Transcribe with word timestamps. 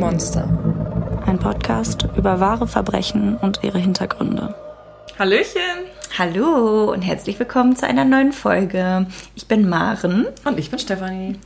Monster. 0.00 0.48
Ein 1.26 1.38
Podcast 1.38 2.08
über 2.16 2.40
wahre 2.40 2.66
Verbrechen 2.66 3.36
und 3.36 3.60
ihre 3.62 3.78
Hintergründe. 3.78 4.54
Hallöchen! 5.18 5.60
Hallo 6.16 6.90
und 6.90 7.02
herzlich 7.02 7.38
willkommen 7.38 7.76
zu 7.76 7.86
einer 7.86 8.06
neuen 8.06 8.32
Folge. 8.32 9.06
Ich 9.34 9.46
bin 9.46 9.68
Maren. 9.68 10.26
Und 10.46 10.58
ich 10.58 10.70
bin 10.70 10.78
Stefanie. 10.78 11.38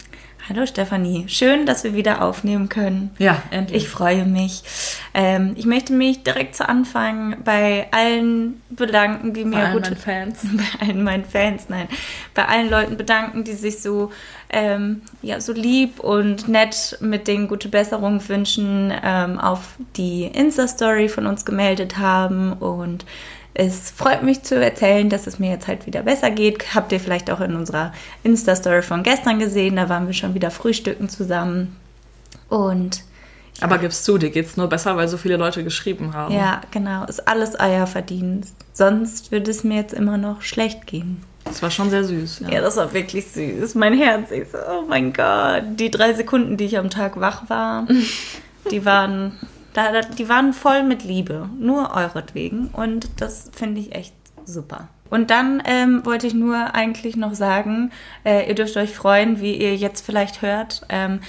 Hallo 0.49 0.67
Stefanie, 0.67 1.25
schön, 1.27 1.67
dass 1.67 1.83
wir 1.83 1.95
wieder 1.95 2.23
aufnehmen 2.23 2.69
können. 2.69 3.11
Ja, 3.19 3.43
endlich. 3.51 3.83
Ich 3.83 3.89
freue 3.89 4.25
mich. 4.25 4.63
Ähm, 5.17 5.55
ich 5.57 5.65
möchte 5.65 5.93
mich 5.93 6.25
direkt 6.25 6.57
zu 6.57 6.69
Anfang 6.69 7.37
bei 7.45 7.87
allen 7.93 8.61
bedanken, 8.71 9.33
die 9.33 9.45
mir 9.45 9.57
Bei 9.57 9.65
allen 9.67 9.73
gut 9.73 9.83
meinen 9.83 9.97
Fans. 9.97 10.41
bei 10.53 10.87
allen 10.87 11.05
meinen 11.05 11.25
Fans, 11.25 11.69
nein, 11.69 11.89
bei 12.35 12.47
allen 12.47 12.69
Leuten 12.69 12.97
bedanken, 12.97 13.45
die 13.45 13.53
sich 13.53 13.81
so 13.81 14.11
ähm, 14.51 15.03
ja 15.23 15.41
so 15.41 15.53
lieb 15.53 16.01
und 16.01 16.49
nett 16.49 16.99
mit 17.01 17.29
den 17.29 17.47
gute 17.47 17.69
Besserung 17.69 18.29
wünschen 18.29 18.93
ähm, 19.05 19.39
auf 19.39 19.77
die 19.97 20.25
Insta 20.25 20.67
Story 20.67 21.09
von 21.09 21.27
uns 21.27 21.45
gemeldet 21.45 21.99
haben 21.99 22.53
und 22.55 23.05
es 23.57 23.93
freut 23.93 24.25
mich 24.25 24.43
zu 24.43 24.61
erzählen, 24.61 25.09
dass 25.09 25.29
es 25.29 25.39
mir 25.39 25.51
jetzt 25.51 25.69
halt 25.69 25.87
wieder 25.87 26.03
besser 26.03 26.33
geht. 26.33 26.75
Habt 26.75 26.91
ihr 26.91 26.99
vielleicht 26.99 27.31
auch 27.31 27.41
in 27.41 27.55
unserer 27.55 27.93
Insta-Story 28.25 28.83
von 28.83 29.05
gestern 29.05 29.39
gesehen. 29.39 29.77
Da 29.77 29.89
waren 29.89 30.09
wir 30.09 30.13
schon 30.13 30.35
wieder 30.35 30.51
frühstücken 30.51 31.09
zusammen. 31.09 31.77
Und 32.49 33.05
Aber 33.61 33.79
gibst 33.79 34.05
zu, 34.05 34.19
dir 34.19 34.31
geht's 34.31 34.57
nur 34.57 34.69
besser, 34.69 34.97
weil 34.97 35.09
so 35.09 35.17
viele 35.17 35.37
Leute 35.37 35.65
geschrieben 35.65 36.13
haben. 36.15 36.35
ja, 36.35 36.61
genau, 36.71 37.05
ist 37.05 37.27
alles 37.29 37.55
euer 37.59 37.87
Verdienst. 37.87 38.55
Sonst 38.73 39.31
würde 39.31 39.51
es 39.51 39.65
mir 39.65 39.77
jetzt 39.77 39.95
immer 39.95 40.19
noch 40.19 40.43
schlecht 40.43 40.87
gehen. 40.87 41.23
Das 41.45 41.63
war 41.63 41.71
schon 41.71 41.91
sehr 41.91 42.05
süß. 42.05 42.41
Ja. 42.41 42.49
Ja, 42.49 42.61
das 42.61 42.77
war 42.77 42.93
wirklich 42.93 43.27
süß. 43.29 43.75
Mein 43.75 43.95
Herz, 43.95 44.31
ich 44.31 44.51
so, 44.51 44.59
oh 44.59 44.85
mein 44.89 45.13
Gott. 45.13 45.63
Die 45.79 45.91
drei 45.91 46.15
Sekunden, 46.15 46.57
die 46.57 46.65
ich 46.65 46.79
am 46.79 46.91
Tag 46.91 47.21
wach 47.21 47.49
war, 47.49 47.87
die 48.71 48.85
waren, 48.85 49.39
die 50.19 50.29
waren 50.29 50.53
voll 50.53 50.83
mit 50.83 51.05
Liebe. 51.05 51.49
Nur 51.59 51.95
euretwegen. 51.95 52.69
Und 52.69 53.09
das 53.21 53.51
finde 53.55 53.81
ich 53.81 53.95
echt 53.95 54.15
super. 54.45 54.89
Und 55.11 55.31
dann 55.31 55.63
ähm, 55.65 56.05
wollte 56.05 56.27
ich 56.27 56.35
nur 56.35 56.75
eigentlich 56.75 57.15
noch 57.15 57.35
sagen, 57.35 57.93
äh, 58.25 58.49
ihr 58.49 58.55
dürft 58.55 58.77
euch 58.77 58.95
freuen, 58.95 59.41
wie 59.41 59.55
ihr 59.55 59.77
jetzt 59.77 60.05
vielleicht 60.05 60.43
hört. 60.43 60.83
Ähm, 60.89 61.21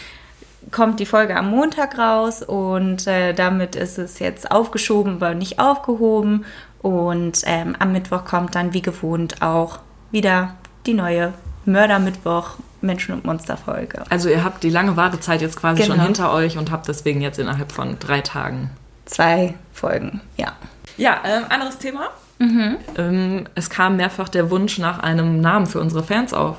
kommt 0.71 0.99
die 0.99 1.05
Folge 1.05 1.35
am 1.35 1.49
Montag 1.49 1.97
raus 1.97 2.41
und 2.41 3.07
äh, 3.07 3.33
damit 3.33 3.75
ist 3.75 3.97
es 3.97 4.19
jetzt 4.19 4.49
aufgeschoben, 4.51 5.15
aber 5.15 5.33
nicht 5.35 5.59
aufgehoben. 5.59 6.45
Und 6.81 7.41
ähm, 7.45 7.75
am 7.79 7.91
Mittwoch 7.91 8.25
kommt 8.25 8.55
dann 8.55 8.73
wie 8.73 8.81
gewohnt 8.81 9.41
auch 9.41 9.79
wieder 10.11 10.55
die 10.85 10.93
neue 10.93 11.33
Mördermittwoch 11.65 12.51
Menschen- 12.81 13.15
und 13.15 13.25
Monster-Folge. 13.25 14.03
Also 14.09 14.29
ihr 14.29 14.43
habt 14.43 14.63
die 14.63 14.69
lange 14.69 14.95
Wartezeit 14.95 15.41
jetzt 15.41 15.57
quasi 15.57 15.81
schon 15.83 15.93
Genau. 15.93 16.03
hinter 16.05 16.31
euch 16.33 16.57
und 16.57 16.71
habt 16.71 16.87
deswegen 16.87 17.21
jetzt 17.21 17.39
innerhalb 17.39 17.71
von 17.71 17.97
drei 17.99 18.21
Tagen. 18.21 18.69
Zwei 19.05 19.55
Folgen, 19.73 20.21
ja. 20.37 20.53
Ja, 20.97 21.17
ähm, 21.25 21.43
anderes 21.49 21.79
Thema. 21.79 22.09
Mhm. 22.37 22.77
Ähm, 22.97 23.45
es 23.55 23.69
kam 23.69 23.95
mehrfach 23.97 24.29
der 24.29 24.51
Wunsch 24.51 24.77
nach 24.77 24.99
einem 24.99 25.41
Namen 25.41 25.65
für 25.65 25.79
unsere 25.79 26.03
Fans 26.03 26.33
auf. 26.33 26.57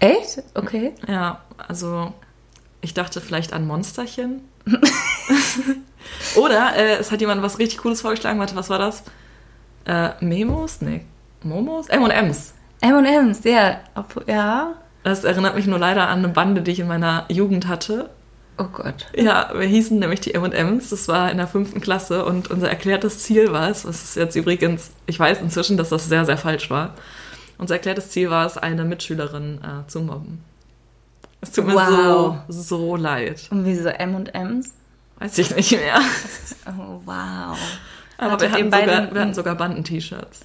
Echt? 0.00 0.42
Okay. 0.54 0.92
Ja, 1.06 1.40
also 1.68 2.12
ich 2.80 2.94
dachte 2.94 3.20
vielleicht 3.20 3.52
an 3.52 3.66
Monsterchen. 3.66 4.42
Oder 6.36 6.76
äh, 6.76 6.96
es 6.96 7.10
hat 7.10 7.20
jemand 7.20 7.42
was 7.42 7.58
richtig 7.58 7.78
Cooles 7.78 8.00
vorgeschlagen. 8.00 8.38
Warte, 8.38 8.56
was 8.56 8.70
war 8.70 8.78
das? 8.78 9.02
Äh, 9.84 10.10
Memos? 10.20 10.80
Nee. 10.80 11.02
Momos? 11.42 11.88
M&M's. 11.88 12.54
M&M's, 12.80 13.44
ja. 13.44 13.80
Ja. 14.26 14.74
Das 15.02 15.24
erinnert 15.24 15.54
mich 15.54 15.66
nur 15.66 15.78
leider 15.78 16.08
an 16.08 16.18
eine 16.18 16.28
Bande, 16.28 16.62
die 16.62 16.72
ich 16.72 16.80
in 16.80 16.88
meiner 16.88 17.24
Jugend 17.28 17.66
hatte. 17.66 18.10
Oh 18.58 18.68
Gott. 18.70 19.06
Ja, 19.14 19.50
wir 19.54 19.66
hießen 19.66 19.98
nämlich 19.98 20.20
die 20.20 20.34
M&M's. 20.34 20.90
Das 20.90 21.08
war 21.08 21.30
in 21.30 21.38
der 21.38 21.46
fünften 21.46 21.80
Klasse 21.80 22.24
und 22.26 22.50
unser 22.50 22.68
erklärtes 22.68 23.22
Ziel 23.22 23.52
war 23.52 23.70
es, 23.70 23.86
was 23.86 24.02
ist 24.02 24.16
jetzt 24.16 24.36
übrigens, 24.36 24.90
ich 25.06 25.18
weiß 25.18 25.40
inzwischen, 25.40 25.78
dass 25.78 25.88
das 25.88 26.08
sehr, 26.08 26.26
sehr 26.26 26.36
falsch 26.36 26.68
war. 26.68 26.94
Unser 27.56 27.76
erklärtes 27.76 28.10
Ziel 28.10 28.28
war 28.30 28.44
es, 28.44 28.58
eine 28.58 28.84
Mitschülerin 28.84 29.60
äh, 29.62 29.88
zu 29.88 30.00
mobben. 30.00 30.44
Es 31.40 31.52
tut 31.52 31.66
mir 31.66 31.74
Wow. 31.74 32.36
so, 32.48 32.62
so 32.62 32.96
leid. 32.96 33.42
Und 33.50 33.64
wieso 33.64 33.88
M&M's? 33.88 34.72
Weiß 35.18 35.38
ich 35.38 35.54
nicht 35.56 35.72
mehr. 35.72 35.98
Oh, 36.66 37.00
wow. 37.04 37.56
Aber 38.18 38.32
Hattet 38.32 38.40
wir 38.42 38.52
hatten, 38.52 38.64
ihr 38.64 38.70
beide- 38.70 38.92
sogar, 38.92 39.14
wir 39.14 39.20
hatten 39.22 39.34
sogar 39.34 39.54
Banden-T-Shirts. 39.54 40.40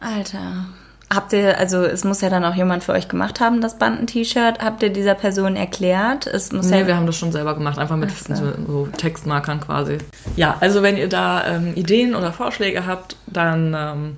Alter. 0.00 0.66
Habt 1.12 1.32
ihr, 1.32 1.58
also 1.58 1.82
es 1.84 2.02
muss 2.02 2.20
ja 2.22 2.30
dann 2.30 2.44
auch 2.44 2.54
jemand 2.54 2.82
für 2.82 2.92
euch 2.92 3.08
gemacht 3.08 3.38
haben, 3.40 3.60
das 3.60 3.78
Banden-T-Shirt. 3.78 4.58
Habt 4.60 4.82
ihr 4.82 4.90
dieser 4.90 5.14
Person 5.14 5.54
erklärt? 5.54 6.26
Es 6.26 6.50
muss 6.50 6.66
Nee, 6.66 6.80
ja, 6.80 6.86
wir 6.86 6.96
haben 6.96 7.06
das 7.06 7.16
schon 7.16 7.30
selber 7.30 7.54
gemacht, 7.54 7.78
einfach 7.78 7.96
mit 7.96 8.10
so. 8.10 8.34
so. 8.34 8.52
So, 8.66 8.86
Textmarkern 8.96 9.60
quasi. 9.60 9.98
Ja, 10.36 10.56
also 10.60 10.82
wenn 10.82 10.96
ihr 10.96 11.08
da 11.08 11.46
ähm, 11.46 11.74
Ideen 11.74 12.14
oder 12.14 12.32
Vorschläge 12.32 12.86
habt, 12.86 13.16
dann 13.26 13.74
ähm, 13.78 14.16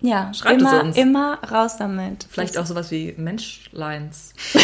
ja 0.00 0.32
schreibt 0.34 0.62
es 0.62 0.68
immer, 0.68 0.82
uns. 0.84 0.96
immer 0.96 1.38
raus 1.50 1.76
damit. 1.78 2.26
vielleicht 2.30 2.56
Das- 2.56 2.62
auch 2.62 2.66
sowas 2.66 2.90
wie 2.90 3.14
Menschleins. 3.16 4.32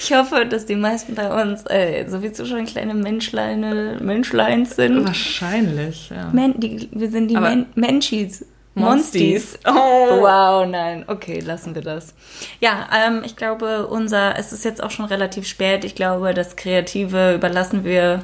Ich 0.00 0.14
hoffe, 0.14 0.46
dass 0.46 0.64
die 0.64 0.74
meisten 0.76 1.14
bei 1.14 1.42
uns 1.42 1.64
äh, 1.68 2.06
sowieso 2.08 2.46
schon 2.46 2.64
kleine 2.64 2.94
Menschleine, 2.94 3.98
Menschleins 4.00 4.76
sind. 4.76 5.04
Wahrscheinlich, 5.04 6.08
ja. 6.10 6.30
Men 6.32 6.58
die, 6.58 6.88
wir 6.92 7.10
sind 7.10 7.28
die 7.28 7.36
Men 7.36 7.66
Menschis. 7.74 8.44
Monsties. 8.74 9.58
Oh. 9.66 9.72
Wow, 10.20 10.66
nein. 10.66 11.04
Okay, 11.08 11.40
lassen 11.40 11.74
wir 11.74 11.82
das. 11.82 12.14
Ja, 12.60 12.88
ähm, 12.94 13.22
ich 13.24 13.34
glaube, 13.34 13.86
unser, 13.86 14.38
es 14.38 14.52
ist 14.52 14.64
jetzt 14.64 14.82
auch 14.82 14.90
schon 14.90 15.06
relativ 15.06 15.46
spät. 15.46 15.84
Ich 15.84 15.94
glaube, 15.94 16.34
das 16.34 16.56
Kreative 16.56 17.34
überlassen 17.34 17.84
wir 17.84 18.22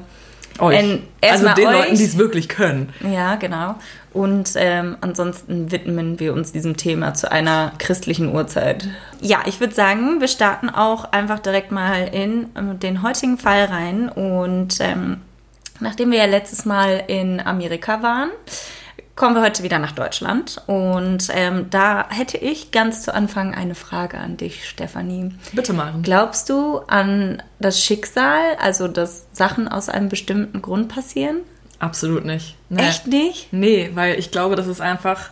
Euch. 0.59 0.79
Ähm, 0.79 1.03
also 1.21 1.49
den 1.49 1.67
euch. 1.67 1.73
Leuten, 1.73 1.97
die 1.97 2.05
es 2.05 2.19
wirklich 2.19 2.49
können. 2.49 2.93
Ja, 3.01 3.37
genau. 3.37 3.77
Und 4.13 4.53
ähm, 4.57 4.97
ansonsten 5.01 5.73
widmen 5.73 6.21
wir 6.21 6.35
uns 6.35 6.53
diesem 6.53 6.77
Thema 6.77 7.15
zu 7.15 7.31
einer 7.31 7.73
christlichen 7.79 8.35
Uhrzeit. 8.35 8.89
Ja, 9.21 9.43
ich 9.47 9.61
würde 9.61 9.75
sagen, 9.75 10.21
wir 10.21 10.29
starten 10.29 10.69
auch 10.69 11.05
einfach 11.13 11.39
direkt 11.39 11.73
mal 11.73 12.09
in 12.13 12.49
ähm, 12.57 12.79
den 12.79 13.03
heutigen 13.03 13.39
Fall 13.39 13.65
rein. 13.65 14.09
Und 14.09 14.79
ähm, 14.81 15.21
nachdem 15.81 16.11
wir 16.11 16.19
ja 16.19 16.27
letztes 16.27 16.65
Mal 16.65 17.05
in 17.07 17.41
Amerika 17.41 18.03
waren, 18.03 18.31
kommen 19.15 19.35
wir 19.35 19.43
heute 19.43 19.63
wieder 19.63 19.79
nach 19.79 19.93
Deutschland. 19.93 20.63
Und 20.67 21.29
ähm, 21.33 21.67
da 21.71 22.09
hätte 22.09 22.39
ich 22.39 22.71
ganz 22.71 23.03
zu 23.03 23.15
Anfang 23.15 23.55
eine 23.55 23.75
Frage 23.75 24.19
an 24.19 24.37
dich, 24.37 24.69
Stefanie. 24.69 25.33
Bitte 25.53 25.73
machen. 25.73 26.03
Glaubst 26.03 26.49
du 26.49 26.79
an 26.87 27.43
das 27.59 27.83
Schicksal, 27.83 28.57
also 28.61 28.89
dass 28.89 29.27
Sachen 29.33 29.69
aus 29.69 29.89
einem 29.89 30.09
bestimmten 30.09 30.63
Grund 30.63 30.89
passieren? 30.89 31.39
Absolut 31.79 32.25
nicht. 32.25 32.57
Nee. 32.69 32.83
Echt 32.83 33.07
nicht? 33.07 33.53
Nee, 33.53 33.91
weil 33.95 34.19
ich 34.19 34.31
glaube, 34.31 34.57
das 34.57 34.67
ist 34.67 34.81
einfach 34.81 35.31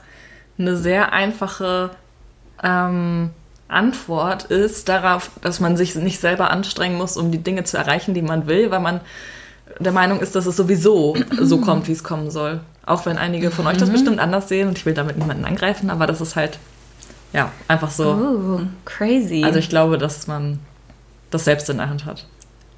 eine 0.58 0.76
sehr 0.76 1.12
einfache 1.12 1.90
ähm, 2.62 3.30
Antwort 3.70 4.44
ist 4.44 4.88
darauf, 4.88 5.30
dass 5.42 5.60
man 5.60 5.76
sich 5.76 5.94
nicht 5.94 6.20
selber 6.20 6.50
anstrengen 6.50 6.98
muss, 6.98 7.16
um 7.16 7.30
die 7.30 7.38
Dinge 7.42 7.64
zu 7.64 7.76
erreichen, 7.76 8.14
die 8.14 8.22
man 8.22 8.46
will, 8.46 8.70
weil 8.70 8.80
man 8.80 9.00
der 9.78 9.92
Meinung 9.92 10.20
ist, 10.20 10.34
dass 10.34 10.46
es 10.46 10.56
sowieso 10.56 11.16
so 11.40 11.60
kommt, 11.60 11.86
wie 11.86 11.92
es 11.92 12.02
kommen 12.02 12.30
soll. 12.30 12.60
Auch 12.90 13.06
wenn 13.06 13.16
einige 13.18 13.50
von 13.50 13.66
euch 13.66 13.76
das 13.78 13.88
bestimmt 13.90 14.18
anders 14.18 14.48
sehen 14.48 14.68
und 14.68 14.76
ich 14.76 14.84
will 14.84 14.94
damit 14.94 15.16
niemanden 15.16 15.44
angreifen, 15.44 15.90
aber 15.90 16.06
das 16.06 16.20
ist 16.20 16.34
halt, 16.36 16.58
ja, 17.32 17.52
einfach 17.68 17.90
so. 17.90 18.08
Oh, 18.10 18.60
crazy. 18.84 19.42
Also 19.44 19.58
ich 19.60 19.68
glaube, 19.68 19.96
dass 19.96 20.26
man 20.26 20.58
das 21.30 21.44
selbst 21.44 21.70
in 21.70 21.76
der 21.76 21.88
Hand 21.88 22.04
hat. 22.04 22.26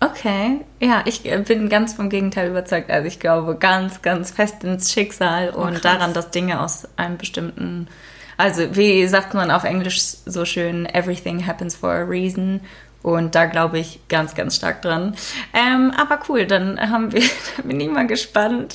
okay, 0.01 0.61
ja, 0.81 1.03
ich 1.07 1.25
äh, 1.25 1.39
bin 1.39 1.69
ganz 1.69 1.95
vom 1.95 2.09
Gegenteil 2.11 2.51
überzeugt. 2.51 2.91
Also 2.91 3.07
ich 3.07 3.21
glaube 3.21 3.57
ganz, 3.57 4.03
ganz 4.03 4.31
fest 4.31 4.65
ins 4.65 4.93
Schicksal 4.93 5.51
und 5.51 5.77
Oh, 5.77 5.81
daran, 5.81 6.13
dass 6.13 6.31
Dinge 6.31 6.61
aus 6.61 6.87
einem 6.97 7.17
bestimmten, 7.19 7.89
also 8.37 8.77
wie 8.77 9.07
sagt 9.07 9.33
man 9.35 9.51
auf 9.51 9.65
Englisch 9.65 10.01
so 10.27 10.45
schön, 10.45 10.87
everything 10.87 11.47
happens 11.47 11.75
for 11.77 11.91
a 11.91 12.03
reason. 12.03 12.61
Und 13.03 13.35
da 13.35 13.47
glaube 13.47 13.79
ich 13.81 14.01
ganz, 14.09 14.35
ganz 14.35 14.55
stark 14.57 14.83
dran. 14.83 15.15
Ähm, 15.53 15.93
aber 15.97 16.21
cool, 16.29 16.47
dann 16.47 16.79
haben 16.79 17.13
wir, 17.13 17.23
da 17.57 17.63
bin 17.63 17.81
ich 17.81 17.91
mal 17.91 18.07
gespannt, 18.07 18.75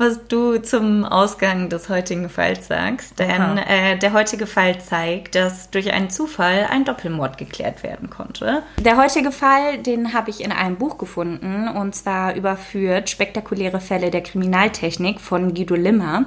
was 0.00 0.26
du 0.28 0.58
zum 0.58 1.04
Ausgang 1.04 1.68
des 1.68 1.88
heutigen 1.88 2.28
Falls 2.28 2.68
sagst. 2.68 3.18
Denn 3.18 3.58
äh, 3.58 3.98
der 3.98 4.12
heutige 4.12 4.46
Fall 4.46 4.80
zeigt, 4.80 5.34
dass 5.34 5.70
durch 5.70 5.92
einen 5.92 6.10
Zufall 6.10 6.66
ein 6.70 6.84
Doppelmord 6.84 7.38
geklärt 7.38 7.82
werden 7.82 8.10
konnte. 8.10 8.62
Der 8.78 8.96
heutige 8.96 9.32
Fall, 9.32 9.78
den 9.78 10.12
habe 10.12 10.30
ich 10.30 10.42
in 10.42 10.52
einem 10.52 10.76
Buch 10.76 10.98
gefunden 10.98 11.68
und 11.68 11.94
zwar 11.94 12.34
überführt 12.34 13.10
Spektakuläre 13.10 13.80
Fälle 13.80 14.10
der 14.10 14.22
Kriminaltechnik 14.22 15.20
von 15.20 15.54
Guido 15.54 15.74
Limmer. 15.74 16.26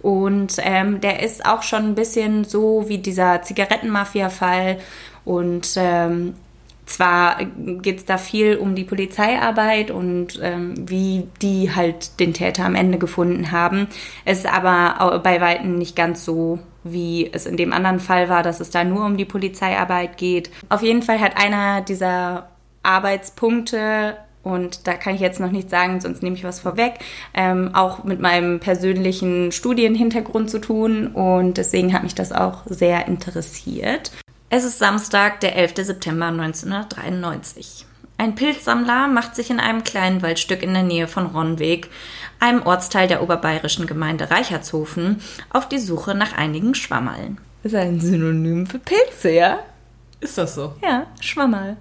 Und 0.00 0.56
ähm, 0.58 1.00
der 1.00 1.22
ist 1.22 1.46
auch 1.46 1.62
schon 1.62 1.84
ein 1.84 1.94
bisschen 1.94 2.44
so 2.44 2.88
wie 2.88 2.98
dieser 2.98 3.42
Zigarettenmafia-Fall 3.42 4.78
und 5.24 5.74
ähm, 5.76 6.34
zwar 6.86 7.44
geht 7.44 7.98
es 7.98 8.04
da 8.04 8.18
viel 8.18 8.56
um 8.56 8.74
die 8.74 8.84
Polizeiarbeit 8.84 9.90
und 9.90 10.38
ähm, 10.42 10.74
wie 10.76 11.28
die 11.40 11.74
halt 11.74 12.18
den 12.20 12.34
Täter 12.34 12.64
am 12.64 12.74
Ende 12.74 12.98
gefunden 12.98 13.52
haben. 13.52 13.88
Es 14.24 14.38
ist 14.38 14.46
aber 14.46 15.20
bei 15.20 15.40
Weitem 15.40 15.76
nicht 15.78 15.96
ganz 15.96 16.24
so, 16.24 16.58
wie 16.84 17.30
es 17.32 17.46
in 17.46 17.56
dem 17.56 17.72
anderen 17.72 18.00
Fall 18.00 18.28
war, 18.28 18.42
dass 18.42 18.60
es 18.60 18.70
da 18.70 18.84
nur 18.84 19.06
um 19.06 19.16
die 19.16 19.24
Polizeiarbeit 19.24 20.16
geht. 20.16 20.50
Auf 20.68 20.82
jeden 20.82 21.02
Fall 21.02 21.20
hat 21.20 21.36
einer 21.36 21.80
dieser 21.82 22.48
Arbeitspunkte 22.82 24.16
und 24.42 24.88
da 24.88 24.94
kann 24.94 25.14
ich 25.14 25.20
jetzt 25.20 25.38
noch 25.38 25.52
nichts 25.52 25.70
sagen, 25.70 26.00
sonst 26.00 26.22
nehme 26.22 26.34
ich 26.34 26.42
was 26.42 26.58
vorweg, 26.58 26.94
ähm, 27.32 27.70
auch 27.74 28.02
mit 28.02 28.20
meinem 28.20 28.58
persönlichen 28.58 29.52
Studienhintergrund 29.52 30.50
zu 30.50 30.58
tun 30.58 31.06
und 31.06 31.58
deswegen 31.58 31.92
hat 31.92 32.02
mich 32.02 32.16
das 32.16 32.32
auch 32.32 32.62
sehr 32.66 33.06
interessiert. 33.06 34.10
Es 34.54 34.64
ist 34.64 34.78
Samstag, 34.78 35.40
der 35.40 35.56
11. 35.56 35.76
September 35.76 36.26
1993. 36.26 37.86
Ein 38.18 38.34
Pilzsammler 38.34 39.08
macht 39.08 39.34
sich 39.34 39.48
in 39.48 39.58
einem 39.58 39.82
kleinen 39.82 40.20
Waldstück 40.20 40.62
in 40.62 40.74
der 40.74 40.82
Nähe 40.82 41.08
von 41.08 41.24
Ronnweg, 41.24 41.88
einem 42.38 42.60
Ortsteil 42.66 43.08
der 43.08 43.22
oberbayerischen 43.22 43.86
Gemeinde 43.86 44.30
Reichertshofen, 44.30 45.22
auf 45.48 45.70
die 45.70 45.78
Suche 45.78 46.14
nach 46.14 46.36
einigen 46.36 46.74
Schwammerln. 46.74 47.38
Ist 47.62 47.74
ein 47.74 47.98
Synonym 47.98 48.66
für 48.66 48.78
Pilze, 48.78 49.30
ja? 49.30 49.60
Ist 50.20 50.36
das 50.36 50.54
so? 50.54 50.74
Ja, 50.82 51.06
Schwammerl. 51.18 51.78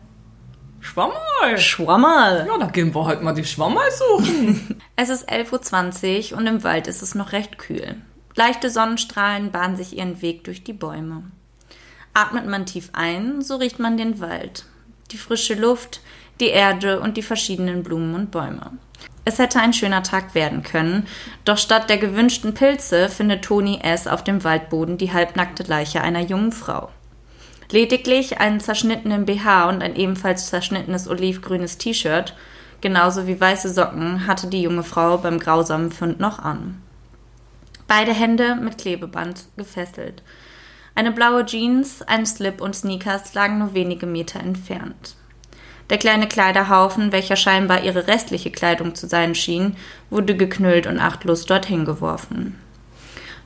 Schwammerl. 0.80 1.58
Schwammerl. 1.58 2.48
Ja, 2.48 2.58
da 2.58 2.68
gehen 2.68 2.96
wir 2.96 3.04
heute 3.04 3.22
mal 3.22 3.36
die 3.36 3.44
Schwammerl 3.44 3.92
suchen. 3.92 4.82
es 4.96 5.10
ist 5.10 5.30
11.20 5.30 6.32
Uhr 6.32 6.38
und 6.38 6.48
im 6.48 6.64
Wald 6.64 6.88
ist 6.88 7.02
es 7.02 7.16
noch 7.16 7.34
recht 7.34 7.58
kühl. 7.58 7.98
Leichte 8.36 8.70
Sonnenstrahlen 8.70 9.52
bahnen 9.52 9.76
sich 9.76 9.98
ihren 9.98 10.22
Weg 10.22 10.46
durch 10.46 10.64
die 10.64 10.72
Bäume. 10.72 11.24
Atmet 12.14 12.46
man 12.46 12.66
tief 12.66 12.90
ein, 12.94 13.42
so 13.42 13.56
riecht 13.56 13.80
man 13.80 13.98
den 13.98 14.20
Wald, 14.20 14.66
die 15.12 15.18
frische 15.18 15.56
Luft, 15.56 16.02
die 16.40 16.50
Erde 16.50 17.00
und 17.00 17.18
die 17.18 17.22
verschiedenen 17.22 17.84
Blumen 17.84 18.16
und 18.16 18.32
Bäume. 18.32 18.72
Es 19.24 19.38
hätte 19.40 19.60
ein 19.60 19.74
schöner 19.74 20.04
Tag 20.04 20.34
werden 20.34 20.64
können, 20.64 21.08
doch 21.46 21.58
statt 21.58 21.90
der 21.90 21.98
gewünschten 21.98 22.54
Pilze 22.54 23.08
findet 23.08 23.44
Toni 23.44 23.80
S. 23.82 24.08
auf 24.08 24.24
dem 24.24 24.44
Waldboden 24.44 24.98
die 24.98 25.14
halbnackte 25.14 25.64
Leiche 25.64 26.02
einer 26.02 26.22
jungen 26.22 26.52
Frau. 26.52 26.90
Lediglich 27.70 28.40
einen 28.40 28.60
zerschnittenen 28.60 29.26
BH 29.26 29.70
und 29.70 29.82
ein 29.82 29.96
ebenfalls 29.96 30.48
zerschnittenes 30.48 31.08
olivgrünes 31.08 31.78
T-Shirt, 31.78 32.36
genauso 32.82 33.28
wie 33.28 33.40
weiße 33.40 33.70
Socken, 33.70 34.28
hatte 34.28 34.48
die 34.48 34.64
junge 34.64 34.84
Frau 34.84 35.18
beim 35.18 35.40
grausamen 35.40 35.92
Fund 35.92 36.20
noch 36.20 36.40
an. 36.40 36.82
Beide 37.88 38.14
Hände 38.14 38.56
mit 38.56 38.78
Klebeband 38.78 39.46
gefesselt. 39.56 40.24
Eine 40.94 41.12
blaue 41.12 41.46
Jeans, 41.46 42.02
ein 42.02 42.26
Slip 42.26 42.62
und 42.62 42.76
Sneakers 42.76 43.34
lagen 43.34 43.60
nur 43.60 43.74
wenige 43.74 44.06
Meter 44.06 44.40
entfernt. 44.40 45.16
Der 45.90 45.98
kleine 45.98 46.28
Kleiderhaufen, 46.28 47.12
welcher 47.12 47.36
scheinbar 47.36 47.84
ihre 47.84 48.08
restliche 48.08 48.52
Kleidung 48.52 48.96
zu 48.96 49.08
sein 49.08 49.36
schien, 49.36 49.76
wurde 50.10 50.36
geknüllt 50.36 50.88
und 50.88 51.00
achtlos 51.00 51.46
dorthin 51.46 51.86
geworfen. 51.86 52.58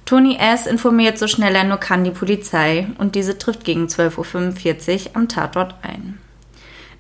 Tony 0.06 0.38
S. 0.38 0.68
informiert 0.68 1.18
so 1.18 1.28
schnell 1.28 1.56
er 1.56 1.64
nur 1.64 1.78
kann 1.78 2.04
die 2.04 2.12
Polizei 2.12 2.88
und 3.00 3.16
diese 3.16 3.40
trifft 3.40 3.64
gegen 3.64 3.88
12.45 3.88 5.08
Uhr 5.10 5.16
am 5.16 5.28
Tatort 5.28 5.74
ein. 5.82 6.20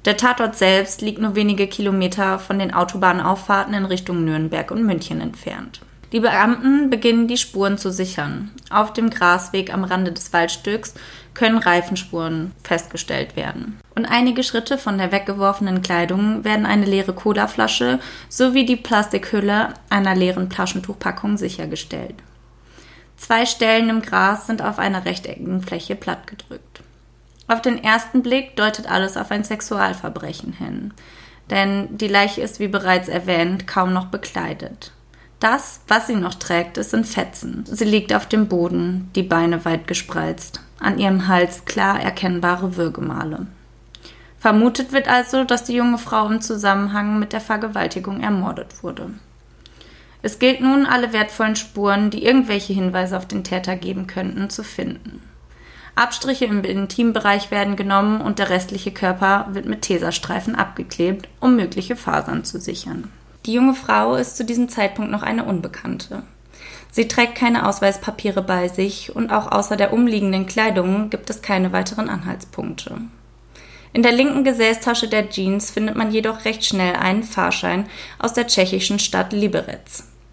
Der 0.06 0.18
Tatort 0.18 0.56
selbst 0.56 1.01
liegt 1.01 1.21
nur 1.21 1.36
wenige 1.36 1.68
Kilometer 1.68 2.39
von 2.39 2.57
den 2.57 2.74
Autobahnauffahrten 2.74 3.75
in 3.75 3.86
Richtung 3.86 4.25
Nürnberg 4.25 4.71
und 4.71 4.83
München 4.83 5.21
entfernt. 5.21 5.81
Die 6.15 6.21
Beamten 6.21 6.89
beginnen 6.89 7.27
die 7.27 7.35
Spuren 7.35 7.77
zu 7.77 7.91
sichern. 7.91 8.50
Auf 8.69 8.94
dem 8.94 9.09
Grasweg 9.09 9.73
am 9.73 9.83
Rande 9.83 10.13
des 10.13 10.31
Waldstücks 10.31 10.94
können 11.33 11.57
Reifenspuren 11.57 12.53
festgestellt 12.63 13.35
werden. 13.35 13.81
Und 13.95 14.06
einige 14.06 14.41
Schritte 14.41 14.77
von 14.77 14.97
der 14.97 15.12
weggeworfenen 15.12 15.81
Kleidung 15.81 16.45
werden 16.45 16.65
eine 16.65 16.85
leere 16.85 17.12
Colaflasche 17.12 18.00
sowie 18.29 18.65
die 18.65 18.77
Plastikhülle 18.77 19.73
einer 19.89 20.15
leeren 20.15 20.50
Taschentuchpackung 20.50 21.35
sichergestellt. 21.35 22.15
Zwei 23.17 23.45
Stellen 23.45 23.89
im 23.89 24.01
Gras 24.01 24.47
sind 24.47 24.62
auf 24.62 24.79
einer 24.79 25.03
rechteckigen 25.03 25.62
Fläche 25.63 25.97
plattgedrückt. 25.97 26.81
Auf 27.50 27.62
den 27.62 27.83
ersten 27.83 28.23
Blick 28.23 28.56
deutet 28.56 28.89
alles 28.89 29.17
auf 29.17 29.31
ein 29.31 29.44
Sexualverbrechen 29.44 30.53
hin, 30.53 30.94
denn 31.50 31.97
die 31.97 32.07
Leiche 32.07 32.39
ist, 32.39 32.62
wie 32.62 32.69
bereits 32.69 33.09
erwähnt, 33.09 33.67
kaum 33.67 33.91
noch 33.91 34.06
bekleidet. 34.06 34.94
Das, 35.39 35.81
was 35.87 36.07
sie 36.07 36.15
noch 36.15 36.35
trägt, 36.35 36.77
ist 36.77 36.93
in 36.93 37.03
Fetzen. 37.03 37.65
Sie 37.65 37.85
liegt 37.85 38.13
auf 38.13 38.27
dem 38.27 38.47
Boden, 38.47 39.09
die 39.15 39.23
Beine 39.23 39.65
weit 39.65 39.87
gespreizt, 39.87 40.61
an 40.79 40.97
ihrem 40.97 41.27
Hals 41.27 41.65
klar 41.65 41.99
erkennbare 41.99 42.77
Würgemale. 42.77 43.47
Vermutet 44.39 44.91
wird 44.91 45.07
also, 45.07 45.43
dass 45.43 45.63
die 45.63 45.73
junge 45.73 45.97
Frau 45.97 46.27
im 46.27 46.39
Zusammenhang 46.39 47.19
mit 47.19 47.33
der 47.33 47.41
Vergewaltigung 47.41 48.21
ermordet 48.21 48.83
wurde. 48.83 49.09
Es 50.21 50.39
gilt 50.39 50.61
nun, 50.61 50.85
alle 50.85 51.13
wertvollen 51.13 51.55
Spuren, 51.55 52.09
die 52.09 52.23
irgendwelche 52.23 52.73
Hinweise 52.73 53.17
auf 53.17 53.27
den 53.27 53.43
Täter 53.43 53.75
geben 53.75 54.07
könnten, 54.07 54.49
zu 54.49 54.63
finden. 54.63 55.21
Abstriche 55.95 56.45
im 56.45 56.63
Intimbereich 56.63 57.51
werden 57.51 57.75
genommen 57.75 58.21
und 58.21 58.39
der 58.39 58.49
restliche 58.49 58.91
Körper 58.91 59.47
wird 59.51 59.65
mit 59.65 59.81
Teserstreifen 59.81 60.55
abgeklebt, 60.55 61.29
um 61.39 61.55
mögliche 61.55 61.95
Fasern 61.95 62.43
zu 62.43 62.59
sichern. 62.59 63.11
Die 63.45 63.53
junge 63.53 63.75
Frau 63.75 64.15
ist 64.15 64.38
zu 64.38 64.44
diesem 64.44 64.69
Zeitpunkt 64.69 65.12
noch 65.12 65.21
eine 65.21 65.45
Unbekannte. 65.45 66.24
Sie 66.92 67.07
trägt 67.07 67.36
keine 67.36 67.68
Ausweispapiere 67.68 68.42
bei 68.42 68.69
sich 68.69 69.15
und 69.15 69.31
auch 69.31 69.51
außer 69.51 69.77
der 69.77 69.94
umliegenden 69.94 70.47
Kleidung 70.47 71.09
gibt 71.09 71.30
es 71.30 71.42
keine 71.42 71.71
weiteren 71.71 72.09
Anhaltspunkte. 72.09 72.97
In 73.94 74.01
der 74.01 74.13
linken 74.13 74.44
Gesäßtasche 74.44 75.07
der 75.07 75.30
Jeans 75.30 75.71
findet 75.71 75.95
man 75.95 76.12
jedoch 76.12 76.44
recht 76.45 76.65
schnell 76.65 76.95
einen 76.95 77.24
Fahrschein 77.24 77.86
aus 78.18 78.33
der 78.33 78.47
tschechischen 78.47 79.00
Stadt 79.00 79.31
Liberec 79.31 79.81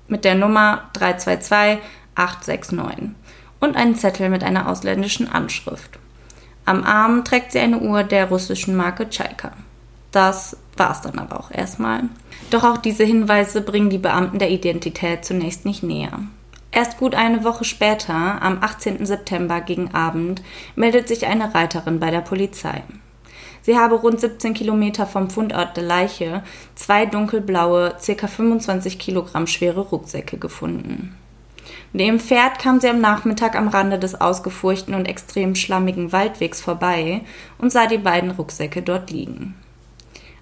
mit 0.09 0.25
der 0.25 0.35
Nummer 0.35 0.91
322869 0.95 3.11
und 3.61 3.77
einen 3.77 3.95
Zettel 3.95 4.31
mit 4.31 4.43
einer 4.43 4.69
ausländischen 4.69 5.31
Anschrift. 5.31 5.99
Am 6.65 6.85
Arm 6.85 7.25
trägt 7.25 7.53
sie 7.53 7.61
eine 7.61 7.79
Uhr 7.79 8.05
der 8.05 8.29
russischen 8.29 8.75
Marke 8.75 9.09
Tschaika. 9.09 9.53
Das 10.13 10.57
war's 10.77 11.03
dann 11.03 11.19
aber 11.19 11.41
auch 11.41 11.51
erstmal. 11.51 12.05
Doch 12.51 12.65
auch 12.65 12.79
diese 12.79 13.05
Hinweise 13.05 13.63
bringen 13.63 13.91
die 13.91 13.99
Beamten 13.99 14.39
der 14.39 14.51
Identität 14.51 15.25
zunächst 15.25 15.65
nicht 15.65 15.83
näher. 15.83 16.21
Erst 16.71 16.99
gut 16.99 17.15
eine 17.15 17.45
Woche 17.45 17.65
später, 17.65 18.41
am 18.43 18.59
18. 18.63 19.05
September 19.05 19.61
gegen 19.61 19.93
Abend, 19.95 20.43
meldet 20.75 21.07
sich 21.07 21.27
eine 21.27 21.55
Reiterin 21.55 22.01
bei 22.01 22.11
der 22.11 22.23
Polizei. 22.23 22.83
Sie 23.61 23.79
habe 23.79 23.95
rund 23.95 24.21
17 24.21 24.55
Kilometer 24.55 25.07
vom 25.07 25.31
Fundort 25.31 25.77
der 25.77 25.85
Leiche 25.85 26.43
zwei 26.75 27.07
dunkelblaue, 27.07 27.95
ca. 28.05 28.27
25 28.27 28.99
Kilogramm 28.99 29.47
schwere 29.47 29.81
Rucksäcke 29.81 30.37
gefunden. 30.37 31.15
Mit 31.93 32.23
Pferd 32.23 32.59
kam 32.59 32.81
sie 32.81 32.89
am 32.89 33.01
Nachmittag 33.01 33.55
am 33.55 33.69
Rande 33.69 33.99
des 33.99 34.19
ausgefurchten 34.19 34.95
und 34.95 35.07
extrem 35.07 35.55
schlammigen 35.55 36.11
Waldwegs 36.11 36.63
vorbei 36.63 37.21
und 37.59 37.71
sah 37.71 37.87
die 37.87 37.99
beiden 37.99 38.31
Rucksäcke 38.31 38.81
dort 38.81 39.11
liegen. 39.11 39.55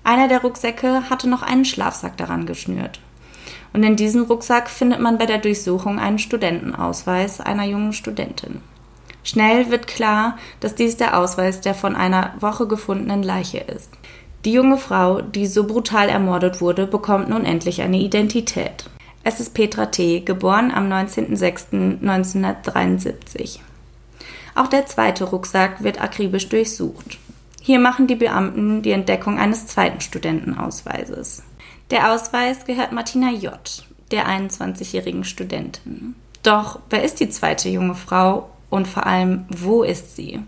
Einer 0.02 0.28
der 0.28 0.42
Rucksäcke 0.42 1.10
hatte 1.10 1.28
noch 1.28 1.42
einen 1.42 1.64
Schlafsack 1.64 2.16
daran 2.16 2.46
geschnürt. 2.46 3.00
Und 3.72 3.82
in 3.82 3.96
diesem 3.96 4.24
Rucksack 4.24 4.68
findet 4.68 5.00
man 5.00 5.18
bei 5.18 5.26
der 5.26 5.38
Durchsuchung 5.38 5.98
einen 5.98 6.18
Studentenausweis 6.18 7.40
einer 7.40 7.64
jungen 7.64 7.92
Studentin. 7.92 8.60
Schnell 9.22 9.70
wird 9.70 9.86
klar, 9.86 10.38
dass 10.60 10.74
dies 10.74 10.96
der 10.96 11.18
Ausweis 11.18 11.60
der 11.60 11.74
von 11.74 11.94
einer 11.94 12.32
Woche 12.40 12.66
gefundenen 12.66 13.22
Leiche 13.22 13.58
ist. 13.58 13.90
Die 14.44 14.52
junge 14.52 14.78
Frau, 14.78 15.20
die 15.20 15.46
so 15.46 15.64
brutal 15.64 16.08
ermordet 16.08 16.62
wurde, 16.62 16.86
bekommt 16.86 17.28
nun 17.28 17.44
endlich 17.44 17.82
eine 17.82 17.98
Identität. 17.98 18.88
Es 19.22 19.38
ist 19.38 19.52
Petra 19.52 19.84
T., 19.86 20.20
geboren 20.20 20.72
am 20.74 20.90
19.06.1973. 20.90 23.58
Auch 24.54 24.68
der 24.68 24.86
zweite 24.86 25.24
Rucksack 25.24 25.84
wird 25.84 26.00
akribisch 26.00 26.48
durchsucht. 26.48 27.18
Hier 27.60 27.78
machen 27.78 28.06
die 28.06 28.14
Beamten 28.14 28.82
die 28.82 28.92
Entdeckung 28.92 29.38
eines 29.38 29.66
zweiten 29.66 30.00
Studentenausweises. 30.00 31.42
Der 31.90 32.12
Ausweis 32.12 32.64
gehört 32.64 32.92
Martina 32.92 33.30
J., 33.30 33.52
der 34.10 34.26
21-jährigen 34.26 35.24
Studentin. 35.24 36.14
Doch 36.42 36.80
wer 36.88 37.04
ist 37.04 37.20
die 37.20 37.28
zweite 37.28 37.68
junge 37.68 37.94
Frau 37.94 38.48
und 38.70 38.88
vor 38.88 39.06
allem, 39.06 39.44
wo 39.50 39.82
ist 39.82 40.16
sie? 40.16 40.40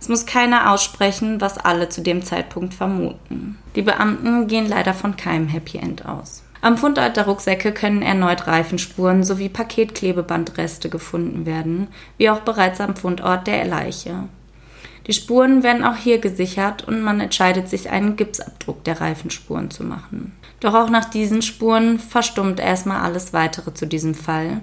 Es 0.00 0.08
muss 0.08 0.26
keiner 0.26 0.70
aussprechen, 0.70 1.40
was 1.40 1.58
alle 1.58 1.88
zu 1.88 2.02
dem 2.02 2.22
Zeitpunkt 2.22 2.74
vermuten. 2.74 3.58
Die 3.74 3.82
Beamten 3.82 4.46
gehen 4.46 4.68
leider 4.68 4.94
von 4.94 5.16
keinem 5.16 5.48
Happy 5.48 5.78
End 5.78 6.06
aus. 6.06 6.44
Am 6.60 6.78
Fundort 6.78 7.16
der 7.16 7.26
Rucksäcke 7.26 7.72
können 7.72 8.02
erneut 8.02 8.46
Reifenspuren 8.46 9.24
sowie 9.24 9.48
Paketklebebandreste 9.48 10.88
gefunden 10.88 11.46
werden, 11.46 11.88
wie 12.16 12.30
auch 12.30 12.40
bereits 12.40 12.80
am 12.80 12.96
Fundort 12.96 13.46
der 13.46 13.64
Leiche. 13.64 14.28
Die 15.06 15.12
Spuren 15.12 15.62
werden 15.62 15.84
auch 15.84 15.96
hier 15.96 16.18
gesichert 16.18 16.86
und 16.88 17.02
man 17.02 17.20
entscheidet 17.20 17.68
sich, 17.68 17.90
einen 17.90 18.16
Gipsabdruck 18.16 18.84
der 18.84 19.00
Reifenspuren 19.00 19.70
zu 19.70 19.84
machen. 19.84 20.32
Doch 20.60 20.74
auch 20.74 20.88
nach 20.88 21.04
diesen 21.04 21.42
Spuren 21.42 21.98
verstummt 21.98 22.58
erstmal 22.58 23.02
alles 23.02 23.32
weitere 23.34 23.74
zu 23.74 23.86
diesem 23.86 24.14
Fall, 24.14 24.62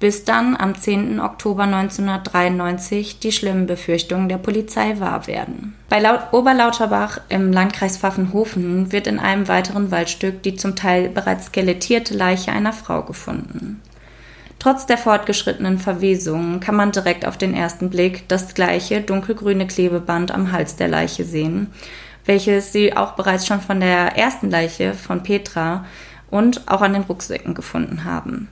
bis 0.00 0.24
dann 0.24 0.56
am 0.56 0.74
10. 0.74 1.20
Oktober 1.20 1.62
1993 1.62 3.20
die 3.20 3.30
schlimmen 3.30 3.66
Befürchtungen 3.66 4.28
der 4.28 4.38
Polizei 4.38 4.98
wahr 4.98 5.28
werden. 5.28 5.76
Bei 5.88 6.00
Laut 6.00 6.32
Oberlauterbach 6.32 7.20
im 7.28 7.52
Landkreis 7.52 7.98
Pfaffenhofen 7.98 8.90
wird 8.90 9.06
in 9.06 9.20
einem 9.20 9.46
weiteren 9.46 9.90
Waldstück 9.90 10.42
die 10.42 10.56
zum 10.56 10.74
Teil 10.74 11.08
bereits 11.08 11.46
skelettierte 11.46 12.14
Leiche 12.14 12.50
einer 12.50 12.72
Frau 12.72 13.02
gefunden. 13.02 13.80
Trotz 14.62 14.86
der 14.86 14.96
fortgeschrittenen 14.96 15.76
Verwesung 15.76 16.60
kann 16.60 16.76
man 16.76 16.92
direkt 16.92 17.26
auf 17.26 17.36
den 17.36 17.52
ersten 17.52 17.90
Blick 17.90 18.28
das 18.28 18.54
gleiche 18.54 19.00
dunkelgrüne 19.00 19.66
Klebeband 19.66 20.30
am 20.30 20.52
Hals 20.52 20.76
der 20.76 20.86
Leiche 20.86 21.24
sehen, 21.24 21.72
welches 22.26 22.72
sie 22.72 22.96
auch 22.96 23.14
bereits 23.14 23.44
schon 23.44 23.60
von 23.60 23.80
der 23.80 24.16
ersten 24.16 24.50
Leiche 24.50 24.94
von 24.94 25.24
Petra 25.24 25.84
und 26.30 26.60
auch 26.68 26.80
an 26.80 26.92
den 26.92 27.02
Rucksäcken 27.02 27.54
gefunden 27.54 28.04
haben. 28.04 28.46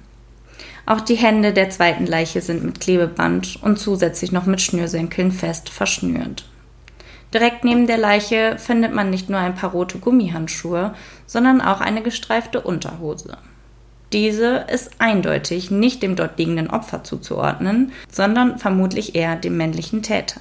Auch 0.85 1.01
die 1.01 1.15
Hände 1.15 1.53
der 1.53 1.71
zweiten 1.71 2.07
Leiche 2.07 2.41
sind 2.41 2.65
mit 2.65 2.81
Klebeband 2.81 3.61
und 3.63 3.79
zusätzlich 3.79 4.33
noch 4.33 4.47
mit 4.47 4.61
Schnürsenkeln 4.61 5.31
fest 5.31 5.69
verschnürt. 5.69 6.45
Direkt 7.33 7.63
neben 7.63 7.87
der 7.87 7.99
Leiche 7.99 8.59
findet 8.59 8.93
man 8.93 9.11
nicht 9.11 9.31
nur 9.31 9.39
ein 9.39 9.55
paar 9.55 9.71
rote 9.71 10.01
Gummihandschuhe, 10.01 10.93
sondern 11.27 11.61
auch 11.61 11.81
eine 11.81 12.03
gestreifte 12.03 12.63
Unterhose. 12.63 13.39
Diese 14.13 14.67
ist 14.73 14.91
eindeutig 14.99 15.71
nicht 15.71 16.03
dem 16.03 16.17
dort 16.17 16.39
liegenden 16.39 16.71
Opfer 16.71 17.05
zuzuordnen, 17.05 17.93
sondern 18.11 18.59
vermutlich 18.59 19.15
eher 19.15 19.37
dem 19.37 19.57
männlichen 19.57 20.03
Täter. 20.03 20.41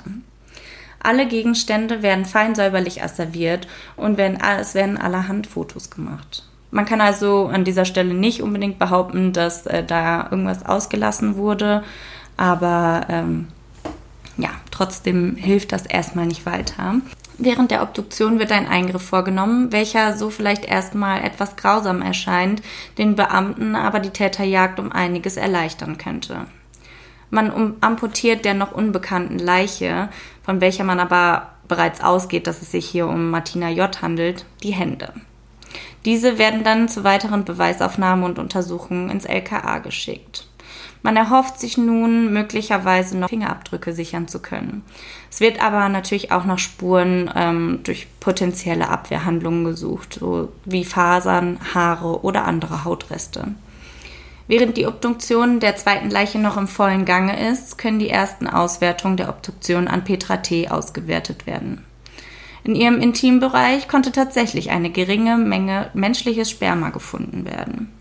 Alle 1.02 1.28
Gegenstände 1.28 2.02
werden 2.02 2.26
fein 2.26 2.56
säuberlich 2.56 3.04
asserviert 3.04 3.68
und 3.96 4.18
werden, 4.18 4.40
es 4.60 4.74
werden 4.74 4.98
allerhand 4.98 5.48
Fotos 5.48 5.90
gemacht. 5.90 6.44
Man 6.72 6.86
kann 6.86 7.02
also 7.02 7.48
an 7.48 7.64
dieser 7.64 7.86
Stelle 7.86 8.14
nicht 8.14 8.42
unbedingt 8.42 8.80
behaupten, 8.80 9.34
dass 9.34 9.66
äh, 9.66 9.84
da 9.84 10.28
irgendwas 10.30 10.66
ausgelassen 10.66 11.36
wurde, 11.36 11.84
aber 12.38 13.06
ähm, 13.10 13.48
ja, 14.38 14.50
trotzdem 14.72 15.36
hilft 15.36 15.72
das 15.72 15.86
erstmal 15.86 16.26
nicht 16.26 16.46
weiter. 16.46 16.96
Während 17.42 17.72
der 17.72 17.82
Obduktion 17.84 18.38
wird 18.38 18.52
ein 18.52 18.68
Eingriff 18.68 19.02
vorgenommen, 19.02 19.72
welcher 19.72 20.18
so 20.18 20.30
vielleicht 20.30 20.66
erstmal 20.66 21.24
etwas 21.24 21.56
grausam 21.56 22.02
erscheint, 22.02 22.62
den 22.98 23.16
Beamten 23.16 23.78
aber 23.78 24.02
die 24.02 24.10
Täterjagd 24.10 24.78
um 24.78 24.92
einiges 24.92 25.38
erleichtern 25.38 25.98
könnte. 25.98 26.48
Man 27.30 27.78
amputiert 27.80 28.44
der 28.44 28.56
noch 28.56 28.74
unbekannten 28.74 29.40
Leiche, 29.40 30.10
von 30.44 30.60
welcher 30.60 30.84
man 30.84 31.00
aber 31.00 31.52
bereits 31.70 32.02
ausgeht, 32.02 32.46
dass 32.46 32.62
es 32.62 32.72
sich 32.72 32.90
hier 32.90 33.08
um 33.08 33.30
Martina 33.30 33.70
J. 33.70 34.02
handelt, 34.02 34.44
die 34.62 34.74
Hände. 34.74 35.14
Diese 36.04 36.38
werden 36.38 36.66
dann 36.66 36.90
zu 36.90 37.06
weiteren 37.06 37.46
Beweisaufnahmen 37.46 38.26
und 38.26 38.38
Untersuchungen 38.38 39.10
ins 39.10 39.24
LKA 39.24 39.78
geschickt. 39.78 40.49
Man 41.02 41.16
erhofft 41.16 41.60
sich 41.60 41.78
nun 41.78 42.34
möglicherweise 42.34 43.18
noch 43.18 43.30
Fingerabdrücke 43.30 43.94
sichern 43.94 44.28
zu 44.28 44.42
können. 44.42 44.84
Es 45.32 45.40
wird 45.40 45.62
aber 45.64 45.88
natürlich 45.88 46.32
auch 46.32 46.44
nach 46.44 46.60
Spuren 46.60 47.32
ähm, 47.36 47.80
durch 47.84 48.08
potenzielle 48.20 48.90
Abwehrhandlungen 48.90 49.64
gesucht, 49.64 50.18
so 50.20 50.52
wie 50.66 50.84
Fasern, 50.84 51.60
Haare 51.74 52.24
oder 52.24 52.46
andere 52.46 52.84
Hautreste. 52.84 53.48
Während 54.48 54.78
die 54.78 54.88
Obduktion 54.88 55.60
der 55.60 55.76
zweiten 55.76 56.10
Leiche 56.10 56.40
noch 56.40 56.58
im 56.58 56.68
vollen 56.68 57.06
Gange 57.06 57.50
ist, 57.50 57.78
können 57.78 58.00
die 58.00 58.10
ersten 58.10 58.48
Auswertungen 58.48 59.16
der 59.16 59.30
Obduktion 59.30 59.88
an 59.88 60.04
Petra 60.04 60.38
T. 60.38 60.70
ausgewertet 60.70 61.46
werden. 61.46 61.86
In 62.64 62.76
ihrem 62.76 63.00
Intimbereich 63.00 63.88
konnte 63.88 64.12
tatsächlich 64.12 64.72
eine 64.72 64.90
geringe 64.90 65.38
Menge 65.38 65.92
menschliches 65.94 66.50
Sperma 66.50 66.90
gefunden 66.90 67.46
werden. 67.46 67.92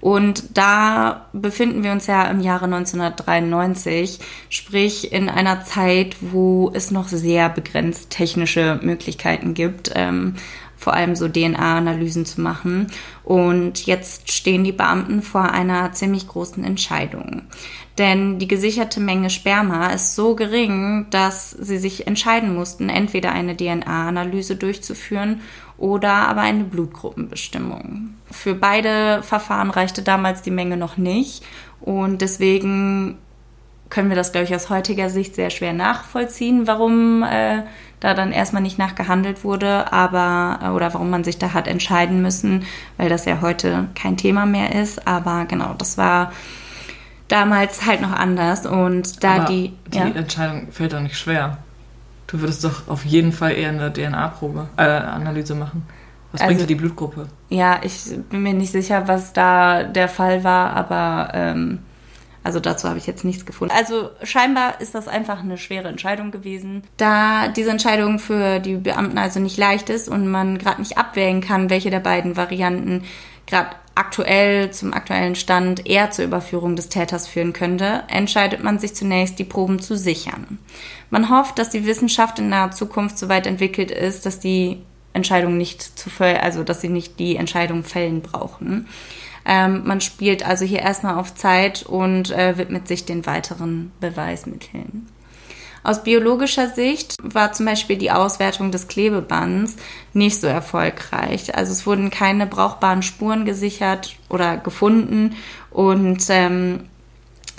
Und 0.00 0.56
da 0.56 1.26
befinden 1.32 1.82
wir 1.82 1.92
uns 1.92 2.06
ja 2.06 2.24
im 2.30 2.40
Jahre 2.40 2.64
1993, 2.64 4.18
sprich 4.48 5.12
in 5.12 5.28
einer 5.28 5.64
Zeit, 5.64 6.16
wo 6.20 6.70
es 6.74 6.90
noch 6.90 7.08
sehr 7.08 7.48
begrenzt 7.50 8.10
technische 8.10 8.80
Möglichkeiten 8.82 9.52
gibt, 9.54 9.92
ähm, 9.94 10.36
vor 10.80 10.94
allem 10.94 11.14
so 11.14 11.28
DNA-Analysen 11.28 12.24
zu 12.24 12.40
machen. 12.40 12.86
Und 13.22 13.86
jetzt 13.86 14.32
stehen 14.32 14.64
die 14.64 14.72
Beamten 14.72 15.20
vor 15.20 15.52
einer 15.52 15.92
ziemlich 15.92 16.26
großen 16.26 16.64
Entscheidung. 16.64 17.42
Denn 17.98 18.38
die 18.38 18.48
gesicherte 18.48 18.98
Menge 18.98 19.28
Sperma 19.28 19.88
ist 19.88 20.14
so 20.14 20.34
gering, 20.34 21.06
dass 21.10 21.50
sie 21.50 21.76
sich 21.76 22.06
entscheiden 22.06 22.54
mussten, 22.54 22.88
entweder 22.88 23.32
eine 23.32 23.54
DNA-Analyse 23.54 24.56
durchzuführen 24.56 25.42
oder 25.76 26.12
aber 26.12 26.40
eine 26.40 26.64
Blutgruppenbestimmung. 26.64 28.14
Für 28.30 28.54
beide 28.54 29.22
Verfahren 29.22 29.70
reichte 29.70 30.02
damals 30.02 30.40
die 30.40 30.50
Menge 30.50 30.78
noch 30.78 30.96
nicht 30.96 31.44
und 31.80 32.22
deswegen 32.22 33.18
können 33.90 34.08
wir 34.08 34.16
das, 34.16 34.32
glaube 34.32 34.46
ich, 34.46 34.54
aus 34.54 34.70
heutiger 34.70 35.10
Sicht 35.10 35.34
sehr 35.34 35.50
schwer 35.50 35.72
nachvollziehen, 35.72 36.66
warum 36.66 37.22
äh, 37.22 37.64
da 38.00 38.14
dann 38.14 38.32
erstmal 38.32 38.62
nicht 38.62 38.78
nachgehandelt 38.78 39.44
wurde, 39.44 39.92
aber 39.92 40.58
äh, 40.62 40.68
oder 40.70 40.92
warum 40.94 41.10
man 41.10 41.22
sich 41.22 41.38
da 41.38 41.52
hat 41.52 41.68
entscheiden 41.68 42.22
müssen, 42.22 42.64
weil 42.96 43.08
das 43.08 43.26
ja 43.26 43.40
heute 43.40 43.88
kein 43.94 44.16
Thema 44.16 44.46
mehr 44.46 44.74
ist. 44.74 45.06
Aber 45.06 45.44
genau, 45.44 45.74
das 45.76 45.98
war 45.98 46.32
damals 47.28 47.86
halt 47.86 48.00
noch 48.00 48.12
anders 48.12 48.66
und 48.66 49.22
da 49.22 49.36
aber 49.36 49.44
die. 49.44 49.74
Die 49.88 49.98
ja. 49.98 50.06
Entscheidung 50.06 50.72
fällt 50.72 50.94
doch 50.94 51.00
nicht 51.00 51.16
schwer. 51.16 51.58
Du 52.26 52.40
würdest 52.40 52.64
doch 52.64 52.88
auf 52.88 53.04
jeden 53.04 53.32
Fall 53.32 53.52
eher 53.52 53.70
eine 53.70 53.92
DNA-Probe, 53.92 54.68
äh, 54.76 54.82
Analyse 54.82 55.54
machen. 55.54 55.86
Was 56.32 56.40
also, 56.40 56.48
bringt 56.48 56.60
dir 56.62 56.66
die 56.66 56.76
Blutgruppe? 56.76 57.26
Ja, 57.48 57.80
ich 57.82 58.04
bin 58.30 58.44
mir 58.44 58.54
nicht 58.54 58.70
sicher, 58.70 59.08
was 59.08 59.32
da 59.32 59.82
der 59.82 60.08
Fall 60.08 60.44
war, 60.44 60.74
aber 60.74 61.30
ähm, 61.34 61.80
also 62.42 62.58
dazu 62.58 62.88
habe 62.88 62.98
ich 62.98 63.06
jetzt 63.06 63.24
nichts 63.24 63.44
gefunden. 63.44 63.74
Also 63.76 64.10
scheinbar 64.22 64.80
ist 64.80 64.94
das 64.94 65.08
einfach 65.08 65.40
eine 65.40 65.58
schwere 65.58 65.88
Entscheidung 65.88 66.30
gewesen. 66.30 66.82
Da 66.96 67.48
diese 67.48 67.70
Entscheidung 67.70 68.18
für 68.18 68.60
die 68.60 68.76
Beamten 68.76 69.18
also 69.18 69.40
nicht 69.40 69.58
leicht 69.58 69.90
ist 69.90 70.08
und 70.08 70.28
man 70.28 70.58
gerade 70.58 70.80
nicht 70.80 70.96
abwägen 70.96 71.42
kann, 71.42 71.70
welche 71.70 71.90
der 71.90 72.00
beiden 72.00 72.36
Varianten 72.36 73.04
gerade 73.46 73.70
aktuell 73.94 74.70
zum 74.70 74.94
aktuellen 74.94 75.34
Stand 75.34 75.86
eher 75.86 76.10
zur 76.10 76.24
Überführung 76.24 76.76
des 76.76 76.88
Täters 76.88 77.26
führen 77.26 77.52
könnte, 77.52 78.04
entscheidet 78.08 78.62
man 78.62 78.78
sich 78.78 78.94
zunächst, 78.94 79.38
die 79.38 79.44
Proben 79.44 79.80
zu 79.80 79.96
sichern. 79.96 80.58
Man 81.10 81.28
hofft, 81.28 81.58
dass 81.58 81.70
die 81.70 81.84
Wissenschaft 81.84 82.38
in 82.38 82.48
naher 82.48 82.70
Zukunft 82.70 83.18
so 83.18 83.28
weit 83.28 83.46
entwickelt 83.46 83.90
ist, 83.90 84.24
dass 84.24 84.40
die 84.40 84.80
Entscheidung 85.12 85.58
nicht 85.58 85.82
zu 85.82 86.08
also 86.20 86.62
dass 86.62 86.80
sie 86.80 86.88
nicht 86.88 87.18
die 87.18 87.36
Entscheidung 87.36 87.82
fällen 87.84 88.22
brauchen. 88.22 88.86
Ähm, 89.44 89.82
man 89.84 90.00
spielt 90.00 90.46
also 90.46 90.64
hier 90.64 90.80
erstmal 90.80 91.16
auf 91.16 91.34
Zeit 91.34 91.82
und 91.82 92.30
äh, 92.30 92.58
widmet 92.58 92.88
sich 92.88 93.04
den 93.04 93.26
weiteren 93.26 93.92
Beweismitteln. 94.00 95.06
Aus 95.82 96.02
biologischer 96.02 96.68
Sicht 96.68 97.16
war 97.22 97.52
zum 97.52 97.64
Beispiel 97.64 97.96
die 97.96 98.10
Auswertung 98.10 98.70
des 98.70 98.86
Klebebands 98.86 99.76
nicht 100.12 100.38
so 100.38 100.46
erfolgreich. 100.46 101.54
Also 101.56 101.72
es 101.72 101.86
wurden 101.86 102.10
keine 102.10 102.46
brauchbaren 102.46 103.02
Spuren 103.02 103.46
gesichert 103.46 104.16
oder 104.28 104.58
gefunden 104.58 105.36
und 105.70 106.24
ähm, 106.28 106.80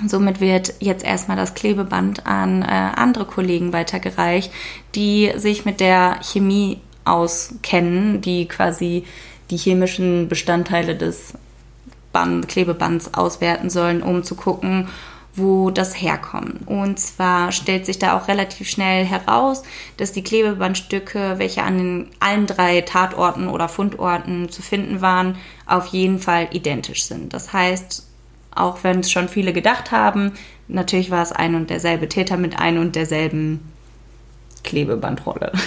Somit 0.08 0.42
wird 0.42 0.74
jetzt 0.80 1.06
erstmal 1.06 1.38
das 1.38 1.54
Klebeband 1.54 2.26
an 2.26 2.64
äh, 2.64 2.66
andere 2.66 3.26
Kollegen 3.26 3.72
weitergereicht, 3.72 4.52
die 4.96 5.32
sich 5.36 5.66
mit 5.66 5.80
der 5.80 6.20
Chemie 6.24 6.80
auskennen, 7.06 8.22
die 8.22 8.48
quasi 8.48 9.06
die 9.50 9.58
chemischen 9.58 10.28
Bestandteile 10.28 10.96
des 10.96 11.34
Band, 12.12 12.48
Klebebands 12.48 13.14
auswerten 13.14 13.70
sollen, 13.70 14.04
um 14.04 14.24
zu 14.24 14.36
gucken, 14.36 14.88
wo 15.34 15.72
das 15.72 16.02
herkommt. 16.02 16.68
Und 16.68 17.00
zwar 17.00 17.52
stellt 17.52 17.86
sich 17.86 18.00
da 18.00 18.18
auch 18.18 18.28
relativ 18.28 18.70
schnell 18.70 19.06
heraus, 19.06 19.64
dass 19.98 20.12
die 20.12 20.24
Klebebandstücke, 20.24 21.36
welche 21.38 21.64
an 21.64 21.78
den, 21.78 22.08
allen 22.20 22.48
drei 22.48 22.82
Tatorten 22.82 23.48
oder 23.48 23.70
Fundorten 23.70 24.50
zu 24.50 24.62
finden 24.62 25.02
waren, 25.02 25.38
auf 25.66 25.88
jeden 25.88 26.20
Fall 26.20 26.50
identisch 26.52 27.06
sind. 27.06 27.34
Das 27.34 27.54
heißt, 27.54 28.08
auch 28.54 28.84
wenn 28.84 29.00
es 29.00 29.12
schon 29.12 29.30
viele 29.30 29.54
gedacht 29.54 29.92
haben, 29.92 30.34
natürlich 30.68 31.12
war 31.12 31.24
es 31.24 31.32
ein 31.32 31.56
und 31.56 31.70
derselbe 31.70 32.10
Täter 32.10 32.36
mit 32.36 32.60
ein 32.60 32.78
und 32.78 32.96
derselben 32.96 33.71
Klebebandrolle. 34.64 35.52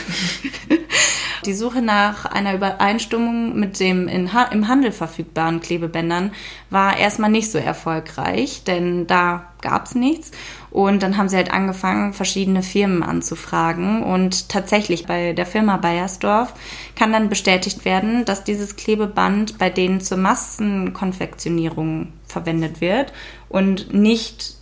Die 1.44 1.52
Suche 1.52 1.82
nach 1.82 2.24
einer 2.24 2.54
Übereinstimmung 2.54 3.58
mit 3.58 3.78
dem 3.78 4.08
im 4.08 4.32
Handel 4.32 4.92
verfügbaren 4.92 5.60
Klebebändern 5.60 6.32
war 6.70 6.96
erstmal 6.96 7.30
nicht 7.30 7.50
so 7.50 7.58
erfolgreich, 7.58 8.62
denn 8.64 9.06
da 9.06 9.52
gab 9.60 9.84
es 9.84 9.94
nichts. 9.94 10.30
Und 10.70 11.02
dann 11.02 11.18
haben 11.18 11.28
sie 11.28 11.36
halt 11.36 11.52
angefangen, 11.52 12.14
verschiedene 12.14 12.62
Firmen 12.62 13.02
anzufragen. 13.02 14.02
Und 14.02 14.48
tatsächlich 14.48 15.06
bei 15.06 15.34
der 15.34 15.44
Firma 15.44 15.76
Bayersdorf 15.76 16.54
kann 16.96 17.12
dann 17.12 17.28
bestätigt 17.28 17.84
werden, 17.84 18.24
dass 18.24 18.44
dieses 18.44 18.76
Klebeband 18.76 19.58
bei 19.58 19.68
denen 19.68 20.00
zur 20.00 20.18
Massenkonfektionierung 20.18 22.12
verwendet 22.26 22.80
wird 22.80 23.12
und 23.50 23.92
nicht 23.92 24.54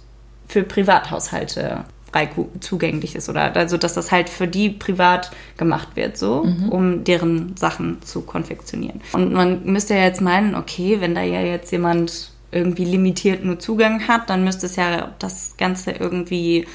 für 0.48 0.64
Privathaushalte 0.64 1.84
frei 2.12 2.28
zugänglich 2.60 3.16
ist 3.16 3.28
oder 3.28 3.56
also 3.56 3.76
dass 3.76 3.94
das 3.94 4.12
halt 4.12 4.28
für 4.28 4.46
die 4.46 4.68
privat 4.70 5.30
gemacht 5.56 5.88
wird, 5.94 6.18
so, 6.18 6.44
mhm. 6.44 6.68
um 6.68 7.04
deren 7.04 7.56
Sachen 7.56 8.02
zu 8.02 8.22
konfektionieren. 8.22 9.00
Und 9.12 9.32
man 9.32 9.64
müsste 9.64 9.94
ja 9.94 10.02
jetzt 10.02 10.20
meinen, 10.20 10.54
okay, 10.54 11.00
wenn 11.00 11.14
da 11.14 11.22
ja 11.22 11.40
jetzt 11.40 11.72
jemand 11.72 12.30
irgendwie 12.50 12.84
limitiert 12.84 13.44
nur 13.44 13.58
Zugang 13.58 14.06
hat, 14.06 14.28
dann 14.28 14.44
müsste 14.44 14.66
es 14.66 14.76
ja 14.76 15.12
das 15.18 15.56
Ganze 15.56 15.92
irgendwie 15.92 16.66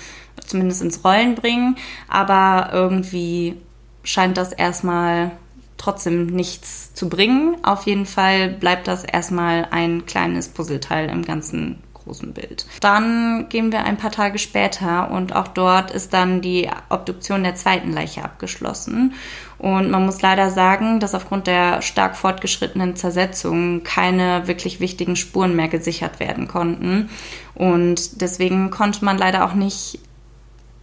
zumindest 0.45 0.81
ins 0.81 1.03
Rollen 1.05 1.35
bringen. 1.35 1.77
Aber 2.07 2.69
irgendwie 2.73 3.55
scheint 4.03 4.37
das 4.37 4.51
erstmal 4.51 5.31
trotzdem 5.77 6.25
nichts 6.25 6.93
zu 6.95 7.07
bringen. 7.07 7.57
Auf 7.63 7.85
jeden 7.85 8.07
Fall 8.07 8.49
bleibt 8.49 8.87
das 8.87 9.03
erstmal 9.03 9.67
ein 9.69 10.05
kleines 10.07 10.47
Puzzleteil 10.47 11.09
im 11.09 11.23
ganzen 11.23 11.77
großen 12.07 12.33
Bild. 12.33 12.65
Dann 12.79 13.47
gehen 13.49 13.71
wir 13.71 13.83
ein 13.83 13.97
paar 13.97 14.11
Tage 14.11 14.39
später 14.39 15.11
und 15.11 15.35
auch 15.35 15.47
dort 15.47 15.91
ist 15.91 16.13
dann 16.13 16.41
die 16.41 16.69
Obduktion 16.89 17.43
der 17.43 17.55
zweiten 17.55 17.91
Leiche 17.91 18.23
abgeschlossen. 18.23 19.13
Und 19.59 19.89
man 19.89 20.05
muss 20.05 20.21
leider 20.21 20.51
sagen, 20.51 20.99
dass 20.99 21.15
aufgrund 21.15 21.47
der 21.47 21.81
stark 21.81 22.15
fortgeschrittenen 22.15 22.95
Zersetzung 22.95 23.83
keine 23.83 24.47
wirklich 24.47 24.79
wichtigen 24.79 25.15
Spuren 25.15 25.55
mehr 25.55 25.67
gesichert 25.67 26.19
werden 26.19 26.47
konnten. 26.47 27.09
Und 27.55 28.21
deswegen 28.21 28.69
konnte 28.69 29.03
man 29.03 29.17
leider 29.17 29.45
auch 29.45 29.53
nicht 29.53 29.99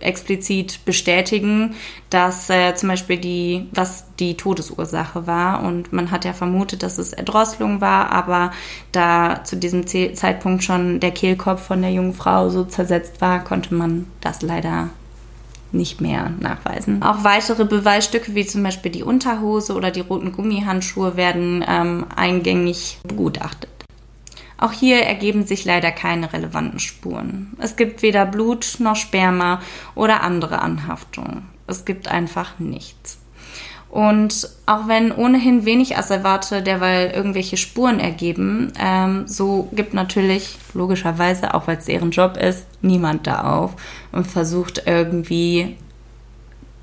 explizit 0.04 0.84
bestätigen, 0.84 1.74
dass 2.10 2.50
äh, 2.50 2.74
zum 2.74 2.88
Beispiel 2.88 3.18
die, 3.18 3.66
was 3.72 4.04
die 4.18 4.36
Todesursache 4.36 5.26
war. 5.26 5.62
Und 5.62 5.92
man 5.92 6.10
hat 6.10 6.24
ja 6.24 6.32
vermutet, 6.32 6.82
dass 6.82 6.98
es 6.98 7.12
Erdrosselung 7.12 7.80
war, 7.80 8.10
aber 8.10 8.52
da 8.92 9.42
zu 9.44 9.56
diesem 9.56 9.86
Zeitpunkt 9.86 10.64
schon 10.64 11.00
der 11.00 11.10
Kehlkopf 11.10 11.62
von 11.62 11.82
der 11.82 11.92
jungen 11.92 12.14
Frau 12.14 12.50
so 12.50 12.64
zersetzt 12.64 13.20
war, 13.20 13.42
konnte 13.42 13.74
man 13.74 14.06
das 14.20 14.42
leider 14.42 14.90
nicht 15.74 16.00
mehr 16.00 16.30
nachweisen. 16.40 17.02
Auch 17.02 17.24
weitere 17.24 17.64
Beweisstücke, 17.64 18.34
wie 18.34 18.46
zum 18.46 18.62
Beispiel 18.62 18.92
die 18.92 19.02
Unterhose 19.02 19.74
oder 19.74 19.90
die 19.90 20.00
roten 20.00 20.32
Gummihandschuhe, 20.32 21.16
werden 21.16 21.64
ähm, 21.66 22.06
eingängig 22.14 22.98
begutachtet. 23.02 23.73
Auch 24.58 24.72
hier 24.72 25.02
ergeben 25.02 25.44
sich 25.44 25.64
leider 25.64 25.90
keine 25.90 26.32
relevanten 26.32 26.78
Spuren. 26.78 27.52
Es 27.58 27.76
gibt 27.76 28.02
weder 28.02 28.24
Blut 28.26 28.76
noch 28.78 28.96
Sperma 28.96 29.60
oder 29.94 30.22
andere 30.22 30.60
Anhaftungen. 30.60 31.48
Es 31.66 31.84
gibt 31.84 32.08
einfach 32.08 32.58
nichts. 32.58 33.18
Und 33.94 34.48
auch 34.66 34.88
wenn 34.88 35.12
ohnehin 35.12 35.64
wenig 35.64 35.96
Asservate 35.96 36.62
derweil 36.62 37.12
irgendwelche 37.12 37.56
Spuren 37.56 38.00
ergeben, 38.00 38.72
ähm, 38.80 39.28
so 39.28 39.68
gibt 39.72 39.94
natürlich 39.94 40.56
logischerweise, 40.74 41.54
auch 41.54 41.68
weil 41.68 41.78
es 41.78 41.84
deren 41.84 42.10
Job 42.10 42.36
ist, 42.36 42.66
niemand 42.82 43.28
da 43.28 43.42
auf 43.42 43.76
und 44.10 44.26
versucht 44.26 44.82
irgendwie 44.86 45.76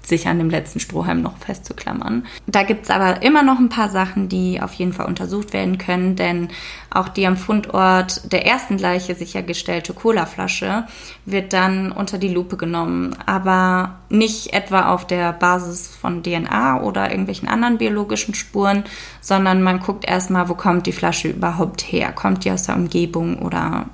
sich 0.04 0.28
an 0.28 0.40
dem 0.40 0.50
letzten 0.50 0.80
Strohhalm 0.80 1.22
noch 1.22 1.38
festzuklammern. 1.38 2.26
Da 2.48 2.64
gibt 2.64 2.86
es 2.86 2.90
aber 2.90 3.22
immer 3.22 3.44
noch 3.44 3.60
ein 3.60 3.70
paar 3.70 3.90
Sachen, 3.90 4.30
die 4.30 4.62
auf 4.62 4.74
jeden 4.74 4.94
Fall 4.94 5.06
untersucht 5.06 5.54
werden 5.54 5.78
können, 5.78 6.16
denn 6.16 6.50
auch 6.90 7.08
die 7.08 7.28
am 7.28 7.38
Fundort 7.38 8.32
der 8.32 8.46
ersten 8.46 8.78
Leiche 8.78 9.16
sichergestellte 9.16 9.94
Colaflasche 9.94 10.86
wird 11.26 11.54
dann 11.54 11.92
unter 11.92 12.18
die 12.18 12.34
Lupe 12.34 12.58
genommen, 12.58 13.16
aber 13.26 14.00
nicht 14.10 14.54
etwa 14.54 14.90
auf 14.90 15.06
der 15.06 15.34
Basis 15.34 15.88
von 15.88 16.24
DNA 16.24 16.82
oder 16.82 17.12
irgendwelchen 17.12 17.48
anderen 17.48 17.78
biologischen 17.78 18.34
Spuren, 18.34 18.84
sondern 19.22 19.62
man 19.62 19.80
guckt 19.80 20.06
erstmal, 20.06 20.50
wo 20.50 20.56
kommt 20.56 20.88
die 20.88 20.92
Flasche 20.92 21.30
überhaupt 21.30 21.82
her? 21.82 22.12
Kommt 22.12 22.44
die 22.44 22.52
aus 22.52 22.64
der 22.64 22.76
Umgebung 22.76 23.40
oder 23.40 23.86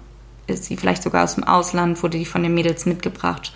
ist 0.48 0.66
sie 0.66 0.78
vielleicht 0.78 1.04
sogar 1.04 1.26
aus 1.26 1.36
dem 1.36 1.44
Ausland, 1.44 2.02
wurde 2.02 2.18
die 2.18 2.26
von 2.26 2.42
den 2.42 2.54
Mädels 2.54 2.86
mitgebracht? 2.86 3.54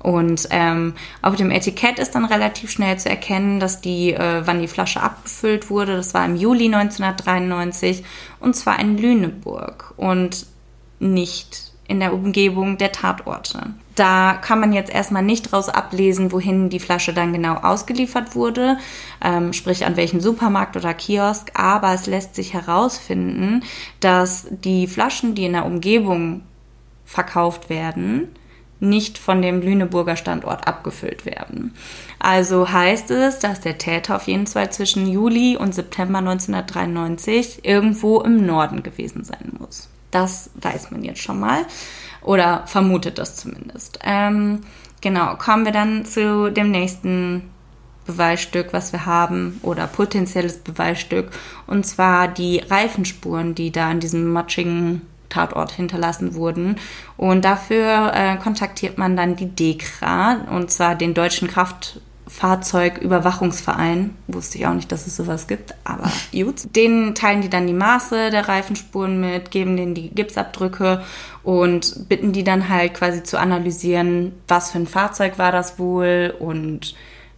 Und 0.00 0.48
ähm, 0.50 0.94
auf 1.22 1.36
dem 1.36 1.50
Etikett 1.50 1.98
ist 1.98 2.14
dann 2.14 2.24
relativ 2.24 2.70
schnell 2.70 2.98
zu 2.98 3.08
erkennen, 3.08 3.58
dass 3.58 3.80
die, 3.80 4.12
äh, 4.12 4.42
wann 4.44 4.60
die 4.60 4.68
Flasche 4.68 5.02
abgefüllt 5.02 5.70
wurde. 5.70 5.96
Das 5.96 6.14
war 6.14 6.24
im 6.24 6.36
Juli 6.36 6.66
1993 6.66 8.04
und 8.40 8.54
zwar 8.54 8.78
in 8.78 8.96
Lüneburg 8.96 9.94
und 9.96 10.46
nicht 11.00 11.72
in 11.88 12.00
der 12.00 12.12
Umgebung 12.12 12.78
der 12.78 12.92
Tatorte. 12.92 13.74
Da 13.94 14.34
kann 14.34 14.60
man 14.60 14.72
jetzt 14.72 14.94
erstmal 14.94 15.24
nicht 15.24 15.46
daraus 15.46 15.68
ablesen, 15.68 16.30
wohin 16.30 16.68
die 16.68 16.78
Flasche 16.78 17.12
dann 17.12 17.32
genau 17.32 17.54
ausgeliefert 17.54 18.36
wurde, 18.36 18.78
ähm, 19.24 19.52
sprich 19.52 19.84
an 19.86 19.96
welchen 19.96 20.20
Supermarkt 20.20 20.76
oder 20.76 20.94
Kiosk, 20.94 21.50
aber 21.54 21.94
es 21.94 22.06
lässt 22.06 22.36
sich 22.36 22.52
herausfinden, 22.52 23.64
dass 23.98 24.46
die 24.50 24.86
Flaschen, 24.86 25.34
die 25.34 25.46
in 25.46 25.54
der 25.54 25.66
Umgebung 25.66 26.42
verkauft 27.06 27.70
werden, 27.70 28.28
nicht 28.80 29.18
von 29.18 29.42
dem 29.42 29.60
Lüneburger 29.60 30.16
Standort 30.16 30.66
abgefüllt 30.68 31.26
werden. 31.26 31.74
Also 32.18 32.70
heißt 32.70 33.10
es, 33.10 33.38
dass 33.38 33.60
der 33.60 33.78
Täter 33.78 34.16
auf 34.16 34.26
jeden 34.26 34.46
Fall 34.46 34.70
zwischen 34.70 35.06
Juli 35.06 35.56
und 35.56 35.74
September 35.74 36.18
1993 36.18 37.64
irgendwo 37.64 38.20
im 38.20 38.44
Norden 38.46 38.82
gewesen 38.82 39.24
sein 39.24 39.52
muss. 39.58 39.88
Das 40.10 40.50
weiß 40.60 40.90
man 40.90 41.04
jetzt 41.04 41.20
schon 41.20 41.40
mal 41.40 41.66
oder 42.22 42.62
vermutet 42.66 43.18
das 43.18 43.36
zumindest. 43.36 43.98
Ähm, 44.02 44.60
genau, 45.00 45.36
kommen 45.36 45.64
wir 45.64 45.72
dann 45.72 46.04
zu 46.04 46.50
dem 46.50 46.70
nächsten 46.70 47.50
Beweisstück, 48.06 48.72
was 48.72 48.92
wir 48.92 49.04
haben, 49.04 49.60
oder 49.62 49.86
potenzielles 49.86 50.58
Beweisstück, 50.58 51.30
und 51.66 51.84
zwar 51.84 52.26
die 52.26 52.58
Reifenspuren, 52.58 53.54
die 53.54 53.70
da 53.70 53.90
in 53.90 54.00
diesem 54.00 54.32
matschigen 54.32 55.02
Tatort 55.28 55.72
hinterlassen 55.72 56.34
wurden. 56.34 56.76
Und 57.16 57.44
dafür 57.44 58.12
äh, 58.14 58.36
kontaktiert 58.36 58.98
man 58.98 59.16
dann 59.16 59.34
die 59.36 59.48
DEKRA, 59.48 60.46
und 60.50 60.70
zwar 60.70 60.94
den 60.94 61.14
Deutschen 61.14 61.48
Kraftfahrzeugüberwachungsverein. 61.48 64.14
Wusste 64.26 64.58
ich 64.58 64.66
auch 64.66 64.74
nicht, 64.74 64.92
dass 64.92 65.06
es 65.06 65.16
sowas 65.16 65.46
gibt, 65.46 65.74
aber 65.84 66.10
gut. 66.32 66.76
Denen 66.76 67.14
teilen 67.14 67.42
die 67.42 67.50
dann 67.50 67.66
die 67.66 67.72
Maße 67.72 68.30
der 68.30 68.48
Reifenspuren 68.48 69.20
mit, 69.20 69.50
geben 69.50 69.76
denen 69.76 69.94
die 69.94 70.10
Gipsabdrücke 70.10 71.02
und 71.42 72.08
bitten 72.08 72.32
die 72.32 72.44
dann 72.44 72.68
halt 72.68 72.94
quasi 72.94 73.22
zu 73.22 73.38
analysieren, 73.38 74.32
was 74.46 74.70
für 74.70 74.78
ein 74.78 74.86
Fahrzeug 74.86 75.38
war 75.38 75.52
das 75.52 75.78
wohl 75.78 76.34
und 76.38 76.94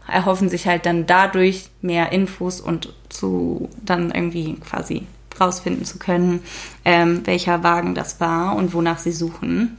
erhoffen 0.06 0.48
sich 0.48 0.66
halt 0.66 0.86
dann 0.86 1.06
dadurch 1.06 1.68
mehr 1.82 2.12
Infos 2.12 2.60
und 2.60 2.92
zu 3.08 3.68
dann 3.84 4.10
irgendwie 4.10 4.54
quasi 4.54 5.06
rausfinden 5.40 5.84
zu 5.84 5.98
können, 5.98 6.42
ähm, 6.84 7.26
welcher 7.26 7.62
Wagen 7.62 7.94
das 7.94 8.20
war 8.20 8.56
und 8.56 8.74
wonach 8.74 8.98
sie 8.98 9.12
suchen. 9.12 9.76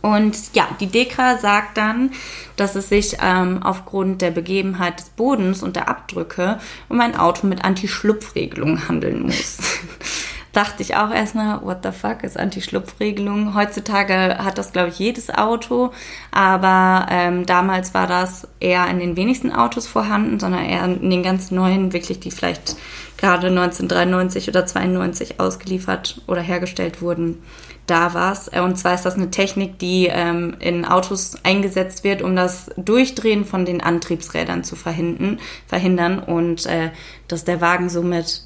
Und 0.00 0.36
ja, 0.54 0.68
die 0.80 0.86
DEKRA 0.86 1.38
sagt 1.38 1.76
dann, 1.76 2.12
dass 2.56 2.76
es 2.76 2.88
sich 2.88 3.18
ähm, 3.20 3.62
aufgrund 3.62 4.22
der 4.22 4.30
Begebenheit 4.30 4.98
des 4.98 5.10
Bodens 5.10 5.62
und 5.62 5.76
der 5.76 5.88
Abdrücke 5.88 6.58
um 6.88 7.00
ein 7.00 7.14
Auto 7.14 7.46
mit 7.46 7.64
Anti-Schlupfregelung 7.64 8.88
handeln 8.88 9.22
muss. 9.22 9.58
Dachte 10.52 10.82
ich 10.82 10.96
auch 10.96 11.10
erstmal, 11.10 11.62
what 11.62 11.78
the 11.82 11.92
fuck 11.92 12.22
ist 12.22 12.38
Anti-Schlupfregelung? 12.38 13.54
Heutzutage 13.54 14.36
hat 14.38 14.58
das, 14.58 14.72
glaube 14.72 14.90
ich, 14.90 14.98
jedes 14.98 15.30
Auto, 15.30 15.92
aber 16.30 17.06
ähm, 17.10 17.46
damals 17.46 17.94
war 17.94 18.06
das 18.06 18.46
eher 18.60 18.86
in 18.88 18.98
den 18.98 19.16
wenigsten 19.16 19.50
Autos 19.50 19.86
vorhanden, 19.86 20.38
sondern 20.38 20.64
eher 20.64 20.84
in 20.84 21.08
den 21.08 21.22
ganz 21.22 21.50
neuen, 21.50 21.94
wirklich, 21.94 22.20
die 22.20 22.30
vielleicht 22.30 22.76
gerade 23.16 23.46
1993 23.46 24.48
oder 24.48 24.66
92 24.66 25.40
ausgeliefert 25.40 26.20
oder 26.26 26.42
hergestellt 26.42 27.00
wurden, 27.00 27.42
da 27.86 28.12
war 28.12 28.32
es. 28.32 28.48
Und 28.48 28.76
zwar 28.76 28.94
ist 28.94 29.06
das 29.06 29.14
eine 29.14 29.30
Technik, 29.30 29.78
die 29.78 30.08
ähm, 30.10 30.56
in 30.58 30.84
Autos 30.84 31.36
eingesetzt 31.44 32.04
wird, 32.04 32.20
um 32.20 32.36
das 32.36 32.70
Durchdrehen 32.76 33.44
von 33.44 33.64
den 33.64 33.80
Antriebsrädern 33.80 34.64
zu 34.64 34.76
verhindern, 34.76 35.40
verhindern 35.66 36.18
und 36.18 36.66
äh, 36.66 36.90
dass 37.26 37.44
der 37.44 37.60
Wagen 37.60 37.88
somit 37.88 38.42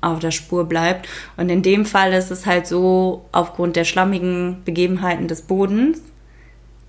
auf 0.00 0.18
der 0.18 0.30
Spur 0.30 0.64
bleibt. 0.64 1.08
Und 1.36 1.48
in 1.48 1.62
dem 1.62 1.86
Fall 1.86 2.12
ist 2.12 2.30
es 2.30 2.46
halt 2.46 2.66
so, 2.66 3.24
aufgrund 3.32 3.76
der 3.76 3.84
schlammigen 3.84 4.62
Begebenheiten 4.64 5.28
des 5.28 5.42
Bodens, 5.42 6.00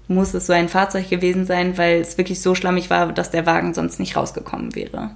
muss 0.08 0.34
es 0.34 0.48
so 0.48 0.54
ein 0.54 0.70
Fahrzeug 0.70 1.10
gewesen 1.10 1.46
sein, 1.46 1.78
weil 1.78 2.02
es 2.02 2.18
wirklich 2.18 2.42
so 2.42 2.54
schlammig 2.54 2.90
war, 2.90 3.12
dass 3.14 3.32
der 3.32 3.46
Wagen 3.46 3.74
sonst 3.74 4.00
nicht 4.00 4.16
rausgekommen 4.16 4.76
wäre. 4.76 5.12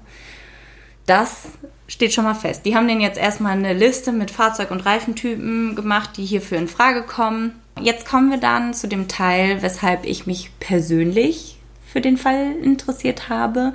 Das 1.06 1.50
steht 1.88 2.14
schon 2.14 2.24
mal 2.24 2.34
fest. 2.34 2.66
Die 2.66 2.76
haben 2.76 2.88
denen 2.88 3.02
jetzt 3.02 3.20
erstmal 3.20 3.54
eine 3.54 3.74
Liste 3.74 4.12
mit 4.12 4.32
Fahrzeug- 4.32 4.72
und 4.72 4.86
Reifentypen 4.86 5.76
gemacht, 5.76 6.12
die 6.18 6.26
hierfür 6.26 6.58
in 6.58 6.68
Frage 6.68 7.04
kommen. 7.04 7.52
Jetzt 7.80 8.08
kommen 8.08 8.32
wir 8.32 8.40
dann 8.40 8.74
zu 8.74 8.88
dem 8.88 9.08
Teil, 9.08 9.62
weshalb 9.62 10.06
ich 10.06 10.26
mich 10.26 10.52
persönlich 10.60 11.55
für 11.96 12.02
den 12.02 12.18
Fall 12.18 12.58
interessiert 12.62 13.30
habe, 13.30 13.72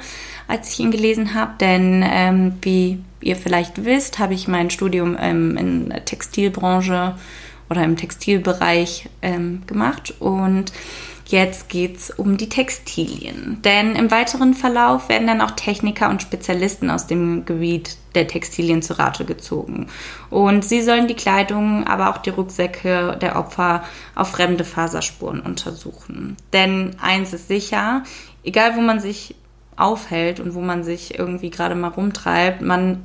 als 0.46 0.70
ich 0.74 0.80
ihn 0.80 0.90
gelesen 0.90 1.32
habe. 1.32 1.54
Denn 1.58 2.04
ähm, 2.06 2.52
wie 2.60 3.02
ihr 3.22 3.34
vielleicht 3.34 3.86
wisst, 3.86 4.18
habe 4.18 4.34
ich 4.34 4.46
mein 4.46 4.68
Studium 4.68 5.16
ähm, 5.18 5.56
in 5.56 5.88
der 5.88 6.04
Textilbranche 6.04 7.14
oder 7.70 7.82
im 7.82 7.96
Textilbereich 7.96 9.08
ähm, 9.22 9.62
gemacht 9.66 10.12
und 10.20 10.70
Jetzt 11.30 11.68
geht's 11.68 12.10
um 12.10 12.36
die 12.36 12.48
Textilien. 12.48 13.62
Denn 13.62 13.94
im 13.94 14.10
weiteren 14.10 14.52
Verlauf 14.52 15.08
werden 15.08 15.28
dann 15.28 15.40
auch 15.40 15.52
Techniker 15.52 16.10
und 16.10 16.22
Spezialisten 16.22 16.90
aus 16.90 17.06
dem 17.06 17.44
Gebiet 17.44 17.98
der 18.16 18.26
Textilien 18.26 18.82
zu 18.82 18.98
Rate 18.98 19.24
gezogen. 19.24 19.86
Und 20.28 20.64
sie 20.64 20.82
sollen 20.82 21.06
die 21.06 21.14
Kleidung, 21.14 21.86
aber 21.86 22.10
auch 22.10 22.18
die 22.18 22.30
Rucksäcke 22.30 23.16
der 23.20 23.36
Opfer 23.36 23.84
auf 24.16 24.32
fremde 24.32 24.64
Faserspuren 24.64 25.38
untersuchen. 25.38 26.36
Denn 26.52 26.96
eins 27.00 27.32
ist 27.32 27.46
sicher, 27.46 28.02
egal 28.42 28.74
wo 28.74 28.80
man 28.80 28.98
sich 28.98 29.36
aufhält 29.76 30.40
und 30.40 30.54
wo 30.54 30.60
man 30.60 30.82
sich 30.82 31.16
irgendwie 31.16 31.50
gerade 31.50 31.76
mal 31.76 31.88
rumtreibt, 31.88 32.60
man 32.60 33.04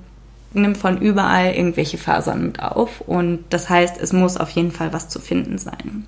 nimmt 0.52 0.78
von 0.78 0.98
überall 0.98 1.54
irgendwelche 1.54 2.00
Fasern 2.00 2.42
mit 2.42 2.60
auf. 2.60 3.02
Und 3.02 3.44
das 3.52 3.70
heißt, 3.70 4.02
es 4.02 4.14
muss 4.14 4.36
auf 4.36 4.50
jeden 4.50 4.72
Fall 4.72 4.94
was 4.94 5.10
zu 5.10 5.20
finden 5.20 5.60
sein. 5.60 6.08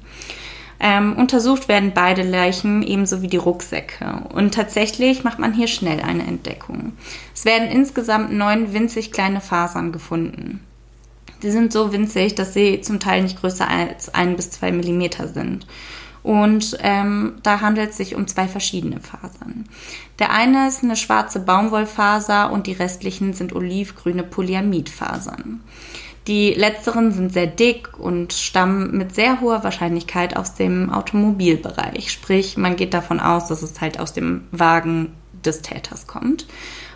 Ähm, 0.79 1.15
untersucht 1.17 1.67
werden 1.67 1.91
beide 1.93 2.21
Leichen 2.21 2.83
ebenso 2.83 3.21
wie 3.21 3.27
die 3.27 3.37
Rucksäcke. 3.37 4.21
Und 4.33 4.53
tatsächlich 4.53 5.23
macht 5.23 5.39
man 5.39 5.53
hier 5.53 5.67
schnell 5.67 6.01
eine 6.01 6.25
Entdeckung. 6.25 6.93
Es 7.33 7.45
werden 7.45 7.69
insgesamt 7.69 8.31
neun 8.31 8.73
winzig 8.73 9.11
kleine 9.11 9.41
Fasern 9.41 9.91
gefunden. 9.91 10.63
Sie 11.39 11.51
sind 11.51 11.71
so 11.71 11.91
winzig, 11.91 12.35
dass 12.35 12.53
sie 12.53 12.81
zum 12.81 12.99
Teil 12.99 13.23
nicht 13.23 13.39
größer 13.39 13.67
als 13.67 14.13
ein 14.13 14.35
bis 14.35 14.51
zwei 14.51 14.71
Millimeter 14.71 15.27
sind. 15.27 15.67
Und 16.23 16.77
ähm, 16.81 17.35
da 17.43 17.61
handelt 17.61 17.91
es 17.91 17.97
sich 17.97 18.13
um 18.15 18.27
zwei 18.27 18.47
verschiedene 18.47 18.99
Fasern. 18.99 19.65
Der 20.19 20.31
eine 20.31 20.67
ist 20.67 20.83
eine 20.83 20.97
schwarze 20.97 21.39
Baumwollfaser 21.39 22.51
und 22.51 22.67
die 22.67 22.73
restlichen 22.73 23.33
sind 23.33 23.53
olivgrüne 23.53 24.23
Polyamidfasern. 24.23 25.61
Die 26.27 26.53
letzteren 26.53 27.13
sind 27.13 27.31
sehr 27.31 27.47
dick 27.47 27.97
und 27.97 28.33
stammen 28.33 28.97
mit 28.97 29.15
sehr 29.15 29.39
hoher 29.39 29.63
Wahrscheinlichkeit 29.63 30.35
aus 30.35 30.55
dem 30.55 30.91
Automobilbereich. 30.91 32.11
Sprich, 32.11 32.57
man 32.57 32.75
geht 32.75 32.93
davon 32.93 33.21
aus, 33.21 33.47
dass 33.47 33.61
es 33.61 33.79
halt 33.79 33.97
aus 33.99 34.11
dem 34.11 34.43
Wagen 34.51 35.13
des 35.45 35.61
Täters 35.61 36.05
kommt. 36.05 36.45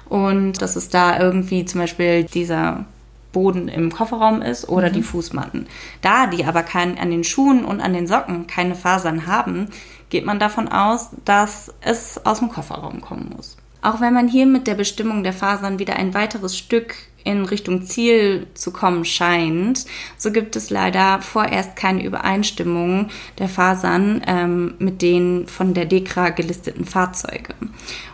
Und 0.10 0.62
dass 0.62 0.76
es 0.76 0.89
da 0.89 1.17
irgendwie 1.17 1.63
zum 1.63 1.80
Beispiel 1.80 2.26
dieser 2.26 2.86
Boden 3.32 3.70
im 3.70 3.94
Kofferraum 3.94 4.41
ist 4.41 4.67
oder 4.67 4.89
mhm. 4.89 4.94
die 4.94 5.04
Fußmatten. 5.04 5.67
Da 6.02 6.28
die 6.28 6.44
aber 6.44 6.63
kein, 6.63 6.98
an 6.98 7.12
den 7.12 7.24
Schuhen 7.24 7.63
und 7.63 7.80
an 7.80 7.94
den 7.94 8.08
Socken 8.08 8.48
keine 8.48 8.76
Fasern 8.76 9.28
haben, 9.28 9.70
geht 10.10 10.26
man 10.26 10.39
davon 10.39 10.67
aus, 10.67 11.12
dass 11.24 11.74
es 11.80 12.26
aus 12.26 12.39
dem 12.39 12.50
Kofferraum 12.50 13.00
kommen 13.00 13.32
muss. 13.34 13.56
Auch 13.82 14.02
wenn 14.02 14.13
man 14.13 14.28
hier 14.28 14.46
mit 14.46 14.67
der 14.67 14.76
Bestimmung 14.76 15.24
der 15.24 15.34
Fasern 15.34 15.80
wieder 15.80 15.96
ein 15.96 16.13
weiteres 16.13 16.58
Stück 16.58 16.96
in 17.23 17.45
Richtung 17.45 17.84
Ziel 17.84 18.47
zu 18.53 18.71
kommen 18.71 19.05
scheint, 19.05 19.86
so 20.17 20.31
gibt 20.31 20.55
es 20.55 20.69
leider 20.69 21.21
vorerst 21.21 21.75
keine 21.75 22.03
Übereinstimmung 22.03 23.10
der 23.39 23.49
Fasern 23.49 24.21
ähm, 24.27 24.73
mit 24.79 25.01
den 25.01 25.47
von 25.47 25.73
der 25.73 25.86
DEKRA 25.86 26.29
gelisteten 26.29 26.86
Fahrzeuge. 26.86 27.53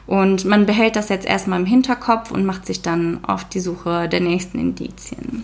Und 0.05 0.45
man 0.45 0.65
behält 0.65 0.95
das 0.95 1.09
jetzt 1.09 1.25
erstmal 1.25 1.59
im 1.59 1.65
Hinterkopf 1.65 2.31
und 2.31 2.45
macht 2.45 2.65
sich 2.65 2.81
dann 2.81 3.23
auf 3.25 3.43
die 3.43 3.59
Suche 3.59 4.07
der 4.07 4.21
nächsten 4.21 4.57
Indizien. 4.57 5.43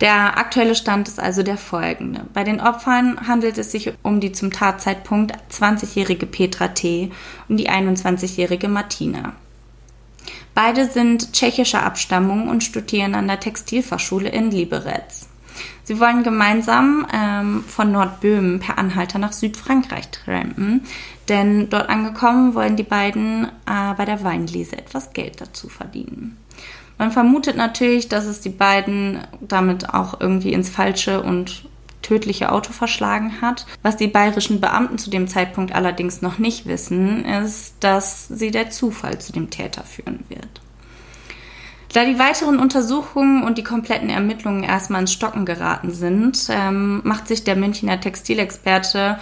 Der 0.00 0.38
aktuelle 0.38 0.76
Stand 0.76 1.08
ist 1.08 1.18
also 1.18 1.42
der 1.42 1.56
folgende. 1.56 2.20
Bei 2.32 2.44
den 2.44 2.60
Opfern 2.60 3.26
handelt 3.26 3.58
es 3.58 3.72
sich 3.72 3.92
um 4.02 4.20
die 4.20 4.30
zum 4.30 4.52
Tatzeitpunkt 4.52 5.32
20-jährige 5.50 6.26
Petra 6.26 6.68
T. 6.68 7.10
und 7.48 7.56
die 7.56 7.68
21-jährige 7.68 8.68
Martina. 8.68 9.32
Beide 10.54 10.86
sind 10.86 11.32
tschechischer 11.32 11.82
Abstammung 11.84 12.48
und 12.48 12.64
studieren 12.64 13.14
an 13.14 13.28
der 13.28 13.40
Textilfachschule 13.40 14.28
in 14.28 14.50
Liberec. 14.50 15.04
Sie 15.84 16.00
wollen 16.00 16.22
gemeinsam 16.22 17.06
ähm, 17.12 17.64
von 17.66 17.92
Nordböhmen 17.92 18.60
per 18.60 18.78
Anhalter 18.78 19.18
nach 19.18 19.32
Südfrankreich 19.32 20.10
trampen, 20.10 20.82
denn 21.28 21.70
dort 21.70 21.88
angekommen 21.88 22.54
wollen 22.54 22.76
die 22.76 22.82
beiden 22.82 23.46
äh, 23.66 23.94
bei 23.96 24.04
der 24.04 24.22
Weinlese 24.22 24.76
etwas 24.76 25.12
Geld 25.12 25.40
dazu 25.40 25.68
verdienen. 25.68 26.36
Man 26.98 27.12
vermutet 27.12 27.56
natürlich, 27.56 28.08
dass 28.08 28.26
es 28.26 28.40
die 28.40 28.48
beiden 28.48 29.20
damit 29.40 29.94
auch 29.94 30.20
irgendwie 30.20 30.52
ins 30.52 30.68
falsche 30.68 31.22
und 31.22 31.67
tödliche 32.02 32.52
Auto 32.52 32.72
verschlagen 32.72 33.40
hat. 33.40 33.66
Was 33.82 33.96
die 33.96 34.08
bayerischen 34.08 34.60
Beamten 34.60 34.98
zu 34.98 35.10
dem 35.10 35.28
Zeitpunkt 35.28 35.74
allerdings 35.74 36.22
noch 36.22 36.38
nicht 36.38 36.66
wissen, 36.66 37.24
ist, 37.24 37.74
dass 37.80 38.28
sie 38.28 38.50
der 38.50 38.70
Zufall 38.70 39.20
zu 39.20 39.32
dem 39.32 39.50
Täter 39.50 39.82
führen 39.82 40.24
wird. 40.28 40.60
Da 41.92 42.04
die 42.04 42.18
weiteren 42.18 42.58
Untersuchungen 42.58 43.42
und 43.42 43.56
die 43.56 43.64
kompletten 43.64 44.10
Ermittlungen 44.10 44.62
erstmal 44.62 45.00
ins 45.00 45.12
Stocken 45.12 45.46
geraten 45.46 45.90
sind, 45.90 46.48
ähm, 46.50 47.00
macht 47.02 47.26
sich 47.28 47.44
der 47.44 47.56
Münchner 47.56 48.00
Textilexperte 48.00 49.18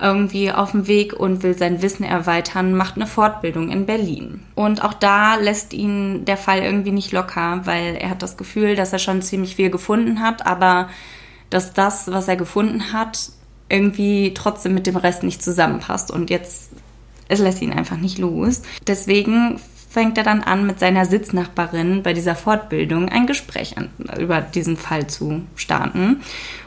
irgendwie 0.00 0.50
auf 0.50 0.72
den 0.72 0.86
Weg 0.86 1.12
und 1.12 1.42
will 1.42 1.56
sein 1.56 1.82
Wissen 1.82 2.04
erweitern, 2.04 2.74
macht 2.74 2.96
eine 2.96 3.06
Fortbildung 3.06 3.70
in 3.70 3.86
Berlin. 3.86 4.42
Und 4.54 4.82
auch 4.82 4.94
da 4.94 5.36
lässt 5.36 5.72
ihn 5.72 6.24
der 6.24 6.36
Fall 6.36 6.60
irgendwie 6.60 6.90
nicht 6.90 7.12
locker, 7.12 7.60
weil 7.64 7.96
er 7.96 8.10
hat 8.10 8.22
das 8.22 8.36
Gefühl, 8.36 8.76
dass 8.76 8.92
er 8.92 8.98
schon 8.98 9.22
ziemlich 9.22 9.56
viel 9.56 9.70
gefunden 9.70 10.20
hat, 10.20 10.46
aber 10.46 10.88
dass 11.50 11.72
das, 11.72 12.10
was 12.10 12.28
er 12.28 12.36
gefunden 12.36 12.92
hat, 12.92 13.30
irgendwie 13.68 14.34
trotzdem 14.34 14.74
mit 14.74 14.86
dem 14.86 14.96
Rest 14.96 15.22
nicht 15.22 15.42
zusammenpasst 15.42 16.10
und 16.10 16.30
jetzt 16.30 16.70
es 17.30 17.38
lässt 17.38 17.62
ihn 17.62 17.72
einfach 17.72 17.96
nicht 17.96 18.18
los. 18.18 18.62
Deswegen 18.86 19.60
fängt 19.88 20.18
er 20.18 20.24
dann 20.24 20.42
an, 20.42 20.66
mit 20.66 20.78
seiner 20.78 21.04
Sitznachbarin 21.04 22.02
bei 22.02 22.12
dieser 22.12 22.34
Fortbildung 22.34 23.08
ein 23.08 23.26
Gespräch 23.26 23.78
an, 23.78 23.90
über 24.18 24.40
diesen 24.40 24.76
Fall 24.76 25.06
zu 25.06 25.42
starten. 25.54 26.22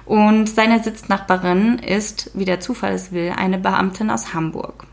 Und 0.06 0.50
seine 0.50 0.82
Sitznachbarin 0.82 1.80
ist, 1.80 2.32
wie 2.34 2.46
der 2.46 2.60
Zufall 2.60 2.94
es 2.94 3.12
will, 3.12 3.34
eine 3.36 3.58
Beamtin 3.58 4.10
aus 4.10 4.34
Hamburg. 4.34 4.86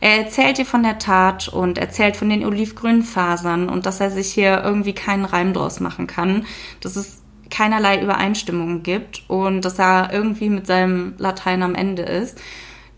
Er 0.00 0.24
erzählt 0.24 0.58
ihr 0.58 0.66
von 0.66 0.82
der 0.82 0.98
Tat 0.98 1.48
und 1.48 1.78
erzählt 1.78 2.16
von 2.16 2.28
den 2.28 2.44
olivgrünen 2.44 3.02
Fasern 3.02 3.68
und 3.68 3.86
dass 3.86 4.00
er 4.00 4.10
sich 4.10 4.32
hier 4.32 4.62
irgendwie 4.62 4.92
keinen 4.92 5.24
Reim 5.24 5.52
draus 5.52 5.80
machen 5.80 6.06
kann. 6.06 6.46
Das 6.80 6.96
ist 6.96 7.21
keinerlei 7.52 8.00
Übereinstimmungen 8.00 8.82
gibt 8.82 9.22
und 9.28 9.60
dass 9.60 9.78
er 9.78 10.08
irgendwie 10.10 10.48
mit 10.48 10.66
seinem 10.66 11.14
Latein 11.18 11.62
am 11.62 11.74
Ende 11.74 12.02
ist. 12.02 12.40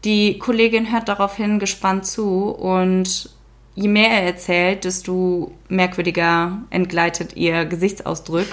Die 0.05 0.39
Kollegin 0.39 0.93
hört 0.93 1.09
daraufhin 1.09 1.59
gespannt 1.59 2.07
zu 2.07 2.51
und 2.51 3.31
je 3.75 3.89
mehr 3.89 4.11
er 4.11 4.23
erzählt, 4.23 4.85
desto 4.85 5.53
merkwürdiger 5.69 6.63
entgleitet 6.71 7.37
ihr 7.37 7.65
Gesichtsausdruck. 7.65 8.47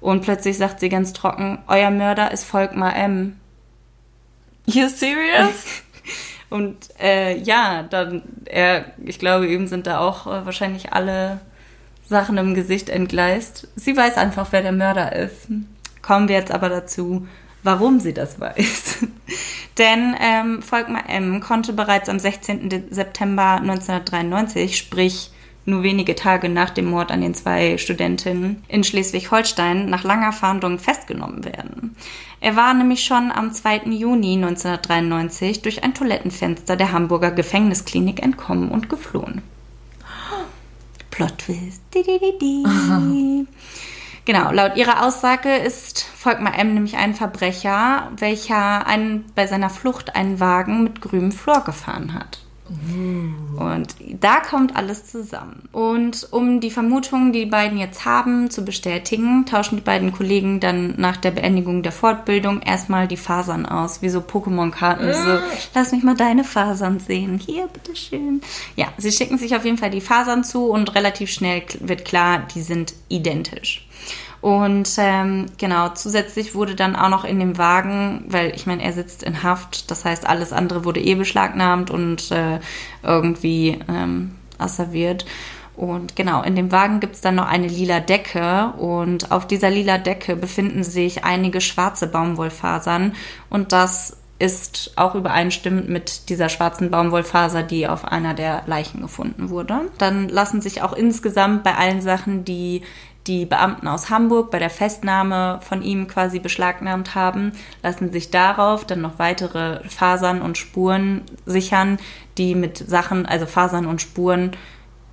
Und 0.00 0.22
plötzlich 0.22 0.58
sagt 0.58 0.80
sie 0.80 0.88
ganz 0.88 1.12
trocken, 1.12 1.58
euer 1.68 1.90
Mörder 1.90 2.32
ist 2.32 2.44
Volkmar 2.44 2.96
M. 2.96 3.38
You 4.66 4.88
serious? 4.88 5.82
und 6.50 6.76
äh, 7.00 7.38
ja, 7.38 7.84
dann, 7.84 8.22
er, 8.46 8.86
ich 9.04 9.20
glaube, 9.20 9.46
eben 9.46 9.68
sind 9.68 9.86
da 9.86 10.00
auch 10.00 10.26
äh, 10.26 10.44
wahrscheinlich 10.44 10.92
alle 10.92 11.40
Sachen 12.08 12.38
im 12.38 12.54
Gesicht 12.54 12.88
entgleist. 12.88 13.68
Sie 13.76 13.96
weiß 13.96 14.16
einfach, 14.16 14.48
wer 14.50 14.62
der 14.62 14.72
Mörder 14.72 15.14
ist. 15.14 15.48
Kommen 16.02 16.28
wir 16.28 16.36
jetzt 16.36 16.52
aber 16.52 16.68
dazu, 16.68 17.26
warum 17.62 18.00
sie 18.00 18.14
das 18.14 18.40
weiß. 18.40 19.06
Denn 19.78 20.14
ähm, 20.20 20.62
Volkmar 20.62 21.08
M. 21.08 21.40
konnte 21.40 21.72
bereits 21.72 22.08
am 22.08 22.18
16. 22.18 22.86
September 22.90 23.56
1993, 23.56 24.78
sprich 24.78 25.30
nur 25.66 25.82
wenige 25.82 26.14
Tage 26.14 26.48
nach 26.48 26.70
dem 26.70 26.86
Mord 26.86 27.10
an 27.10 27.20
den 27.20 27.34
zwei 27.34 27.76
Studentinnen 27.76 28.62
in 28.68 28.84
Schleswig-Holstein, 28.84 29.90
nach 29.90 30.04
langer 30.04 30.32
Fahndung 30.32 30.78
festgenommen 30.78 31.44
werden. 31.44 31.96
Er 32.40 32.54
war 32.54 32.72
nämlich 32.72 33.04
schon 33.04 33.32
am 33.32 33.52
2. 33.52 33.86
Juni 33.86 34.34
1993 34.34 35.62
durch 35.62 35.82
ein 35.82 35.94
Toilettenfenster 35.94 36.76
der 36.76 36.92
Hamburger 36.92 37.32
Gefängnisklinik 37.32 38.22
entkommen 38.22 38.70
und 38.70 38.88
geflohen. 38.88 39.42
Plot 41.16 41.38
Twist. 41.38 41.80
Di, 41.94 42.02
di, 42.02 42.18
di, 42.38 42.62
genau, 44.26 44.52
laut 44.52 44.76
ihrer 44.76 45.02
Aussage 45.02 45.56
ist 45.56 46.02
Volkmar 46.02 46.58
M. 46.58 46.74
nämlich 46.74 46.98
ein 46.98 47.14
Verbrecher, 47.14 48.12
welcher 48.18 48.86
einen, 48.86 49.24
bei 49.34 49.46
seiner 49.46 49.70
Flucht 49.70 50.14
einen 50.14 50.40
Wagen 50.40 50.82
mit 50.82 51.00
grünem 51.00 51.32
Flor 51.32 51.64
gefahren 51.64 52.12
hat. 52.12 52.45
Und 52.68 53.94
da 54.20 54.40
kommt 54.40 54.76
alles 54.76 55.10
zusammen. 55.10 55.68
Und 55.72 56.28
um 56.32 56.60
die 56.60 56.70
Vermutungen, 56.70 57.32
die 57.32 57.46
die 57.46 57.50
beiden 57.50 57.78
jetzt 57.78 58.04
haben, 58.04 58.50
zu 58.50 58.64
bestätigen, 58.64 59.46
tauschen 59.46 59.76
die 59.76 59.82
beiden 59.82 60.12
Kollegen 60.12 60.58
dann 60.58 60.94
nach 60.96 61.16
der 61.16 61.30
Beendigung 61.30 61.84
der 61.84 61.92
Fortbildung 61.92 62.60
erstmal 62.60 63.06
die 63.06 63.16
Fasern 63.16 63.66
aus, 63.66 64.02
wie 64.02 64.08
so 64.08 64.18
Pokémon-Karten. 64.18 65.14
So, 65.14 65.38
lass 65.74 65.92
mich 65.92 66.02
mal 66.02 66.16
deine 66.16 66.42
Fasern 66.42 66.98
sehen. 66.98 67.38
Hier, 67.38 67.68
bitteschön. 67.68 68.40
Ja, 68.74 68.88
sie 68.98 69.12
schicken 69.12 69.38
sich 69.38 69.54
auf 69.54 69.64
jeden 69.64 69.78
Fall 69.78 69.90
die 69.90 70.00
Fasern 70.00 70.42
zu 70.42 70.66
und 70.66 70.94
relativ 70.96 71.30
schnell 71.30 71.62
wird 71.78 72.04
klar, 72.04 72.42
die 72.52 72.62
sind 72.62 72.94
identisch. 73.08 73.85
Und 74.46 74.88
ähm, 74.98 75.46
genau, 75.58 75.88
zusätzlich 75.88 76.54
wurde 76.54 76.76
dann 76.76 76.94
auch 76.94 77.08
noch 77.08 77.24
in 77.24 77.40
dem 77.40 77.58
Wagen, 77.58 78.26
weil 78.28 78.54
ich 78.54 78.64
meine, 78.64 78.84
er 78.84 78.92
sitzt 78.92 79.24
in 79.24 79.42
Haft, 79.42 79.90
das 79.90 80.04
heißt, 80.04 80.24
alles 80.24 80.52
andere 80.52 80.84
wurde 80.84 81.00
eh 81.00 81.16
beschlagnahmt 81.16 81.90
und 81.90 82.30
äh, 82.30 82.60
irgendwie 83.02 83.80
ähm, 83.88 84.36
asserviert. 84.56 85.26
Und 85.74 86.14
genau, 86.14 86.44
in 86.44 86.54
dem 86.54 86.70
Wagen 86.70 87.00
gibt 87.00 87.16
es 87.16 87.20
dann 87.22 87.34
noch 87.34 87.48
eine 87.48 87.66
lila 87.66 87.98
Decke 87.98 88.72
und 88.78 89.32
auf 89.32 89.48
dieser 89.48 89.68
lila 89.68 89.98
Decke 89.98 90.36
befinden 90.36 90.84
sich 90.84 91.24
einige 91.24 91.60
schwarze 91.60 92.06
Baumwollfasern 92.06 93.16
und 93.50 93.72
das 93.72 94.16
ist 94.38 94.92
auch 94.94 95.16
übereinstimmend 95.16 95.88
mit 95.88 96.28
dieser 96.28 96.50
schwarzen 96.50 96.92
Baumwollfaser, 96.92 97.64
die 97.64 97.88
auf 97.88 98.04
einer 98.04 98.34
der 98.34 98.62
Leichen 98.66 99.00
gefunden 99.00 99.50
wurde. 99.50 99.90
Dann 99.98 100.28
lassen 100.28 100.60
sich 100.60 100.82
auch 100.82 100.92
insgesamt 100.92 101.64
bei 101.64 101.74
allen 101.74 102.00
Sachen, 102.00 102.44
die 102.44 102.82
die 103.26 103.46
Beamten 103.46 103.88
aus 103.88 104.10
Hamburg 104.10 104.50
bei 104.50 104.58
der 104.58 104.70
Festnahme 104.70 105.60
von 105.62 105.82
ihm 105.82 106.06
quasi 106.06 106.38
beschlagnahmt 106.38 107.14
haben, 107.14 107.52
lassen 107.82 108.12
sich 108.12 108.30
darauf 108.30 108.84
dann 108.84 109.00
noch 109.00 109.18
weitere 109.18 109.80
Fasern 109.88 110.42
und 110.42 110.58
Spuren 110.58 111.22
sichern, 111.44 111.98
die 112.38 112.54
mit 112.54 112.78
Sachen, 112.78 113.26
also 113.26 113.46
Fasern 113.46 113.86
und 113.86 114.00
Spuren, 114.00 114.52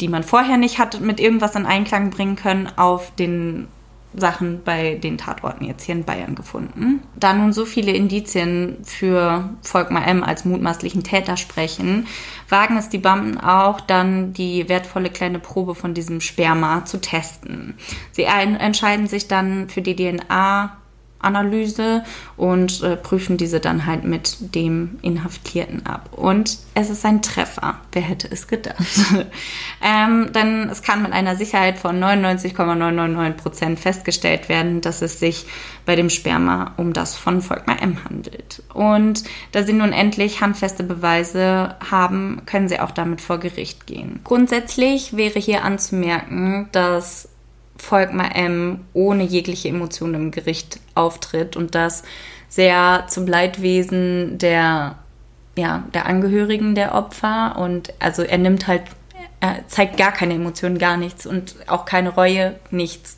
die 0.02 0.08
man 0.08 0.24
vorher 0.24 0.58
nicht 0.58 0.80
hat, 0.80 1.00
mit 1.02 1.20
irgendwas 1.20 1.56
in 1.56 1.66
Einklang 1.66 2.10
bringen 2.10 2.36
können, 2.36 2.70
auf 2.76 3.12
den 3.16 3.68
Sachen 4.16 4.62
bei 4.64 4.96
den 4.96 5.18
Tatorten 5.18 5.66
jetzt 5.66 5.84
hier 5.84 5.96
in 5.96 6.04
Bayern 6.04 6.36
gefunden. 6.36 7.02
Da 7.16 7.34
nun 7.34 7.54
so 7.54 7.66
viele 7.66 7.92
Indizien 7.92 8.78
für 8.84 9.50
Volkmar 9.62 10.08
M. 10.08 10.24
als 10.24 10.46
mutmaßlichen 10.46 11.04
Täter 11.04 11.38
sprechen, 11.38 12.08
wagen 12.50 12.78
es 12.78 12.90
die 12.90 12.98
Beamten 12.98 13.40
auch, 13.40 13.82
dann 13.82 14.34
die 14.34 14.70
wertvolle 14.70 15.10
kleine 15.10 15.40
Probe 15.40 15.76
von 15.76 15.94
diesem 15.94 16.22
Sperma 16.22 16.86
zu 16.86 17.02
testen. 17.02 17.76
Sie 18.12 18.24
entscheiden 18.24 19.08
sich 19.08 19.28
dann 19.28 19.70
für 19.70 19.82
die 19.82 19.96
DNA 19.96 20.78
Analyse 21.24 22.04
und 22.38 22.82
äh, 22.84 22.96
prüfen 22.96 23.38
diese 23.38 23.60
dann 23.60 23.86
halt 23.86 24.04
mit 24.04 24.56
dem 24.56 25.00
Inhaftierten 25.02 25.86
ab. 25.86 26.10
Und 26.12 26.58
es 26.74 26.90
ist 26.90 27.06
ein 27.06 27.22
Treffer. 27.22 27.80
Wer 27.92 28.02
hätte 28.02 28.28
es 28.30 28.48
gedacht? 28.48 28.78
ähm, 29.82 30.32
denn 30.34 30.70
es 30.70 30.82
kann 30.82 31.04
mit 31.04 31.14
einer 31.14 31.36
Sicherheit 31.36 31.78
von 31.78 32.00
99,999 32.00 33.42
Prozent 33.42 33.80
festgestellt 33.80 34.50
werden, 34.50 34.82
dass 34.82 35.02
es 35.02 35.20
sich 35.20 35.46
bei 35.86 35.96
dem 35.96 36.10
Sperma 36.10 36.74
um 36.78 36.94
das 36.94 37.16
von 37.16 37.42
Volkmar 37.42 37.82
M 37.82 38.04
handelt. 38.06 38.64
Und 38.74 39.24
da 39.52 39.64
sie 39.64 39.74
nun 39.74 39.92
endlich 39.92 40.42
handfeste 40.42 40.84
Beweise 40.84 41.76
haben, 41.90 42.42
können 42.46 42.68
sie 42.68 42.80
auch 42.80 42.92
damit 42.92 43.22
vor 43.22 43.40
Gericht 43.40 43.88
gehen. 43.88 44.20
Grundsätzlich 44.24 45.16
wäre 45.16 45.40
hier 45.40 45.64
anzumerken, 45.64 46.70
dass 46.72 47.30
Volkmar 47.78 48.36
M 48.36 48.86
ohne 48.94 49.24
jegliche 49.24 49.70
Emotionen 49.70 50.16
im 50.16 50.32
Gericht 50.32 50.80
auftritt 50.96 51.56
und 51.56 51.76
das 51.76 52.04
sehr 52.50 53.06
zum 53.10 53.26
Leidwesen 53.26 54.38
der, 54.38 54.98
ja, 55.58 55.84
der 55.94 56.06
Angehörigen 56.06 56.76
der 56.76 56.94
Opfer 56.94 57.58
und 57.58 57.94
also 58.00 58.22
er 58.22 58.38
nimmt 58.38 58.68
halt, 58.68 58.84
er 59.40 59.68
zeigt 59.68 59.98
gar 59.98 60.12
keine 60.12 60.36
Emotionen, 60.36 60.78
gar 60.78 60.98
nichts 60.98 61.26
und 61.26 61.56
auch 61.68 61.86
keine 61.86 62.10
Reue, 62.10 62.56
nichts. 62.70 63.18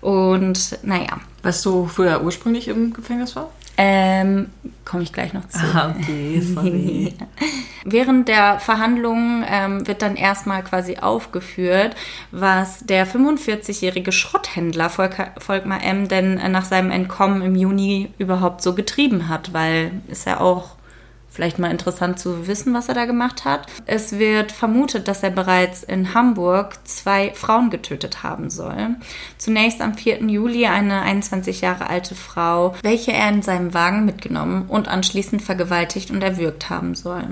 Und 0.00 0.78
naja. 0.82 1.20
Weißt 1.42 1.64
du, 1.64 1.84
wofür 1.84 2.08
er 2.08 2.22
ursprünglich 2.24 2.68
im 2.68 2.92
Gefängnis 2.92 3.34
war? 3.34 3.50
Ähm, 3.78 4.50
komme 4.84 5.02
ich 5.02 5.12
gleich 5.12 5.32
noch 5.32 5.48
zu. 5.48 5.58
Ah, 5.58 5.94
okay, 5.98 6.40
sorry. 6.40 7.14
Während 7.84 8.28
der 8.28 8.60
Verhandlungen 8.60 9.44
ähm, 9.48 9.86
wird 9.86 10.02
dann 10.02 10.16
erstmal 10.16 10.62
quasi 10.62 10.98
aufgeführt, 10.98 11.96
was 12.30 12.80
der 12.80 13.06
45-jährige 13.06 14.12
Schrotthändler 14.12 14.90
Volker, 14.90 15.32
Volkmar 15.38 15.82
M. 15.82 16.08
denn 16.08 16.34
nach 16.52 16.64
seinem 16.64 16.90
Entkommen 16.90 17.42
im 17.42 17.56
Juni 17.56 18.10
überhaupt 18.18 18.62
so 18.62 18.74
getrieben 18.74 19.28
hat, 19.28 19.52
weil 19.52 19.90
ist 20.08 20.26
ja 20.26 20.40
auch 20.40 20.76
Vielleicht 21.32 21.58
mal 21.58 21.70
interessant 21.70 22.18
zu 22.18 22.46
wissen, 22.46 22.74
was 22.74 22.88
er 22.88 22.94
da 22.94 23.06
gemacht 23.06 23.46
hat. 23.46 23.66
Es 23.86 24.18
wird 24.18 24.52
vermutet, 24.52 25.08
dass 25.08 25.22
er 25.22 25.30
bereits 25.30 25.82
in 25.82 26.12
Hamburg 26.12 26.76
zwei 26.84 27.32
Frauen 27.32 27.70
getötet 27.70 28.22
haben 28.22 28.50
soll. 28.50 28.96
Zunächst 29.38 29.80
am 29.80 29.94
4. 29.94 30.22
Juli 30.24 30.66
eine 30.66 31.00
21 31.00 31.62
Jahre 31.62 31.88
alte 31.88 32.14
Frau, 32.14 32.74
welche 32.82 33.12
er 33.12 33.30
in 33.30 33.40
seinem 33.40 33.72
Wagen 33.72 34.04
mitgenommen 34.04 34.66
und 34.68 34.88
anschließend 34.88 35.40
vergewaltigt 35.40 36.10
und 36.10 36.22
erwürgt 36.22 36.68
haben 36.68 36.94
soll. 36.94 37.24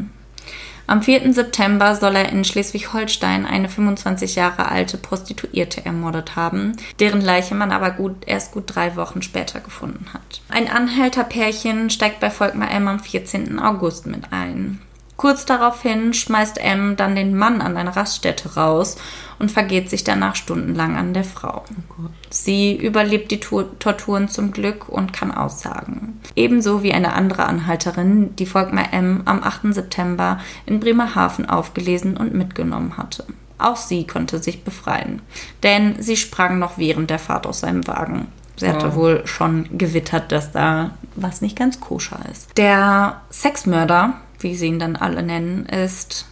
Am 0.91 1.03
4. 1.03 1.33
September 1.33 1.95
soll 1.95 2.17
er 2.17 2.31
in 2.31 2.45
Schleswig-Holstein 2.45 3.47
eine 3.47 3.69
25 3.69 4.35
Jahre 4.35 4.67
alte 4.67 4.97
Prostituierte 4.97 5.87
ermordet 5.87 6.35
haben, 6.35 6.73
deren 6.99 7.21
Leiche 7.21 7.55
man 7.55 7.71
aber 7.71 7.93
gut, 7.93 8.27
erst 8.27 8.51
gut 8.51 8.65
drei 8.67 8.97
Wochen 8.97 9.23
später 9.23 9.61
gefunden 9.61 10.07
hat. 10.13 10.43
Ein 10.49 10.69
Anhälterpärchen 10.69 11.91
steigt 11.91 12.19
bei 12.19 12.29
Volkmar 12.29 12.73
M 12.73 12.89
am 12.89 12.99
14. 12.99 13.61
August 13.61 14.07
mit 14.07 14.33
ein. 14.33 14.81
Kurz 15.21 15.45
daraufhin 15.45 16.15
schmeißt 16.15 16.57
M 16.57 16.97
dann 16.97 17.15
den 17.15 17.37
Mann 17.37 17.61
an 17.61 17.77
eine 17.77 17.95
Raststätte 17.95 18.55
raus 18.55 18.97
und 19.39 19.51
vergeht 19.51 19.91
sich 19.91 20.03
danach 20.03 20.35
stundenlang 20.35 20.97
an 20.97 21.13
der 21.13 21.25
Frau. 21.25 21.63
Oh 21.91 22.09
Sie 22.31 22.75
überlebt 22.75 23.31
die 23.31 23.39
Torturen 23.39 24.31
zum 24.31 24.51
Glück 24.51 24.89
und 24.89 25.13
kann 25.13 25.31
aussagen. 25.31 26.23
Ebenso 26.37 26.83
wie 26.83 26.95
eine 26.95 27.13
andere 27.13 27.45
Anhalterin, 27.45 28.35
die 28.37 28.47
Volkmar 28.47 28.95
M. 28.95 29.21
am 29.27 29.43
8. 29.43 29.75
September 29.75 30.41
in 30.65 30.81
Bremerhaven 30.81 31.51
aufgelesen 31.51 32.17
und 32.17 32.33
mitgenommen 32.33 32.97
hatte. 32.97 33.27
Auch 33.59 33.77
sie 33.77 34.07
konnte 34.07 34.43
sich 34.43 34.65
befreien, 34.65 35.21
denn 35.63 36.01
sie 36.01 36.17
sprang 36.17 36.59
noch 36.59 36.79
während 36.79 37.11
der 37.11 37.19
Fahrt 37.19 37.47
aus 37.47 37.61
seinem 37.61 37.87
Wagen. 37.87 38.29
Sie 38.57 38.67
hatte 38.67 38.87
ja. 38.87 38.95
wohl 38.95 39.27
schon 39.27 39.77
gewittert, 39.77 40.33
dass 40.33 40.51
da 40.51 40.93
was 41.15 41.43
nicht 41.43 41.59
ganz 41.59 41.79
koscher 41.79 42.21
ist. 42.33 42.57
Der 42.57 43.21
Sexmörder 43.31 44.15
wie 44.41 44.55
sie 44.55 44.67
ihn 44.67 44.79
dann 44.79 44.97
alle 44.97 45.23
nennen, 45.23 45.67
ist 45.67 46.27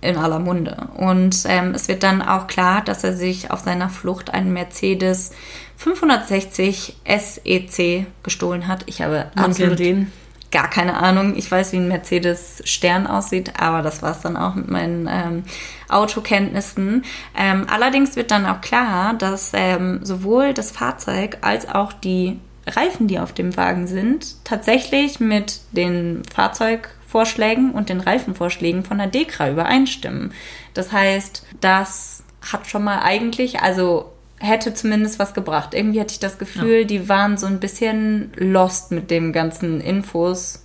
in 0.00 0.16
aller 0.16 0.38
Munde. 0.38 0.88
Und 0.96 1.44
ähm, 1.46 1.74
es 1.74 1.88
wird 1.88 2.02
dann 2.02 2.22
auch 2.22 2.46
klar, 2.46 2.82
dass 2.82 3.04
er 3.04 3.12
sich 3.12 3.50
auf 3.50 3.60
seiner 3.60 3.88
Flucht 3.88 4.32
einen 4.32 4.52
Mercedes 4.52 5.32
560 5.76 6.96
SEC 7.06 8.06
gestohlen 8.22 8.66
hat. 8.66 8.84
Ich 8.86 9.02
habe 9.02 9.26
absolut 9.34 9.78
den. 9.78 10.12
gar 10.50 10.68
keine 10.68 10.96
Ahnung. 10.96 11.34
Ich 11.36 11.50
weiß, 11.50 11.72
wie 11.72 11.76
ein 11.76 11.88
Mercedes 11.88 12.62
Stern 12.64 13.06
aussieht, 13.06 13.54
aber 13.58 13.82
das 13.82 14.02
war 14.02 14.12
es 14.12 14.20
dann 14.20 14.36
auch 14.36 14.54
mit 14.54 14.68
meinen 14.70 15.08
ähm, 15.10 15.44
Autokenntnissen. 15.88 17.04
Ähm, 17.36 17.66
allerdings 17.70 18.16
wird 18.16 18.30
dann 18.30 18.46
auch 18.46 18.60
klar, 18.60 19.14
dass 19.14 19.52
ähm, 19.54 20.00
sowohl 20.02 20.54
das 20.54 20.70
Fahrzeug 20.70 21.38
als 21.42 21.68
auch 21.68 21.92
die 21.92 22.38
Reifen, 22.66 23.06
die 23.06 23.18
auf 23.18 23.32
dem 23.32 23.56
Wagen 23.56 23.86
sind, 23.86 24.44
tatsächlich 24.44 25.20
mit 25.20 25.60
den 25.72 26.22
Fahrzeug 26.32 26.90
Vorschlägen 27.10 27.72
und 27.72 27.88
den 27.88 28.00
Reifenvorschlägen 28.00 28.84
von 28.84 28.98
der 28.98 29.08
Dekra 29.08 29.50
übereinstimmen. 29.50 30.32
Das 30.74 30.92
heißt, 30.92 31.44
das 31.60 32.22
hat 32.52 32.68
schon 32.68 32.84
mal 32.84 33.00
eigentlich, 33.00 33.60
also 33.60 34.12
hätte 34.38 34.74
zumindest 34.74 35.18
was 35.18 35.34
gebracht. 35.34 35.74
Irgendwie 35.74 36.00
hatte 36.00 36.12
ich 36.12 36.20
das 36.20 36.38
Gefühl, 36.38 36.80
ja. 36.80 36.84
die 36.84 37.08
waren 37.08 37.36
so 37.36 37.46
ein 37.46 37.58
bisschen 37.58 38.32
lost 38.36 38.92
mit 38.92 39.10
dem 39.10 39.32
ganzen 39.32 39.80
Infos. 39.80 40.64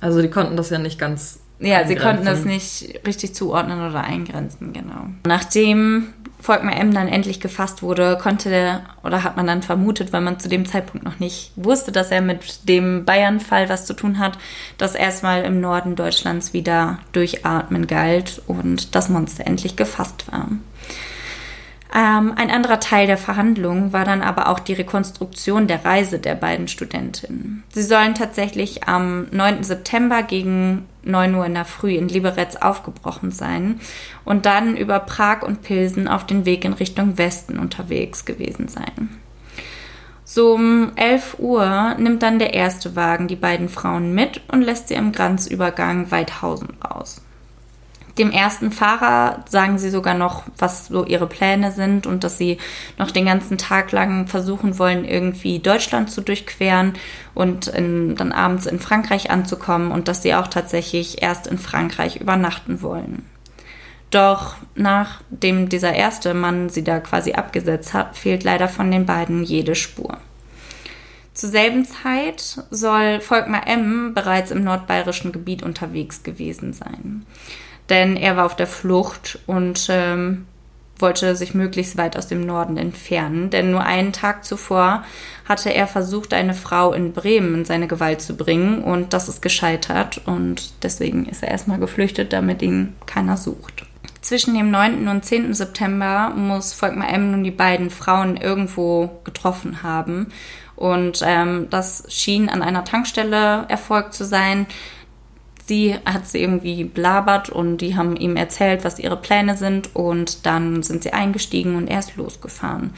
Also 0.00 0.22
die 0.22 0.30
konnten 0.30 0.56
das 0.56 0.70
ja 0.70 0.78
nicht 0.78 0.98
ganz. 0.98 1.40
Ja, 1.60 1.86
sie 1.86 1.96
konnten 1.96 2.24
das 2.24 2.44
nicht 2.44 3.00
richtig 3.06 3.34
zuordnen 3.34 3.80
oder 3.80 4.04
eingrenzen, 4.04 4.72
genau. 4.72 5.08
Nachdem 5.26 6.12
Volkmar 6.40 6.76
M. 6.76 6.94
dann 6.94 7.08
endlich 7.08 7.40
gefasst 7.40 7.82
wurde, 7.82 8.16
konnte 8.20 8.48
der, 8.48 8.82
oder 9.02 9.24
hat 9.24 9.36
man 9.36 9.46
dann 9.46 9.62
vermutet, 9.62 10.12
weil 10.12 10.20
man 10.20 10.38
zu 10.38 10.48
dem 10.48 10.66
Zeitpunkt 10.66 11.04
noch 11.04 11.18
nicht 11.18 11.50
wusste, 11.56 11.90
dass 11.90 12.12
er 12.12 12.20
mit 12.20 12.68
dem 12.68 13.04
Bayern-Fall 13.04 13.68
was 13.68 13.86
zu 13.86 13.94
tun 13.94 14.20
hat, 14.20 14.38
dass 14.78 14.94
erstmal 14.94 15.42
im 15.42 15.60
Norden 15.60 15.96
Deutschlands 15.96 16.52
wieder 16.52 17.00
durchatmen 17.12 17.88
galt 17.88 18.40
und 18.46 18.94
das 18.94 19.08
Monster 19.08 19.46
endlich 19.46 19.74
gefasst 19.74 20.30
war. 20.30 20.48
Ähm, 21.94 22.34
ein 22.36 22.50
anderer 22.50 22.80
Teil 22.80 23.06
der 23.06 23.16
Verhandlungen 23.16 23.94
war 23.94 24.04
dann 24.04 24.20
aber 24.20 24.48
auch 24.48 24.58
die 24.58 24.74
Rekonstruktion 24.74 25.66
der 25.66 25.86
Reise 25.86 26.18
der 26.18 26.34
beiden 26.34 26.68
Studentinnen. 26.68 27.64
Sie 27.72 27.82
sollen 27.82 28.14
tatsächlich 28.14 28.84
am 28.84 29.26
9. 29.30 29.62
September 29.62 30.22
gegen 30.22 30.86
9 31.04 31.34
Uhr 31.34 31.46
in 31.46 31.54
der 31.54 31.64
Früh 31.64 31.94
in 31.94 32.08
Liberec 32.08 32.60
aufgebrochen 32.60 33.30
sein 33.30 33.80
und 34.26 34.44
dann 34.44 34.76
über 34.76 35.00
Prag 35.00 35.42
und 35.42 35.62
Pilsen 35.62 36.08
auf 36.08 36.26
den 36.26 36.44
Weg 36.44 36.64
in 36.66 36.74
Richtung 36.74 37.16
Westen 37.16 37.58
unterwegs 37.58 38.26
gewesen 38.26 38.68
sein. 38.68 39.08
So 40.24 40.52
um 40.52 40.92
11 40.96 41.36
Uhr 41.38 41.94
nimmt 41.98 42.22
dann 42.22 42.38
der 42.38 42.52
erste 42.52 42.96
Wagen 42.96 43.28
die 43.28 43.36
beiden 43.36 43.70
Frauen 43.70 44.14
mit 44.14 44.42
und 44.52 44.60
lässt 44.60 44.88
sie 44.88 44.94
im 44.94 45.10
Grenzübergang 45.10 46.10
Weidhausen 46.10 46.68
raus. 46.84 47.22
Dem 48.18 48.32
ersten 48.32 48.72
Fahrer 48.72 49.44
sagen 49.48 49.78
sie 49.78 49.90
sogar 49.90 50.14
noch, 50.14 50.42
was 50.58 50.88
so 50.88 51.04
ihre 51.04 51.28
Pläne 51.28 51.70
sind 51.70 52.04
und 52.04 52.24
dass 52.24 52.36
sie 52.36 52.58
noch 52.98 53.12
den 53.12 53.26
ganzen 53.26 53.58
Tag 53.58 53.92
lang 53.92 54.26
versuchen 54.26 54.76
wollen, 54.80 55.04
irgendwie 55.04 55.60
Deutschland 55.60 56.10
zu 56.10 56.20
durchqueren 56.20 56.94
und 57.34 57.68
in, 57.68 58.16
dann 58.16 58.32
abends 58.32 58.66
in 58.66 58.80
Frankreich 58.80 59.30
anzukommen 59.30 59.92
und 59.92 60.08
dass 60.08 60.22
sie 60.22 60.34
auch 60.34 60.48
tatsächlich 60.48 61.22
erst 61.22 61.46
in 61.46 61.58
Frankreich 61.58 62.16
übernachten 62.16 62.82
wollen. 62.82 63.24
Doch 64.10 64.56
nachdem 64.74 65.68
dieser 65.68 65.92
erste 65.92 66.34
Mann 66.34 66.70
sie 66.70 66.82
da 66.82 66.98
quasi 66.98 67.34
abgesetzt 67.34 67.94
hat, 67.94 68.16
fehlt 68.16 68.42
leider 68.42 68.68
von 68.68 68.90
den 68.90 69.06
beiden 69.06 69.44
jede 69.44 69.76
Spur. 69.76 70.18
Zur 71.34 71.50
selben 71.50 71.84
Zeit 71.84 72.64
soll 72.70 73.20
Volkmar 73.20 73.68
M. 73.68 74.12
bereits 74.12 74.50
im 74.50 74.64
nordbayerischen 74.64 75.30
Gebiet 75.30 75.62
unterwegs 75.62 76.24
gewesen 76.24 76.72
sein 76.72 77.24
denn 77.88 78.16
er 78.16 78.36
war 78.36 78.46
auf 78.46 78.56
der 78.56 78.66
Flucht 78.66 79.38
und 79.46 79.88
ähm, 79.90 80.46
wollte 80.98 81.36
sich 81.36 81.54
möglichst 81.54 81.96
weit 81.96 82.16
aus 82.16 82.26
dem 82.26 82.40
Norden 82.40 82.76
entfernen, 82.76 83.50
denn 83.50 83.70
nur 83.70 83.84
einen 83.84 84.12
Tag 84.12 84.44
zuvor 84.44 85.04
hatte 85.48 85.72
er 85.72 85.86
versucht, 85.86 86.34
eine 86.34 86.54
Frau 86.54 86.92
in 86.92 87.12
Bremen 87.12 87.54
in 87.54 87.64
seine 87.64 87.86
Gewalt 87.86 88.20
zu 88.20 88.36
bringen 88.36 88.82
und 88.82 89.12
das 89.12 89.28
ist 89.28 89.40
gescheitert 89.40 90.20
und 90.26 90.72
deswegen 90.82 91.26
ist 91.26 91.42
er 91.42 91.50
erstmal 91.50 91.78
geflüchtet, 91.78 92.32
damit 92.32 92.62
ihn 92.62 92.94
keiner 93.06 93.36
sucht. 93.36 93.86
Zwischen 94.20 94.54
dem 94.54 94.70
9. 94.70 95.08
und 95.08 95.24
10. 95.24 95.54
September 95.54 96.32
muss 96.34 96.72
Volkmar 96.72 97.08
M. 97.08 97.30
nun 97.30 97.44
die 97.44 97.50
beiden 97.52 97.88
Frauen 97.88 98.36
irgendwo 98.36 99.20
getroffen 99.24 99.82
haben 99.82 100.32
und 100.74 101.22
ähm, 101.24 101.68
das 101.70 102.04
schien 102.08 102.48
an 102.48 102.62
einer 102.62 102.84
Tankstelle 102.84 103.64
erfolgt 103.68 104.14
zu 104.14 104.24
sein 104.24 104.66
sie 105.68 105.94
hat 106.04 106.26
sie 106.26 106.40
irgendwie 106.40 106.84
blabert 106.84 107.50
und 107.50 107.78
die 107.78 107.96
haben 107.96 108.16
ihm 108.16 108.36
erzählt, 108.36 108.84
was 108.84 108.98
ihre 108.98 109.16
Pläne 109.16 109.56
sind 109.56 109.94
und 109.94 110.46
dann 110.46 110.82
sind 110.82 111.02
sie 111.02 111.12
eingestiegen 111.12 111.76
und 111.76 111.88
er 111.88 112.00
ist 112.00 112.16
losgefahren. 112.16 112.94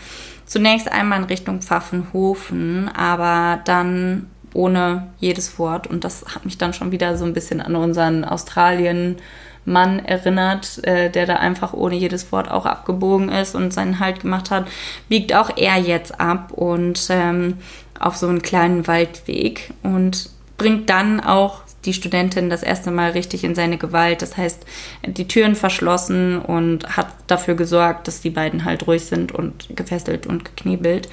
Zunächst 0.46 0.90
einmal 0.90 1.18
in 1.18 1.24
Richtung 1.24 1.61
Pfaffenhofen, 1.61 2.88
aber 2.88 3.61
dann 3.64 4.30
ohne 4.52 5.09
jedes 5.18 5.59
Wort 5.59 5.87
und 5.87 6.04
das 6.04 6.24
hat 6.35 6.44
mich 6.44 6.59
dann 6.59 6.72
schon 6.72 6.92
wieder 6.92 7.16
so 7.16 7.24
ein 7.24 7.35
bisschen 7.35 7.61
an 7.61 7.76
unseren 7.76 8.24
Australien 8.24 9.16
Mann 9.64 9.98
erinnert, 10.04 10.83
äh, 10.85 11.11
der 11.11 11.26
da 11.26 11.37
einfach 11.37 11.72
ohne 11.74 11.94
jedes 11.94 12.33
Wort 12.33 12.50
auch 12.50 12.66
abgebogen 12.66 13.28
ist 13.28 13.54
und 13.54 13.72
seinen 13.72 14.00
Halt 14.00 14.20
gemacht 14.20 14.50
hat, 14.50 14.66
biegt 15.09 15.35
auch 15.35 15.50
er 15.56 15.76
jetzt 15.76 16.18
ab 16.18 16.52
und 16.52 17.06
ähm, 17.11 17.59
auf 17.98 18.16
so 18.16 18.26
einen 18.26 18.42
kleinen 18.42 18.87
Waldweg 18.87 19.72
und 19.83 20.30
bringt 20.56 20.88
dann 20.90 21.20
auch 21.20 21.61
die 21.85 21.93
Studentin 21.95 22.51
das 22.51 22.62
erste 22.62 22.90
Mal 22.90 23.12
richtig 23.12 23.45
in 23.45 23.55
seine 23.55 23.79
Gewalt. 23.79 24.23
Das 24.23 24.37
heißt, 24.37 24.64
die 25.07 25.29
Türen 25.29 25.55
verschlossen 25.55 26.38
und 26.38 26.97
hat 26.97 27.09
dafür 27.27 27.55
gesorgt, 27.55 28.09
dass 28.09 28.21
die 28.21 28.31
beiden 28.31 28.64
halt 28.64 28.87
ruhig 28.87 29.05
sind 29.07 29.33
und 29.33 29.69
gefesselt 29.77 30.27
und 30.27 30.45
geknebelt. 30.45 31.09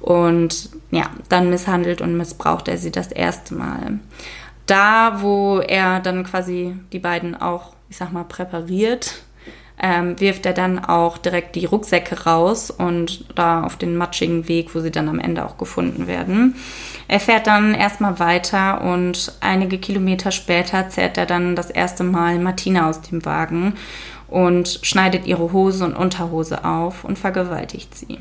Und 0.00 0.70
ja, 0.90 1.10
dann 1.28 1.50
misshandelt 1.50 2.00
und 2.00 2.16
missbraucht 2.16 2.68
er 2.68 2.78
sie 2.78 2.92
das 2.92 3.12
erste 3.12 3.54
Mal. 3.54 3.98
Da, 4.66 5.22
wo 5.22 5.58
er 5.58 6.00
dann 6.00 6.24
quasi 6.24 6.76
die 6.92 6.98
beiden 6.98 7.34
auch, 7.34 7.74
ich 7.88 7.96
sag 7.96 8.12
mal, 8.12 8.24
präpariert, 8.24 9.22
ähm, 9.82 10.18
wirft 10.18 10.46
er 10.46 10.52
dann 10.52 10.78
auch 10.78 11.18
direkt 11.18 11.54
die 11.54 11.66
Rucksäcke 11.66 12.24
raus 12.24 12.70
und 12.70 13.26
da 13.34 13.62
auf 13.62 13.76
den 13.76 13.96
matschigen 13.96 14.48
Weg, 14.48 14.74
wo 14.74 14.80
sie 14.80 14.90
dann 14.90 15.08
am 15.08 15.18
Ende 15.18 15.44
auch 15.44 15.58
gefunden 15.58 16.06
werden. 16.06 16.54
Er 17.08 17.20
fährt 17.20 17.46
dann 17.46 17.74
erstmal 17.74 18.18
weiter 18.18 18.80
und 18.82 19.32
einige 19.40 19.78
Kilometer 19.78 20.30
später 20.30 20.88
zerrt 20.88 21.18
er 21.18 21.26
dann 21.26 21.54
das 21.56 21.70
erste 21.70 22.04
Mal 22.04 22.38
Martina 22.38 22.88
aus 22.88 23.02
dem 23.02 23.24
Wagen 23.24 23.74
und 24.28 24.80
schneidet 24.82 25.26
ihre 25.26 25.52
Hose 25.52 25.84
und 25.84 25.94
Unterhose 25.94 26.64
auf 26.64 27.04
und 27.04 27.18
vergewaltigt 27.18 27.94
sie. 27.94 28.18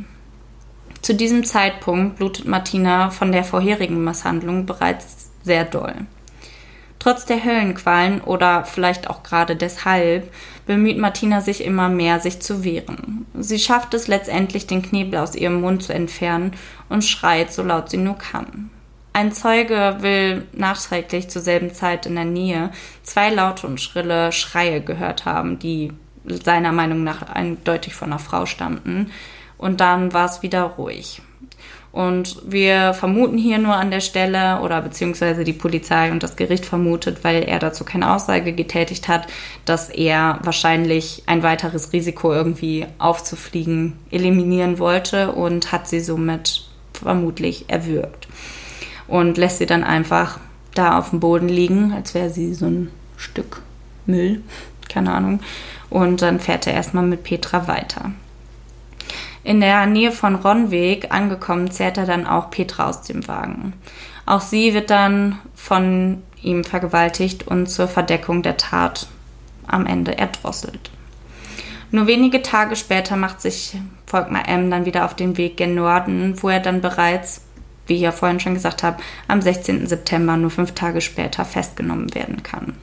Zu 1.01 1.13
diesem 1.13 1.43
Zeitpunkt 1.43 2.17
blutet 2.17 2.47
Martina 2.47 3.11
von 3.11 3.31
der 3.31 3.43
vorherigen 3.43 4.03
Misshandlung 4.03 4.65
bereits 4.65 5.31
sehr 5.43 5.63
doll. 5.63 5.93
Trotz 6.99 7.25
der 7.25 7.43
Höllenqualen 7.43 8.21
oder 8.21 8.63
vielleicht 8.65 9.09
auch 9.09 9.21
gerade 9.21 9.55
deshalb 9.55 10.31
bemüht 10.65 10.97
Martina 10.97 11.41
sich 11.41 11.63
immer 11.63 11.89
mehr, 11.89 12.19
sich 12.19 12.41
zu 12.41 12.63
wehren. 12.63 13.25
Sie 13.37 13.59
schafft 13.59 13.93
es 13.93 14.07
letztendlich, 14.07 14.65
den 14.65 14.81
Knebel 14.81 15.19
aus 15.19 15.35
ihrem 15.35 15.61
Mund 15.61 15.83
zu 15.83 15.93
entfernen 15.93 16.53
und 16.89 17.03
schreit, 17.03 17.53
so 17.53 17.61
laut 17.61 17.89
sie 17.89 17.97
nur 17.97 18.17
kann. 18.17 18.71
Ein 19.13 19.31
Zeuge 19.31 19.97
will 20.01 20.45
nachträglich 20.51 21.29
zur 21.29 21.41
selben 21.41 21.73
Zeit 21.73 22.05
in 22.05 22.15
der 22.15 22.25
Nähe 22.25 22.71
zwei 23.03 23.29
laute 23.29 23.65
und 23.65 23.79
schrille 23.79 24.31
Schreie 24.31 24.81
gehört 24.81 25.23
haben, 25.23 25.57
die 25.59 25.93
seiner 26.25 26.71
Meinung 26.71 27.03
nach 27.03 27.21
eindeutig 27.21 27.93
von 27.93 28.11
einer 28.11 28.19
Frau 28.19 28.45
stammten. 28.45 29.11
Und 29.57 29.79
dann 29.79 30.11
war 30.11 30.25
es 30.25 30.41
wieder 30.41 30.63
ruhig. 30.63 31.21
Und 31.95 32.41
wir 32.45 32.93
vermuten 32.93 33.37
hier 33.37 33.57
nur 33.57 33.73
an 33.73 33.89
der 33.89 34.01
Stelle 34.01 34.59
oder 34.59 34.81
beziehungsweise 34.81 35.45
die 35.45 35.53
Polizei 35.53 36.11
und 36.11 36.23
das 36.23 36.35
Gericht 36.35 36.65
vermutet, 36.65 37.23
weil 37.23 37.43
er 37.43 37.57
dazu 37.57 37.85
keine 37.85 38.13
Aussage 38.13 38.51
getätigt 38.51 39.07
hat, 39.07 39.27
dass 39.63 39.87
er 39.87 40.39
wahrscheinlich 40.43 41.23
ein 41.25 41.41
weiteres 41.41 41.93
Risiko 41.93 42.33
irgendwie 42.33 42.85
aufzufliegen 42.97 43.93
eliminieren 44.11 44.77
wollte 44.77 45.31
und 45.31 45.71
hat 45.71 45.87
sie 45.87 46.01
somit 46.01 46.67
vermutlich 46.91 47.69
erwürgt. 47.69 48.27
Und 49.07 49.37
lässt 49.37 49.59
sie 49.59 49.65
dann 49.65 49.85
einfach 49.85 50.41
da 50.73 50.99
auf 50.99 51.11
dem 51.11 51.21
Boden 51.21 51.47
liegen, 51.47 51.93
als 51.93 52.13
wäre 52.13 52.29
sie 52.29 52.53
so 52.53 52.65
ein 52.65 52.91
Stück 53.15 53.61
Müll, 54.05 54.41
keine 54.89 55.13
Ahnung. 55.13 55.39
Und 55.89 56.21
dann 56.21 56.41
fährt 56.41 56.67
er 56.67 56.73
erstmal 56.73 57.05
mit 57.05 57.23
Petra 57.23 57.69
weiter. 57.69 58.11
In 59.45 59.61
der 59.61 59.85
Nähe 59.85 60.11
von 60.11 60.33
Ronweg 60.33 61.13
angekommen, 61.13 61.69
zerrt 61.69 61.99
er 61.99 62.07
dann 62.07 62.25
auch 62.25 62.49
Petra 62.49 62.89
aus 62.89 63.03
dem 63.03 63.27
Wagen. 63.27 63.73
Auch 64.25 64.41
sie 64.41 64.73
wird 64.73 64.89
dann 64.89 65.37
von 65.53 66.23
ihm 66.41 66.63
vergewaltigt 66.63 67.47
und 67.47 67.67
zur 67.67 67.87
Verdeckung 67.87 68.41
der 68.41 68.57
Tat 68.57 69.05
am 69.67 69.85
Ende 69.85 70.17
erdrosselt. 70.17 70.89
Nur 71.91 72.07
wenige 72.07 72.41
Tage 72.41 72.75
später 72.75 73.17
macht 73.17 73.39
sich 73.39 73.77
Volkmar 74.07 74.49
M. 74.49 74.71
dann 74.71 74.85
wieder 74.85 75.05
auf 75.05 75.13
den 75.13 75.37
Weg 75.37 75.57
gen 75.57 75.75
Norden, 75.75 76.41
wo 76.41 76.49
er 76.49 76.59
dann 76.59 76.81
bereits, 76.81 77.41
wie 77.85 77.93
ich 77.93 78.01
ja 78.01 78.11
vorhin 78.11 78.39
schon 78.39 78.55
gesagt 78.55 78.81
habe, 78.81 78.97
am 79.27 79.43
16. 79.43 79.85
September, 79.85 80.37
nur 80.37 80.49
fünf 80.49 80.71
Tage 80.71 81.01
später, 81.01 81.45
festgenommen 81.45 82.15
werden 82.15 82.41
kann. 82.41 82.73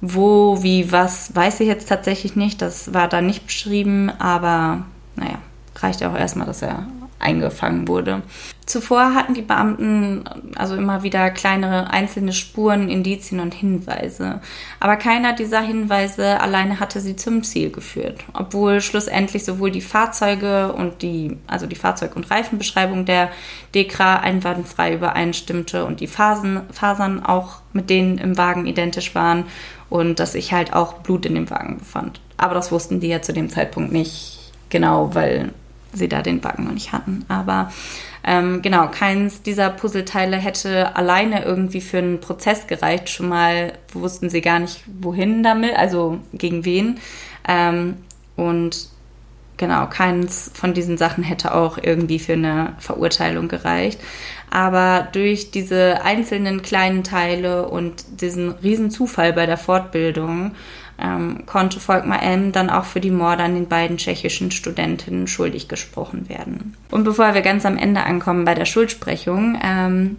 Wo, 0.00 0.62
wie, 0.62 0.90
was, 0.90 1.36
weiß 1.36 1.60
ich 1.60 1.68
jetzt 1.68 1.90
tatsächlich 1.90 2.34
nicht. 2.34 2.62
Das 2.62 2.94
war 2.94 3.08
da 3.08 3.20
nicht 3.20 3.44
beschrieben, 3.44 4.10
aber 4.18 4.86
naja, 5.16 5.38
reicht 5.76 6.00
ja 6.00 6.12
auch 6.12 6.18
erstmal, 6.18 6.46
dass 6.46 6.62
er 6.62 6.86
eingefangen 7.22 7.88
wurde. 7.88 8.22
Zuvor 8.66 9.14
hatten 9.14 9.34
die 9.34 9.42
Beamten 9.42 10.24
also 10.56 10.76
immer 10.76 11.02
wieder 11.02 11.30
kleinere 11.30 11.90
einzelne 11.90 12.32
Spuren, 12.32 12.88
Indizien 12.88 13.40
und 13.40 13.54
Hinweise. 13.54 14.40
Aber 14.80 14.96
keiner 14.96 15.32
dieser 15.32 15.60
Hinweise 15.60 16.40
alleine 16.40 16.78
hatte 16.78 17.00
sie 17.00 17.16
zum 17.16 17.42
Ziel 17.42 17.70
geführt, 17.70 18.24
obwohl 18.34 18.80
schlussendlich 18.80 19.44
sowohl 19.44 19.70
die 19.70 19.80
Fahrzeuge 19.80 20.72
und 20.72 21.02
die, 21.02 21.38
also 21.46 21.66
die 21.66 21.76
Fahrzeug- 21.76 22.16
und 22.16 22.30
Reifenbeschreibung 22.30 23.04
der 23.04 23.30
Dekra 23.74 24.16
einwandfrei 24.20 24.94
übereinstimmte 24.94 25.84
und 25.84 26.00
die 26.00 26.06
Phasen, 26.06 26.60
Fasern 26.72 27.24
auch 27.24 27.60
mit 27.72 27.90
denen 27.90 28.18
im 28.18 28.38
Wagen 28.38 28.66
identisch 28.66 29.14
waren 29.14 29.44
und 29.90 30.20
dass 30.20 30.32
sich 30.32 30.52
halt 30.52 30.72
auch 30.72 30.94
Blut 30.94 31.26
in 31.26 31.34
dem 31.34 31.50
Wagen 31.50 31.78
befand. 31.78 32.20
Aber 32.36 32.54
das 32.54 32.72
wussten 32.72 33.00
die 33.00 33.08
ja 33.08 33.22
zu 33.22 33.32
dem 33.32 33.50
Zeitpunkt 33.50 33.92
nicht 33.92 34.38
genau, 34.70 35.14
weil 35.14 35.52
sie 35.92 36.08
da 36.08 36.22
den 36.22 36.42
Wagen 36.42 36.64
noch 36.64 36.72
nicht 36.72 36.92
hatten. 36.92 37.24
Aber 37.28 37.70
ähm, 38.24 38.62
genau, 38.62 38.88
keins 38.88 39.42
dieser 39.42 39.70
Puzzleteile 39.70 40.36
hätte 40.36 40.96
alleine 40.96 41.44
irgendwie 41.44 41.80
für 41.80 41.98
einen 41.98 42.20
Prozess 42.20 42.66
gereicht. 42.66 43.08
Schon 43.08 43.28
mal 43.28 43.74
wussten 43.92 44.30
sie 44.30 44.40
gar 44.40 44.58
nicht, 44.58 44.82
wohin 45.00 45.42
damit, 45.42 45.76
also 45.76 46.18
gegen 46.32 46.64
wen. 46.64 46.98
Ähm, 47.48 47.96
und 48.36 48.88
genau, 49.56 49.86
keins 49.86 50.50
von 50.54 50.74
diesen 50.74 50.98
Sachen 50.98 51.24
hätte 51.24 51.54
auch 51.54 51.78
irgendwie 51.80 52.18
für 52.18 52.34
eine 52.34 52.74
Verurteilung 52.78 53.48
gereicht. 53.48 54.00
Aber 54.50 55.08
durch 55.12 55.50
diese 55.50 56.02
einzelnen 56.04 56.62
kleinen 56.62 57.04
Teile 57.04 57.68
und 57.68 58.20
diesen 58.20 58.50
riesen 58.50 58.90
Zufall 58.90 59.32
bei 59.32 59.46
der 59.46 59.56
Fortbildung 59.56 60.52
ähm, 60.98 61.44
konnte 61.46 61.80
Volkmar 61.80 62.22
M. 62.22 62.52
dann 62.52 62.70
auch 62.70 62.84
für 62.84 63.00
die 63.00 63.10
Morde 63.10 63.42
an 63.42 63.54
den 63.54 63.68
beiden 63.68 63.96
tschechischen 63.96 64.50
Studentinnen 64.50 65.26
schuldig 65.26 65.68
gesprochen 65.68 66.28
werden. 66.28 66.76
Und 66.90 67.04
bevor 67.04 67.34
wir 67.34 67.42
ganz 67.42 67.66
am 67.66 67.76
Ende 67.76 68.02
ankommen 68.02 68.44
bei 68.44 68.54
der 68.54 68.66
Schuldsprechung, 68.66 69.58
ähm, 69.62 70.16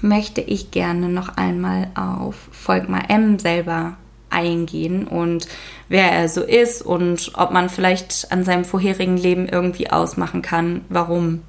möchte 0.00 0.40
ich 0.40 0.70
gerne 0.70 1.08
noch 1.08 1.36
einmal 1.36 1.88
auf 1.94 2.34
Volkmar 2.50 3.08
M. 3.08 3.38
selber 3.38 3.96
eingehen 4.30 5.06
und 5.06 5.46
wer 5.88 6.10
er 6.10 6.28
so 6.28 6.42
ist 6.42 6.82
und 6.82 7.32
ob 7.34 7.52
man 7.52 7.68
vielleicht 7.68 8.32
an 8.32 8.44
seinem 8.44 8.64
vorherigen 8.64 9.16
Leben 9.16 9.46
irgendwie 9.46 9.90
ausmachen 9.90 10.42
kann, 10.42 10.82
warum 10.88 11.42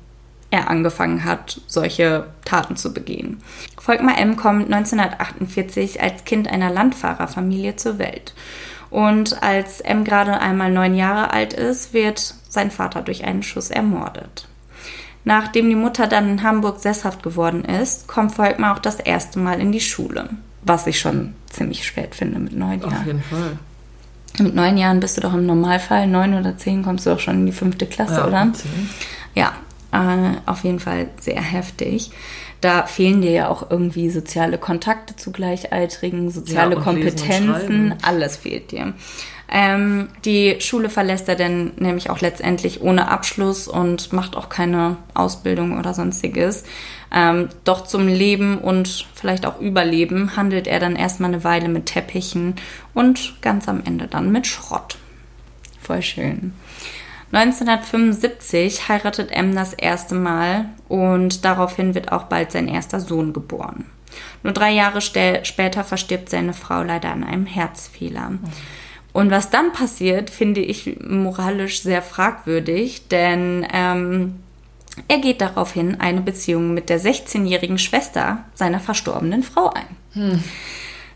er 0.54 0.70
angefangen 0.70 1.26
hat, 1.26 1.60
solche 1.68 2.28
Taten 2.46 2.76
zu 2.78 2.94
begehen. 2.94 3.42
Volkmar 3.80 4.18
M. 4.20 4.36
kommt 4.38 4.72
1948 4.72 6.02
als 6.02 6.24
Kind 6.26 6.48
einer 6.48 6.70
Landfahrerfamilie 6.70 7.76
zur 7.76 7.98
Welt. 7.98 8.34
Und 8.90 9.42
als 9.42 9.82
M 9.82 10.04
gerade 10.04 10.40
einmal 10.40 10.72
neun 10.72 10.94
Jahre 10.96 11.32
alt 11.32 11.54
ist, 11.54 11.94
wird 11.94 12.36
sein 12.48 12.70
Vater 12.70 13.02
durch 13.02 13.24
einen 13.26 13.42
Schuss 13.42 13.72
ermordet. 13.72 14.48
Nachdem 15.26 15.70
die 15.70 15.76
Mutter 15.76 16.06
dann 16.06 16.30
in 16.30 16.44
Hamburg 16.44 16.80
sesshaft 16.80 17.24
geworden 17.24 17.66
ist, 17.66 18.08
kommt 18.08 18.34
Volkmar 18.36 18.76
auch 18.76 18.80
das 18.80 19.00
erste 19.00 19.40
Mal 19.40 19.60
in 19.60 19.72
die 19.72 19.80
Schule. 19.82 20.30
Was 20.62 20.86
ich 20.86 21.00
schon 21.00 21.34
ziemlich 21.50 21.86
spät 21.88 22.14
finde 22.14 22.40
mit 22.40 22.54
neun 22.56 22.80
Jahren. 22.82 22.94
Auf 22.94 23.06
jeden 23.06 23.24
Fall. 23.24 23.58
Mit 24.40 24.54
neun 24.56 24.78
Jahren 24.78 25.00
bist 25.00 25.18
du 25.18 25.22
doch 25.22 25.34
im 25.34 25.46
Normalfall, 25.46 26.08
neun 26.08 26.34
oder 26.36 26.58
zehn 26.58 26.84
kommst 26.84 27.06
du 27.06 27.12
doch 27.12 27.20
schon 27.20 27.36
in 27.40 27.46
die 27.46 27.52
fünfte 27.52 27.86
Klasse, 27.86 28.16
Ja, 28.16 28.28
oder? 28.28 28.54
zehn. 28.54 28.90
Ja, 29.36 29.54
äh, 29.94 30.38
auf 30.46 30.64
jeden 30.64 30.80
Fall 30.80 31.08
sehr 31.20 31.42
heftig. 31.42 32.12
Da 32.62 32.86
fehlen 32.86 33.22
dir 33.22 33.32
ja 33.32 33.50
auch 33.50 33.70
irgendwie 33.70 34.10
soziale 34.10 34.58
Kontakte 34.58 35.16
zu 35.16 35.32
Gleichaltrigen, 35.32 36.32
soziale 36.32 36.76
Ja, 36.76 36.82
und 36.82 36.96
Lesen 36.96 37.10
und 37.10 37.18
Kompetenzen, 37.18 37.96
alles 38.02 38.38
fehlt 38.38 38.72
dir. 38.72 38.94
Ähm, 39.56 40.08
die 40.26 40.56
Schule 40.62 40.90
verlässt 40.90 41.30
er 41.30 41.36
dann 41.36 41.74
nämlich 41.76 42.10
auch 42.10 42.22
letztendlich 42.22 42.82
ohne 42.82 43.10
Abschluss 43.10 43.68
und 43.68 44.12
macht 44.12 44.36
auch 44.36 44.50
keine 44.50 44.98
Ausbildung 45.14 45.78
oder 45.78 45.94
sonstiges. 45.94 46.64
Ähm, 47.14 47.50
doch 47.64 47.84
zum 47.84 48.08
Leben 48.08 48.58
und 48.58 49.06
vielleicht 49.14 49.46
auch 49.46 49.60
Überleben 49.60 50.36
handelt 50.36 50.66
er 50.66 50.80
dann 50.80 50.96
erstmal 50.96 51.32
eine 51.32 51.44
Weile 51.44 51.68
mit 51.68 51.86
Teppichen 51.86 52.56
und 52.96 53.36
ganz 53.42 53.68
am 53.68 53.84
Ende 53.86 54.08
dann 54.08 54.32
mit 54.32 54.48
Schrott. 54.48 54.98
Voll 55.82 56.02
schön. 56.02 56.54
1975 57.34 58.88
heiratet 58.90 59.32
M 59.32 59.56
das 59.56 59.74
erste 59.74 60.14
Mal 60.14 60.66
und 60.88 61.44
daraufhin 61.46 61.96
wird 61.96 62.12
auch 62.12 62.24
bald 62.24 62.52
sein 62.52 62.68
erster 62.68 63.00
Sohn 63.00 63.34
geboren. 63.34 63.86
Nur 64.44 64.54
drei 64.54 64.72
Jahre 64.72 65.02
später 65.02 65.84
verstirbt 65.84 66.30
seine 66.30 66.54
Frau 66.54 66.84
leider 66.84 67.12
an 67.12 67.24
einem 67.24 67.48
Herzfehler. 67.48 68.34
Und 69.14 69.32
was 69.32 69.50
dann 69.50 69.74
passiert, 69.74 70.30
finde 70.30 70.62
ich 70.62 71.00
moralisch 71.02 71.82
sehr 71.82 72.02
fragwürdig, 72.02 73.08
denn 73.08 73.66
ähm, 73.74 74.36
er 75.08 75.20
geht 75.20 75.42
daraufhin 75.42 76.00
eine 76.00 76.22
Beziehung 76.22 76.74
mit 76.74 76.90
der 76.90 77.00
16-jährigen 77.00 77.80
Schwester 77.80 78.44
seiner 78.54 78.80
verstorbenen 78.80 79.44
Frau 79.44 79.72
ein. 79.72 80.44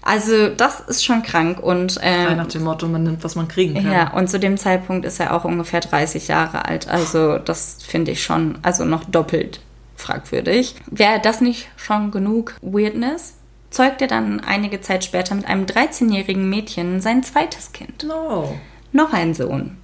Also 0.08 0.48
das 0.48 0.80
ist 0.80 1.04
schon 1.04 1.22
krank 1.22 1.60
und 1.60 2.00
ähm, 2.02 2.38
nach 2.38 2.48
dem 2.48 2.64
Motto, 2.64 2.88
man 2.88 3.04
nimmt, 3.04 3.26
was 3.26 3.36
man 3.36 3.50
kriegen 3.50 3.74
kann. 3.74 3.92
ja, 3.92 4.14
und 4.14 4.30
zu 4.30 4.40
dem 4.40 4.58
Zeitpunkt 4.58 5.06
ist 5.06 5.20
er 5.20 5.36
auch 5.36 5.44
ungefähr 5.44 5.82
30 5.82 6.30
Jahre 6.30 6.64
alt. 6.64 6.88
Also 6.88 7.38
das 7.40 7.80
finde 7.86 8.12
ich 8.12 8.24
schon, 8.24 8.58
also 8.62 8.86
noch 8.86 9.04
doppelt 9.04 9.60
fragwürdig. 9.98 10.76
Wäre 10.90 11.20
das 11.20 11.42
nicht 11.42 11.68
schon 11.76 12.12
genug 12.12 12.56
Weirdness? 12.62 13.36
Zeugt 13.70 14.02
er 14.02 14.08
dann 14.08 14.40
einige 14.40 14.80
Zeit 14.80 15.04
später 15.04 15.36
mit 15.36 15.46
einem 15.46 15.66
13-jährigen 15.66 16.50
Mädchen 16.50 17.02
sein 17.02 17.22
zweites 17.22 17.74
Kind. 17.74 18.06
No. 18.08 18.58
Noch 18.94 19.12
ein 19.12 19.34
Sohn. 19.34 19.76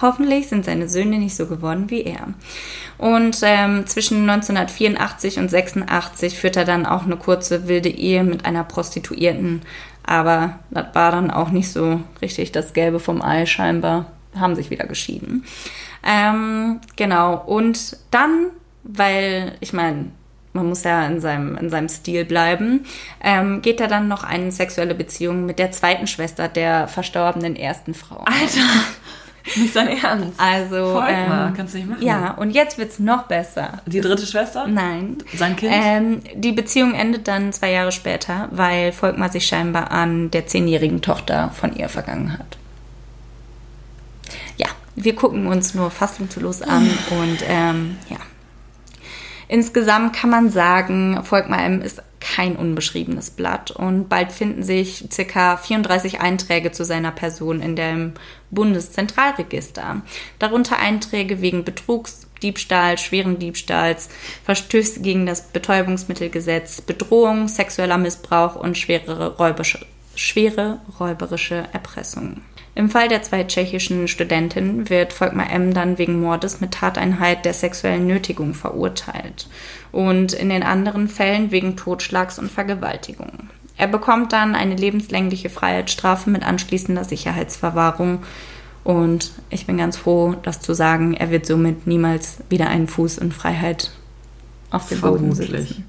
Hoffentlich 0.00 0.48
sind 0.48 0.64
seine 0.64 0.88
Söhne 0.88 1.18
nicht 1.18 1.36
so 1.36 1.46
geworden 1.46 1.88
wie 1.88 2.02
er. 2.02 2.28
Und 2.98 3.38
ähm, 3.42 3.86
zwischen 3.86 4.28
1984 4.28 5.38
und 5.38 5.50
86 5.50 6.38
führt 6.38 6.56
er 6.56 6.64
dann 6.64 6.86
auch 6.86 7.04
eine 7.04 7.16
kurze 7.16 7.66
wilde 7.68 7.88
Ehe 7.88 8.24
mit 8.24 8.44
einer 8.44 8.64
Prostituierten. 8.64 9.62
Aber 10.04 10.58
das 10.70 10.94
war 10.94 11.10
dann 11.12 11.30
auch 11.30 11.50
nicht 11.50 11.72
so 11.72 12.00
richtig 12.22 12.52
das 12.52 12.72
Gelbe 12.72 13.00
vom 13.00 13.22
Ei 13.22 13.46
scheinbar. 13.46 14.06
Haben 14.38 14.54
sich 14.54 14.70
wieder 14.70 14.86
geschieden. 14.86 15.44
Ähm, 16.06 16.80
genau. 16.96 17.42
Und 17.46 17.96
dann, 18.10 18.48
weil, 18.84 19.52
ich 19.60 19.72
meine, 19.72 20.10
man 20.52 20.66
muss 20.66 20.84
ja 20.84 21.06
in 21.06 21.20
seinem, 21.20 21.56
in 21.56 21.70
seinem 21.70 21.88
Stil 21.88 22.24
bleiben, 22.24 22.84
ähm, 23.22 23.62
geht 23.62 23.80
er 23.80 23.88
dann 23.88 24.08
noch 24.08 24.24
eine 24.24 24.50
sexuelle 24.50 24.94
Beziehung 24.94 25.46
mit 25.46 25.58
der 25.58 25.70
zweiten 25.70 26.06
Schwester 26.06 26.48
der 26.48 26.88
verstorbenen 26.88 27.56
ersten 27.56 27.94
Frau. 27.94 28.18
Alter, 28.24 28.84
nicht 29.56 29.72
sein 29.72 29.88
Ernst. 29.88 30.38
Also, 30.38 30.92
Folg 30.92 31.28
mal, 31.28 31.48
ähm, 31.48 31.54
kannst 31.56 31.74
du 31.74 31.78
nicht 31.78 31.88
machen. 31.88 32.02
ja, 32.02 32.32
und 32.32 32.50
jetzt 32.50 32.78
wird's 32.78 32.98
noch 32.98 33.24
besser. 33.24 33.80
Die 33.86 34.00
dritte 34.00 34.26
Schwester? 34.26 34.66
Nein. 34.66 35.18
Sein 35.34 35.56
Kind? 35.56 35.72
Ähm, 35.74 36.22
die 36.34 36.52
Beziehung 36.52 36.94
endet 36.94 37.28
dann 37.28 37.52
zwei 37.52 37.70
Jahre 37.70 37.92
später, 37.92 38.48
weil 38.50 38.92
Volkmar 38.92 39.30
sich 39.30 39.46
scheinbar 39.46 39.90
an 39.90 40.30
der 40.30 40.46
zehnjährigen 40.46 41.00
Tochter 41.00 41.50
von 41.54 41.74
ihr 41.76 41.88
vergangen 41.88 42.38
hat. 42.38 42.58
Ja, 44.56 44.66
wir 44.96 45.14
gucken 45.14 45.46
uns 45.46 45.74
nur 45.74 45.90
fassungslos 45.90 46.62
an 46.62 46.90
und 47.10 47.38
ähm, 47.46 47.96
ja. 48.08 48.18
Insgesamt 49.48 50.16
kann 50.16 50.30
man 50.30 50.50
sagen, 50.50 51.20
Volkmar 51.22 51.64
M. 51.64 51.80
ist 51.80 52.02
kein 52.34 52.56
unbeschriebenes 52.56 53.30
Blatt 53.30 53.70
und 53.70 54.08
bald 54.08 54.32
finden 54.32 54.62
sich 54.62 55.06
ca. 55.28 55.56
34 55.56 56.20
Einträge 56.20 56.72
zu 56.72 56.84
seiner 56.84 57.12
Person 57.12 57.60
in 57.60 57.76
dem 57.76 58.14
Bundeszentralregister. 58.50 60.02
Darunter 60.38 60.78
Einträge 60.78 61.40
wegen 61.40 61.64
Betrugs, 61.64 62.26
Diebstahl, 62.42 62.98
schweren 62.98 63.38
Diebstahls, 63.38 64.08
Verstöße 64.44 65.00
gegen 65.00 65.24
das 65.26 65.48
Betäubungsmittelgesetz, 65.48 66.80
Bedrohung, 66.80 67.48
sexueller 67.48 67.98
Missbrauch 67.98 68.56
und 68.56 68.76
schwere 68.76 69.36
räuberische, 69.36 69.86
schwere 70.14 70.80
räuberische 70.98 71.68
Erpressung. 71.72 72.40
Im 72.76 72.90
Fall 72.90 73.08
der 73.08 73.22
zwei 73.22 73.42
tschechischen 73.42 74.06
Studentinnen 74.06 74.90
wird 74.90 75.14
Volkmar 75.14 75.50
M. 75.50 75.72
dann 75.72 75.96
wegen 75.96 76.20
Mordes 76.20 76.60
mit 76.60 76.72
Tateinheit 76.72 77.46
der 77.46 77.54
sexuellen 77.54 78.06
Nötigung 78.06 78.52
verurteilt 78.52 79.48
und 79.92 80.34
in 80.34 80.50
den 80.50 80.62
anderen 80.62 81.08
Fällen 81.08 81.50
wegen 81.50 81.76
Totschlags 81.76 82.38
und 82.38 82.50
Vergewaltigung. 82.50 83.48
Er 83.78 83.86
bekommt 83.86 84.34
dann 84.34 84.54
eine 84.54 84.76
lebenslängliche 84.76 85.48
Freiheitsstrafe 85.48 86.28
mit 86.28 86.46
anschließender 86.46 87.04
Sicherheitsverwahrung 87.04 88.24
und 88.84 89.32
ich 89.48 89.64
bin 89.64 89.78
ganz 89.78 89.96
froh, 89.96 90.34
das 90.42 90.60
zu 90.60 90.74
sagen, 90.74 91.14
er 91.14 91.30
wird 91.30 91.46
somit 91.46 91.86
niemals 91.86 92.40
wieder 92.50 92.68
einen 92.68 92.88
Fuß 92.88 93.16
in 93.16 93.32
Freiheit 93.32 93.90
auf 94.70 94.86
dem 94.90 95.00
Boden 95.00 95.34
Vermutlich. 95.34 95.82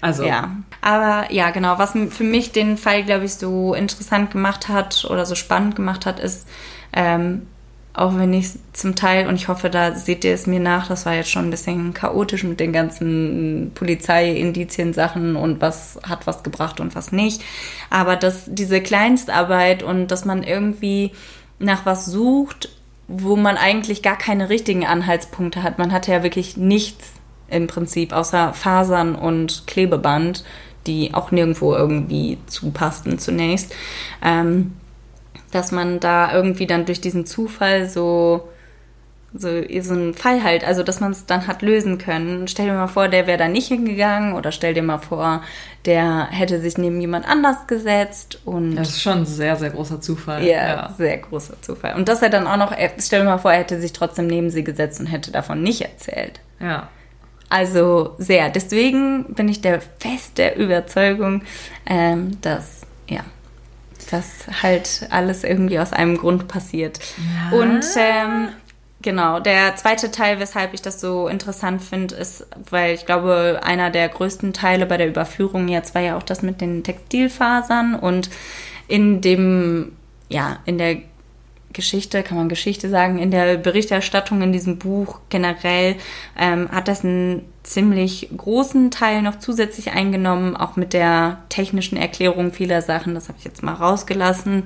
Also, 0.00 0.24
Ja, 0.24 0.52
aber 0.80 1.32
ja, 1.32 1.50
genau. 1.50 1.78
Was 1.78 1.92
für 2.10 2.24
mich 2.24 2.52
den 2.52 2.76
Fall, 2.76 3.04
glaube 3.04 3.24
ich, 3.24 3.34
so 3.34 3.74
interessant 3.74 4.30
gemacht 4.30 4.68
hat 4.68 5.06
oder 5.08 5.26
so 5.26 5.34
spannend 5.34 5.76
gemacht 5.76 6.06
hat, 6.06 6.20
ist, 6.20 6.48
ähm, 6.92 7.46
auch 7.94 8.16
wenn 8.16 8.32
ich 8.32 8.50
zum 8.72 8.94
Teil, 8.94 9.26
und 9.26 9.34
ich 9.34 9.48
hoffe, 9.48 9.70
da 9.70 9.92
seht 9.94 10.24
ihr 10.24 10.32
es 10.32 10.46
mir 10.46 10.60
nach, 10.60 10.86
das 10.86 11.04
war 11.04 11.14
jetzt 11.14 11.30
schon 11.30 11.46
ein 11.48 11.50
bisschen 11.50 11.94
chaotisch 11.94 12.44
mit 12.44 12.60
den 12.60 12.72
ganzen 12.72 13.72
Polizei-Indizien-Sachen 13.74 15.34
und 15.34 15.60
was 15.60 15.98
hat 16.08 16.26
was 16.28 16.44
gebracht 16.44 16.78
und 16.78 16.94
was 16.94 17.10
nicht. 17.10 17.42
Aber 17.90 18.14
dass 18.14 18.44
diese 18.46 18.80
Kleinstarbeit 18.80 19.82
und 19.82 20.08
dass 20.08 20.24
man 20.24 20.44
irgendwie 20.44 21.10
nach 21.58 21.86
was 21.86 22.06
sucht, 22.06 22.68
wo 23.08 23.34
man 23.34 23.56
eigentlich 23.56 24.02
gar 24.02 24.16
keine 24.16 24.48
richtigen 24.48 24.86
Anhaltspunkte 24.86 25.64
hat. 25.64 25.78
Man 25.78 25.92
hatte 25.92 26.12
ja 26.12 26.22
wirklich 26.22 26.56
nichts 26.56 27.14
im 27.50 27.66
Prinzip 27.66 28.12
außer 28.12 28.52
Fasern 28.52 29.14
und 29.14 29.64
Klebeband, 29.66 30.44
die 30.86 31.12
auch 31.14 31.30
nirgendwo 31.30 31.74
irgendwie 31.74 32.38
zupassten 32.46 33.18
zunächst. 33.18 33.74
Ähm, 34.24 34.72
dass 35.50 35.72
man 35.72 35.98
da 36.00 36.32
irgendwie 36.34 36.66
dann 36.66 36.84
durch 36.84 37.00
diesen 37.00 37.24
Zufall 37.26 37.88
so 37.88 38.48
so, 39.34 39.48
so 39.82 39.92
einen 39.92 40.14
Fall 40.14 40.42
halt, 40.42 40.64
also 40.64 40.82
dass 40.82 41.00
man 41.00 41.10
es 41.12 41.26
dann 41.26 41.46
hat 41.46 41.60
lösen 41.60 41.98
können. 41.98 42.48
Stell 42.48 42.64
dir 42.66 42.72
mal 42.72 42.86
vor, 42.86 43.08
der 43.08 43.26
wäre 43.26 43.36
da 43.36 43.46
nicht 43.46 43.68
hingegangen 43.68 44.32
oder 44.32 44.52
stell 44.52 44.72
dir 44.72 44.82
mal 44.82 44.96
vor, 44.98 45.42
der 45.84 46.28
hätte 46.30 46.60
sich 46.62 46.78
neben 46.78 46.98
jemand 46.98 47.28
anders 47.28 47.66
gesetzt 47.66 48.40
und 48.46 48.76
das 48.76 48.88
ist 48.88 49.02
schon 49.02 49.18
ein 49.18 49.26
sehr, 49.26 49.56
sehr 49.56 49.68
großer 49.68 50.00
Zufall. 50.00 50.42
ja, 50.44 50.94
sehr 50.96 51.18
großer 51.18 51.60
Zufall. 51.60 51.94
Und 51.96 52.08
dass 52.08 52.22
er 52.22 52.30
dann 52.30 52.46
auch 52.46 52.56
noch, 52.56 52.72
er- 52.72 52.92
stell 52.98 53.20
dir 53.20 53.26
mal 53.26 53.36
vor, 53.38 53.52
er 53.52 53.58
hätte 53.58 53.78
sich 53.78 53.92
trotzdem 53.92 54.28
neben 54.28 54.48
sie 54.48 54.64
gesetzt 54.64 54.98
und 54.98 55.06
hätte 55.06 55.30
davon 55.30 55.62
nicht 55.62 55.82
erzählt. 55.82 56.40
ja. 56.58 56.88
Also 57.48 58.14
sehr. 58.18 58.50
Deswegen 58.50 59.34
bin 59.34 59.48
ich 59.48 59.60
der 59.60 59.80
fest 59.80 60.38
der 60.38 60.56
Überzeugung, 60.56 61.42
ähm, 61.86 62.38
dass 62.40 62.82
ja, 63.08 63.24
dass 64.10 64.46
halt 64.62 65.06
alles 65.10 65.44
irgendwie 65.44 65.78
aus 65.78 65.92
einem 65.92 66.18
Grund 66.18 66.48
passiert. 66.48 67.00
Ja. 67.50 67.58
Und 67.58 67.84
ähm, 67.96 68.48
genau, 69.02 69.40
der 69.40 69.76
zweite 69.76 70.10
Teil, 70.10 70.40
weshalb 70.40 70.74
ich 70.74 70.82
das 70.82 71.00
so 71.00 71.28
interessant 71.28 71.82
finde, 71.82 72.14
ist, 72.16 72.46
weil 72.70 72.94
ich 72.94 73.06
glaube, 73.06 73.60
einer 73.62 73.90
der 73.90 74.08
größten 74.08 74.52
Teile 74.52 74.86
bei 74.86 74.96
der 74.96 75.08
Überführung 75.08 75.68
jetzt 75.68 75.94
war 75.94 76.02
ja 76.02 76.16
auch 76.16 76.22
das 76.22 76.42
mit 76.42 76.60
den 76.60 76.84
Textilfasern 76.84 77.94
und 77.94 78.30
in 78.88 79.20
dem, 79.20 79.92
ja, 80.28 80.58
in 80.64 80.78
der 80.78 80.98
Geschichte, 81.72 82.22
kann 82.22 82.38
man 82.38 82.48
Geschichte 82.48 82.88
sagen, 82.88 83.18
in 83.18 83.30
der 83.30 83.56
Berichterstattung 83.56 84.42
in 84.42 84.52
diesem 84.52 84.78
Buch 84.78 85.20
generell 85.28 85.96
ähm, 86.38 86.68
hat 86.70 86.88
das 86.88 87.04
einen 87.04 87.42
ziemlich 87.68 88.30
großen 88.34 88.90
Teil 88.90 89.20
noch 89.22 89.38
zusätzlich 89.38 89.92
eingenommen, 89.92 90.56
auch 90.56 90.76
mit 90.76 90.92
der 90.94 91.38
technischen 91.50 91.96
Erklärung 91.98 92.52
vieler 92.52 92.80
Sachen. 92.82 93.14
Das 93.14 93.28
habe 93.28 93.38
ich 93.38 93.44
jetzt 93.44 93.62
mal 93.62 93.74
rausgelassen. 93.74 94.64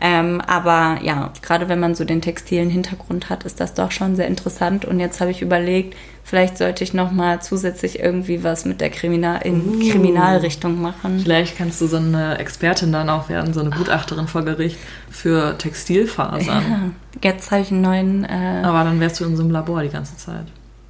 Ähm, 0.00 0.40
aber 0.46 0.98
ja, 1.02 1.32
gerade 1.40 1.68
wenn 1.68 1.80
man 1.80 1.94
so 1.94 2.04
den 2.04 2.20
textilen 2.20 2.68
Hintergrund 2.68 3.30
hat, 3.30 3.44
ist 3.44 3.58
das 3.60 3.74
doch 3.74 3.90
schon 3.90 4.16
sehr 4.16 4.26
interessant. 4.26 4.84
Und 4.84 5.00
jetzt 5.00 5.20
habe 5.20 5.30
ich 5.30 5.40
überlegt, 5.40 5.96
vielleicht 6.24 6.58
sollte 6.58 6.84
ich 6.84 6.92
noch 6.92 7.10
mal 7.10 7.40
zusätzlich 7.40 8.00
irgendwie 8.00 8.44
was 8.44 8.64
mit 8.66 8.80
der 8.82 8.90
Kriminal 8.90 9.40
in 9.44 9.76
Uh. 9.76 9.90
Kriminalrichtung 9.90 10.80
machen. 10.80 11.20
Vielleicht 11.22 11.56
kannst 11.56 11.80
du 11.80 11.86
so 11.86 11.96
eine 11.96 12.38
Expertin 12.38 12.92
dann 12.92 13.08
auch 13.08 13.28
werden, 13.30 13.54
so 13.54 13.60
eine 13.60 13.70
Gutachterin 13.70 14.28
vor 14.28 14.42
Gericht 14.42 14.76
für 15.10 15.56
Textilfasern. 15.56 16.94
Ja, 17.22 17.30
jetzt 17.30 17.50
habe 17.50 17.62
ich 17.62 17.70
einen 17.70 17.80
neuen. 17.80 18.24
Äh, 18.24 18.62
Aber 18.62 18.84
dann 18.84 19.00
wärst 19.00 19.20
du 19.20 19.24
in 19.24 19.36
so 19.36 19.42
einem 19.42 19.52
Labor 19.52 19.82
die 19.82 19.88
ganze 19.88 20.16
Zeit. 20.18 20.44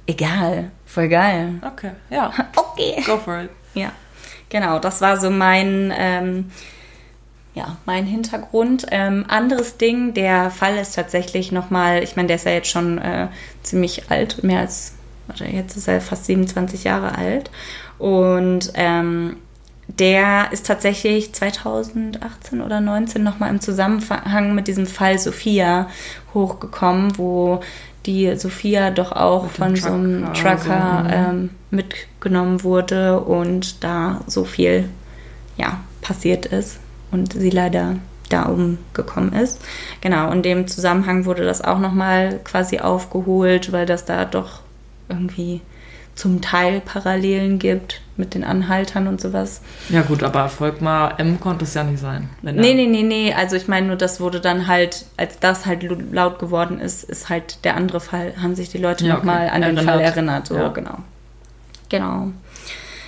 egal, 0.07 0.71
voll 0.93 1.09
geil. 1.09 1.55
Okay, 1.61 1.91
ja. 2.09 2.31
Okay. 2.55 3.03
Go 3.05 3.17
for 3.17 3.41
it. 3.41 3.49
Ja, 3.75 3.91
genau, 4.49 4.79
das 4.79 5.01
war 5.01 5.17
so 5.17 5.29
mein, 5.29 5.93
ähm, 5.95 6.51
ja, 7.53 7.77
mein 7.85 8.05
Hintergrund. 8.05 8.87
Ähm, 8.89 9.25
anderes 9.27 9.77
Ding, 9.77 10.13
der 10.13 10.49
Fall 10.49 10.77
ist 10.77 10.95
tatsächlich 10.95 11.51
nochmal, 11.51 12.03
ich 12.03 12.15
meine, 12.15 12.27
der 12.27 12.37
ist 12.37 12.45
ja 12.45 12.51
jetzt 12.51 12.69
schon 12.69 12.97
äh, 12.97 13.27
ziemlich 13.61 14.09
alt, 14.09 14.43
mehr 14.43 14.61
als, 14.61 14.95
warte, 15.27 15.45
jetzt 15.45 15.77
ist 15.77 15.87
er 15.87 16.01
fast 16.01 16.25
27 16.25 16.83
Jahre 16.83 17.15
alt. 17.15 17.51
Und 17.99 18.71
ähm, 18.73 19.37
der 19.87 20.51
ist 20.51 20.65
tatsächlich 20.65 21.33
2018 21.33 22.61
oder 22.61 22.81
19 22.81 23.21
nochmal 23.21 23.49
im 23.49 23.61
Zusammenhang 23.61 24.55
mit 24.55 24.67
diesem 24.67 24.87
Fall 24.87 25.19
Sophia 25.19 25.89
hochgekommen, 26.33 27.17
wo 27.17 27.59
die 28.05 28.35
Sophia 28.35 28.91
doch 28.91 29.11
auch 29.11 29.49
von 29.49 29.75
so 29.75 29.87
einem 29.89 30.33
Trucker, 30.33 30.57
Trucker 30.57 31.05
so, 31.07 31.15
ähm, 31.15 31.49
mitgenommen 31.71 32.63
wurde 32.63 33.19
und 33.21 33.83
da 33.83 34.21
so 34.27 34.43
viel 34.43 34.89
ja, 35.57 35.79
passiert 36.01 36.45
ist 36.45 36.79
und 37.11 37.33
sie 37.33 37.49
leider 37.49 37.97
da 38.29 38.43
umgekommen 38.43 39.33
ist. 39.33 39.61
Genau, 40.01 40.31
in 40.31 40.41
dem 40.41 40.67
Zusammenhang 40.67 41.25
wurde 41.25 41.45
das 41.45 41.61
auch 41.61 41.79
nochmal 41.79 42.39
quasi 42.43 42.79
aufgeholt, 42.79 43.71
weil 43.71 43.85
das 43.85 44.05
da 44.05 44.25
doch 44.25 44.61
irgendwie 45.09 45.61
zum 46.15 46.41
Teil 46.41 46.81
Parallelen 46.81 47.59
gibt 47.59 48.01
mit 48.17 48.33
den 48.35 48.43
Anhaltern 48.43 49.07
und 49.07 49.19
sowas. 49.19 49.61
Ja 49.89 50.01
gut, 50.03 50.21
aber 50.23 50.47
Volkmar 50.49 51.19
M 51.19 51.39
konnte 51.39 51.65
es 51.65 51.73
ja 51.73 51.83
nicht 51.83 51.99
sein. 51.99 52.29
Wenn 52.41 52.55
Nee, 52.55 52.73
nee, 52.75 52.85
nee, 52.87 53.03
nee. 53.03 53.33
Also 53.33 53.55
ich 53.55 53.67
meine 53.67 53.87
nur, 53.87 53.95
das 53.95 54.19
wurde 54.19 54.39
dann 54.39 54.67
halt, 54.67 55.05
als 55.17 55.39
das 55.39 55.65
halt 55.65 55.83
laut 56.11 56.37
geworden 56.39 56.79
ist, 56.79 57.03
ist 57.03 57.29
halt 57.29 57.63
der 57.65 57.75
andere 57.75 57.99
Fall, 57.99 58.33
haben 58.41 58.55
sich 58.55 58.69
die 58.69 58.77
Leute 58.77 59.05
Ja, 59.05 59.15
nochmal 59.15 59.45
okay. 59.47 59.55
an 59.55 59.61
den 59.61 59.77
Erinnert. 59.77 59.85
Fall 59.85 59.99
erinnert. 60.01 60.47
So, 60.47 60.55
Ja. 60.55 60.67
genau. 60.69 60.97
Genau. 61.89 62.27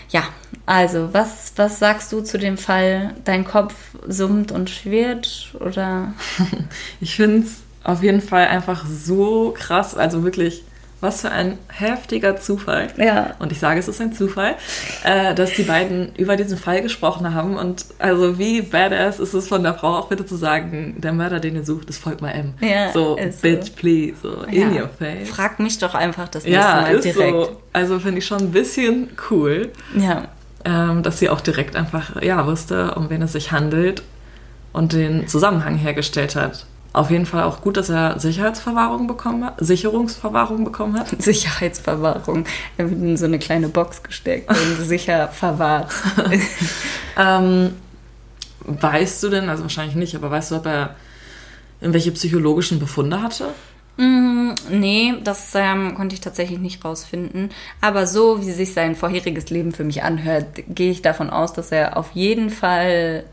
Ja, 0.10 0.24
also, 0.66 1.10
was, 1.14 1.54
was 1.56 1.80
sagst 1.80 2.12
du 2.12 2.22
zu 2.22 2.38
dem 2.38 2.58
Fall? 2.58 3.14
Dein 3.26 3.46
Kopf 3.46 3.74
summt 4.08 4.52
und 4.52 4.70
schwirrt 4.70 5.54
oder? 5.60 6.14
Ich 7.02 7.16
finde 7.16 7.46
es 7.46 7.58
auf 7.84 8.02
jeden 8.02 8.22
Fall 8.22 8.48
einfach 8.48 8.86
so 8.88 9.54
krass, 9.58 9.96
also 9.96 10.24
wirklich, 10.24 10.64
was 11.06 11.22
für 11.22 11.32
ein 11.32 11.58
heftiger 11.70 12.36
Zufall. 12.38 12.88
Ja. 12.98 13.36
Und 13.40 13.52
ich 13.52 13.60
sage, 13.60 13.80
es 13.80 13.88
ist 13.88 14.02
ein 14.02 14.12
Zufall, 14.14 14.56
äh, 15.04 15.34
dass 15.36 15.54
die 15.54 15.64
beiden 15.64 16.14
über 16.16 16.36
diesen 16.36 16.58
Fall 16.58 16.82
gesprochen 16.82 17.34
haben. 17.34 17.56
Und 17.56 17.86
also 18.00 18.38
wie 18.38 18.62
badass 18.62 19.20
ist 19.20 19.34
es 19.34 19.48
von 19.48 19.64
der 19.64 19.76
Frau 19.76 19.96
auch 19.98 20.08
bitte 20.10 20.26
zu 20.26 20.36
sagen, 20.36 20.96
der 20.98 21.14
Mörder, 21.14 21.40
den 21.40 21.56
ihr 21.56 21.64
sucht, 21.64 21.90
ist 21.90 22.00
Volkmar 22.00 22.36
M. 22.36 22.54
Ja, 22.60 22.92
so, 22.92 23.16
ist 23.16 23.42
so. 23.42 23.48
bitch, 23.48 23.76
please, 23.76 24.16
so 24.22 24.42
in 24.44 24.74
Ja. 24.76 24.82
your 24.84 24.90
face. 24.90 25.30
Frag 25.30 25.60
mich 25.60 25.78
doch 25.80 25.94
einfach 25.96 26.28
das 26.28 26.44
nächste 26.44 26.62
ja, 26.62 26.82
Mal 26.82 26.96
ist 26.96 27.04
direkt. 27.06 27.32
so. 27.32 27.62
Also 27.72 28.00
finde 28.00 28.20
ich 28.20 28.26
schon 28.26 28.40
ein 28.40 28.52
bisschen 28.52 29.10
cool, 29.30 29.72
Ja. 29.98 30.28
ähm, 30.66 31.04
dass 31.04 31.20
sie 31.20 31.30
auch 31.30 31.42
direkt 31.42 31.76
einfach, 31.76 32.22
ja, 32.22 32.46
wusste, 32.48 32.96
um 32.96 33.10
wen 33.10 33.22
es 33.22 33.34
sich 33.34 33.52
handelt 33.52 34.02
und 34.74 34.94
den 34.94 35.28
Zusammenhang 35.28 35.76
hergestellt 35.76 36.36
hat. 36.36 36.66
Auf 36.96 37.12
jeden 37.12 37.26
Fall 37.26 37.44
auch 37.44 37.60
gut, 37.60 37.76
dass 37.76 37.90
er 37.90 38.18
Sicherheitsverwahrung 38.22 39.06
bekommen 39.06 39.44
hat, 39.44 39.56
Sicherungsverwahrung 39.58 40.64
bekommen 40.64 40.98
hat. 40.98 41.10
Sicherheitsverwahrung. 41.22 42.46
Er 42.78 42.90
wird 42.90 43.02
in 43.02 43.18
so 43.18 43.26
eine 43.26 43.38
kleine 43.38 43.68
Box 43.68 44.02
gesteckt 44.02 44.50
und 44.50 44.78
sicher 44.86 45.28
verwahrt. 45.28 45.92
Ähm, 47.18 47.72
weißt 48.66 49.24
du 49.24 49.30
denn, 49.30 49.48
also 49.48 49.64
wahrscheinlich 49.64 49.96
nicht, 49.96 50.16
aber 50.16 50.30
weißt 50.30 50.52
du, 50.52 50.56
ob 50.58 50.66
er 50.66 50.96
irgendwelche 51.80 52.12
psychologischen 52.12 52.78
Befunde 52.78 53.22
hatte? 53.22 53.54
Mm, 53.96 54.50
nee, 54.70 55.14
das 55.24 55.54
ähm, 55.56 55.96
konnte 55.96 56.14
ich 56.14 56.20
tatsächlich 56.20 56.60
nicht 56.60 56.84
rausfinden. 56.84 57.52
Aber 57.80 58.06
so, 58.06 58.42
wie 58.42 58.52
sich 58.52 58.74
sein 58.74 58.98
vorheriges 58.98 59.50
Leben 59.50 59.72
für 59.72 59.86
mich 59.86 60.04
anhört, 60.04 60.48
gehe 60.68 60.92
ich 60.92 61.02
davon 61.02 61.30
aus, 61.30 61.54
dass 61.54 61.72
er 61.72 61.96
auf 61.96 62.12
jeden 62.12 62.50
Fall 62.50 63.24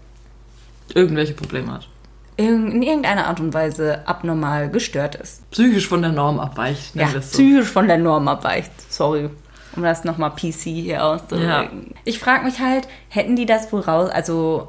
Irgendwelche 0.95 1.35
Probleme 1.35 1.73
hat. 1.73 1.89
In 2.37 2.83
irgendeiner 2.83 3.27
Art 3.27 3.41
und 3.41 3.53
Weise 3.55 4.01
abnormal 4.07 4.71
gestört 4.71 5.15
ist. 5.17 5.49
Psychisch 5.51 5.87
von 5.89 6.03
der 6.03 6.13
Norm 6.13 6.41
abweicht, 6.41 6.95
Ja, 6.95 7.09
so. 7.09 7.19
psychisch 7.21 7.69
von 7.69 7.89
der 7.89 7.99
Norm 7.99 8.29
abweicht. 8.29 8.71
Sorry. 8.91 9.29
Um 9.77 9.83
das 9.83 10.05
nochmal 10.05 10.31
PC 10.31 10.61
hier 10.65 11.05
auszudrücken. 11.05 11.47
Ja. 11.49 12.01
Ich 12.05 12.19
frage 12.19 12.45
mich 12.45 12.61
halt, 12.61 12.89
hätten 13.09 13.37
die 13.37 13.47
das 13.47 13.73
wohl 13.73 13.81
raus, 13.81 14.11
also 14.11 14.69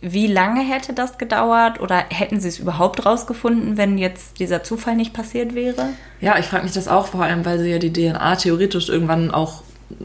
wie 0.00 0.26
lange 0.28 0.60
hätte 0.60 0.92
das 0.92 1.18
gedauert 1.18 1.80
oder 1.80 2.04
hätten 2.10 2.38
sie 2.40 2.48
es 2.48 2.58
überhaupt 2.60 3.04
rausgefunden, 3.04 3.76
wenn 3.76 3.98
jetzt 3.98 4.38
dieser 4.38 4.62
Zufall 4.62 4.94
nicht 4.94 5.12
passiert 5.12 5.54
wäre? 5.54 5.88
Ja, 6.20 6.38
ich 6.38 6.46
frage 6.46 6.62
mich 6.64 6.72
das 6.72 6.86
auch, 6.88 7.06
vor 7.08 7.24
allem, 7.24 7.44
weil 7.44 7.58
sie 7.58 7.70
ja 7.70 7.78
die 7.78 7.92
DNA 7.92 8.36
theoretisch 8.36 8.88
irgendwann 8.88 9.32
auch 9.32 9.62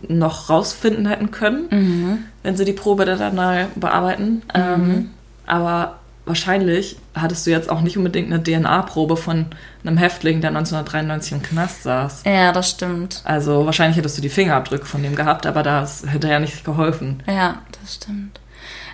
noch 0.07 0.49
rausfinden 0.49 1.05
hätten 1.05 1.29
können, 1.31 2.25
wenn 2.41 2.55
sie 2.57 2.65
die 2.65 2.73
Probe 2.73 3.05
dann 3.05 3.35
mal 3.35 3.67
bearbeiten. 3.75 4.41
Ähm, 4.55 5.11
aber 5.45 5.99
wahrscheinlich 6.25 6.97
hattest 7.13 7.45
du 7.45 7.51
jetzt 7.51 7.69
auch 7.69 7.81
nicht 7.81 7.97
unbedingt 7.97 8.31
eine 8.31 8.41
DNA-Probe 8.41 9.17
von 9.17 9.47
einem 9.83 9.97
Häftling, 9.97 10.41
der 10.41 10.49
1993 10.49 11.33
im 11.33 11.41
Knast 11.41 11.83
saß. 11.83 12.23
Ja, 12.25 12.51
das 12.51 12.69
stimmt. 12.69 13.21
Also 13.25 13.65
wahrscheinlich 13.65 13.97
hättest 13.97 14.17
du 14.17 14.21
die 14.21 14.29
Fingerabdrücke 14.29 14.85
von 14.85 15.03
dem 15.03 15.15
gehabt, 15.15 15.45
aber 15.45 15.63
das 15.63 16.05
hätte 16.07 16.29
ja 16.29 16.39
nicht 16.39 16.63
geholfen. 16.63 17.23
Ja, 17.27 17.61
das 17.81 17.95
stimmt. 17.95 18.39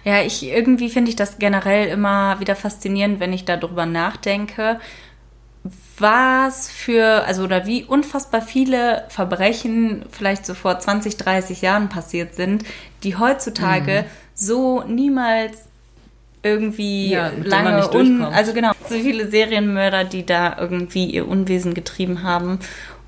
Ja, 0.04 0.22
ich 0.22 0.44
irgendwie 0.44 0.90
finde 0.90 1.10
ich 1.10 1.16
das 1.16 1.38
generell 1.40 1.90
immer 1.90 2.40
wieder 2.40 2.56
faszinierend, 2.56 3.20
wenn 3.20 3.34
ich 3.34 3.46
darüber 3.46 3.86
nachdenke, 3.86 4.80
was 5.98 6.70
für, 6.70 7.26
also 7.26 7.44
oder 7.44 7.66
wie 7.66 7.84
unfassbar 7.84 8.42
viele 8.42 9.04
Verbrechen 9.10 10.06
vielleicht 10.10 10.46
so 10.46 10.54
vor 10.54 10.80
20, 10.80 11.18
30 11.18 11.62
Jahren 11.62 11.90
passiert 11.90 12.34
sind, 12.34 12.64
die 13.04 13.18
heutzutage 13.18 14.06
so 14.34 14.84
niemals 14.84 15.69
irgendwie 16.44 17.10
Ja, 17.12 17.32
lange 17.44 17.76
nicht 17.78 17.94
un, 17.94 18.22
also 18.24 18.54
genau, 18.54 18.72
so 18.88 18.96
viele 18.96 19.30
Serienmörder, 19.30 20.06
die 20.06 20.26
da 20.26 20.58
irgendwie 20.58 21.06
ihr 21.06 21.28
Unwesen 21.28 21.74
getrieben 21.74 22.24
haben 22.24 22.60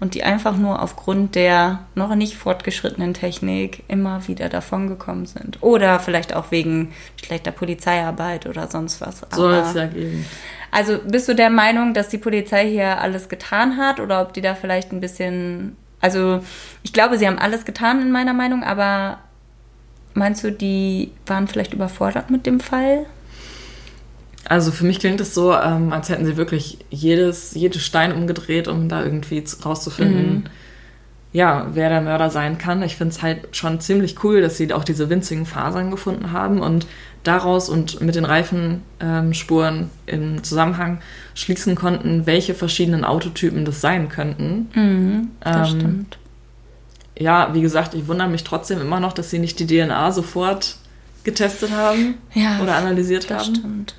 und 0.01 0.15
die 0.15 0.23
einfach 0.23 0.57
nur 0.57 0.81
aufgrund 0.81 1.35
der 1.35 1.85
noch 1.95 2.15
nicht 2.15 2.35
fortgeschrittenen 2.35 3.13
Technik 3.13 3.83
immer 3.87 4.27
wieder 4.27 4.49
davongekommen 4.49 5.27
sind. 5.27 5.59
Oder 5.61 5.99
vielleicht 5.99 6.35
auch 6.35 6.51
wegen 6.51 6.91
schlechter 7.23 7.51
Polizeiarbeit 7.51 8.47
oder 8.47 8.67
sonst 8.67 8.99
was. 8.99 9.23
Aber- 9.31 9.61
es 9.61 9.75
ja 9.75 9.85
geben. 9.85 10.25
also 10.71 10.97
bist 11.07 11.29
du 11.29 11.35
der 11.35 11.51
Meinung, 11.51 11.93
dass 11.93 12.09
die 12.09 12.17
Polizei 12.17 12.67
hier 12.67 12.99
alles 12.99 13.29
getan 13.29 13.77
hat 13.77 13.99
oder 13.99 14.21
ob 14.21 14.33
die 14.33 14.41
da 14.41 14.55
vielleicht 14.55 14.91
ein 14.91 14.99
bisschen. 14.99 15.77
Also 16.01 16.41
ich 16.81 16.93
glaube, 16.93 17.17
sie 17.19 17.27
haben 17.27 17.37
alles 17.37 17.63
getan 17.63 18.01
in 18.01 18.11
meiner 18.11 18.33
Meinung, 18.33 18.63
aber 18.63 19.19
meinst 20.15 20.43
du, 20.43 20.51
die 20.51 21.11
waren 21.27 21.47
vielleicht 21.47 21.73
überfordert 21.73 22.31
mit 22.31 22.47
dem 22.47 22.59
Fall? 22.59 23.05
Also 24.47 24.71
für 24.71 24.85
mich 24.85 24.99
klingt 24.99 25.21
es 25.21 25.33
so, 25.33 25.53
ähm, 25.53 25.93
als 25.93 26.09
hätten 26.09 26.25
sie 26.25 26.35
wirklich 26.37 26.79
jedes, 26.89 27.53
jedes 27.53 27.83
Stein 27.83 28.11
umgedreht, 28.13 28.67
um 28.67 28.89
da 28.89 29.03
irgendwie 29.03 29.43
zu- 29.43 29.61
rauszufinden, 29.63 30.49
ja, 31.33 31.67
wer 31.73 31.87
der 31.89 32.01
Mörder 32.01 32.29
sein 32.29 32.57
kann. 32.57 32.81
Ich 32.83 32.97
finde 32.97 33.13
es 33.15 33.21
halt 33.21 33.55
schon 33.55 33.79
ziemlich 33.79 34.21
cool, 34.23 34.41
dass 34.41 34.57
sie 34.57 34.73
auch 34.73 34.83
diese 34.83 35.09
winzigen 35.09 35.45
Fasern 35.45 35.89
gefunden 35.91 36.31
haben 36.33 36.59
und 36.59 36.87
daraus 37.23 37.69
und 37.69 38.01
mit 38.01 38.15
den 38.15 38.25
Reifenspuren 38.25 39.89
ähm, 40.07 40.33
im 40.35 40.43
Zusammenhang 40.43 40.99
schließen 41.35 41.75
konnten, 41.75 42.25
welche 42.25 42.53
verschiedenen 42.53 43.05
Autotypen 43.05 43.63
das 43.63 43.79
sein 43.79 44.09
könnten. 44.09 45.31
Das 45.39 45.69
Ähm, 45.71 45.79
stimmt. 45.79 46.17
Ja, 47.17 47.53
wie 47.53 47.61
gesagt, 47.61 47.93
ich 47.93 48.07
wundere 48.07 48.27
mich 48.27 48.43
trotzdem 48.43 48.81
immer 48.81 48.99
noch, 48.99 49.13
dass 49.13 49.29
sie 49.29 49.39
nicht 49.39 49.59
die 49.59 49.67
DNA 49.67 50.11
sofort 50.11 50.75
getestet 51.23 51.71
haben 51.71 52.15
Ja, 52.33 52.59
oder 52.61 52.75
analysiert 52.75 53.29
Das 53.29 53.45
haben. 53.45 53.55
stimmt. 53.55 53.95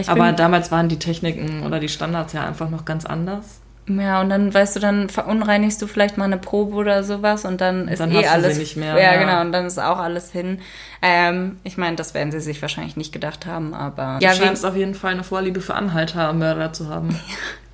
Ich 0.00 0.08
Aber 0.08 0.32
damals 0.32 0.70
waren 0.72 0.88
die 0.88 0.98
Techniken 0.98 1.62
oder 1.64 1.78
die 1.80 1.88
Standards 1.88 2.32
ja 2.32 2.46
einfach 2.46 2.70
noch 2.70 2.84
ganz 2.84 3.04
anders. 3.04 3.60
ja, 3.88 4.20
und 4.20 4.30
dann 4.30 4.52
weißt 4.52 4.76
du, 4.76 4.80
dann 4.80 5.08
verunreinigst 5.08 5.80
du 5.82 5.86
vielleicht 5.86 6.16
mal 6.18 6.24
eine 6.24 6.38
Probe 6.38 6.74
oder 6.76 7.04
sowas 7.04 7.44
und 7.44 7.60
dann 7.60 7.86
ist 7.88 8.00
dann 8.00 8.10
eh 8.10 8.16
hast 8.16 8.22
du 8.24 8.28
sie 8.28 8.34
alles 8.46 8.58
nicht 8.58 8.76
mehr, 8.76 8.94
Ja, 8.96 9.12
ja. 9.14 9.20
genau, 9.20 9.40
und 9.42 9.52
dann 9.52 9.66
ist 9.66 9.78
auch 9.78 9.98
alles 9.98 10.32
hin. 10.32 10.58
Ähm, 11.02 11.58
ich 11.62 11.76
meine, 11.76 11.94
das 11.96 12.14
werden 12.14 12.32
sie 12.32 12.40
sich 12.40 12.60
wahrscheinlich 12.62 12.96
nicht 12.96 13.12
gedacht 13.12 13.44
haben, 13.46 13.74
aber 13.74 14.16
Du 14.18 14.24
ja, 14.24 14.32
scheinst 14.32 14.64
auf 14.64 14.76
jeden 14.76 14.94
Fall 14.94 15.12
eine 15.12 15.24
Vorliebe 15.24 15.60
für 15.60 15.74
Anhalter-Mörder 15.74 16.72
zu 16.72 16.88
haben. 16.88 17.18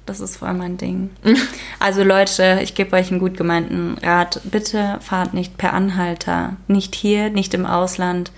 Das 0.04 0.18
ist 0.18 0.38
voll 0.38 0.52
mein 0.54 0.76
Ding. 0.78 1.10
Also 1.78 2.02
Leute, 2.02 2.58
ich 2.60 2.74
gebe 2.74 2.96
euch 2.96 3.12
einen 3.12 3.20
gut 3.20 3.36
gemeinten 3.36 3.96
Rat. 4.02 4.40
Bitte 4.42 4.98
fahrt 5.00 5.32
nicht 5.32 5.56
per 5.58 5.72
Anhalter. 5.74 6.56
Nicht 6.66 6.96
hier, 6.96 7.30
nicht 7.30 7.54
im 7.54 7.66
Ausland. 7.66 8.32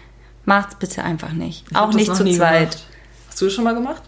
Macht's 0.45 0.75
bitte 0.75 1.03
einfach 1.03 1.33
nicht. 1.33 1.65
Ich 1.71 1.75
Auch 1.77 1.95
nicht 1.95 2.15
zu 2.15 2.23
zweit. 2.27 2.71
gemacht. 2.73 2.87
Hast 3.35 3.41
du 3.41 3.47
das 3.47 3.55
schon 3.55 3.64
mal 3.64 3.74
gemacht? 3.74 4.01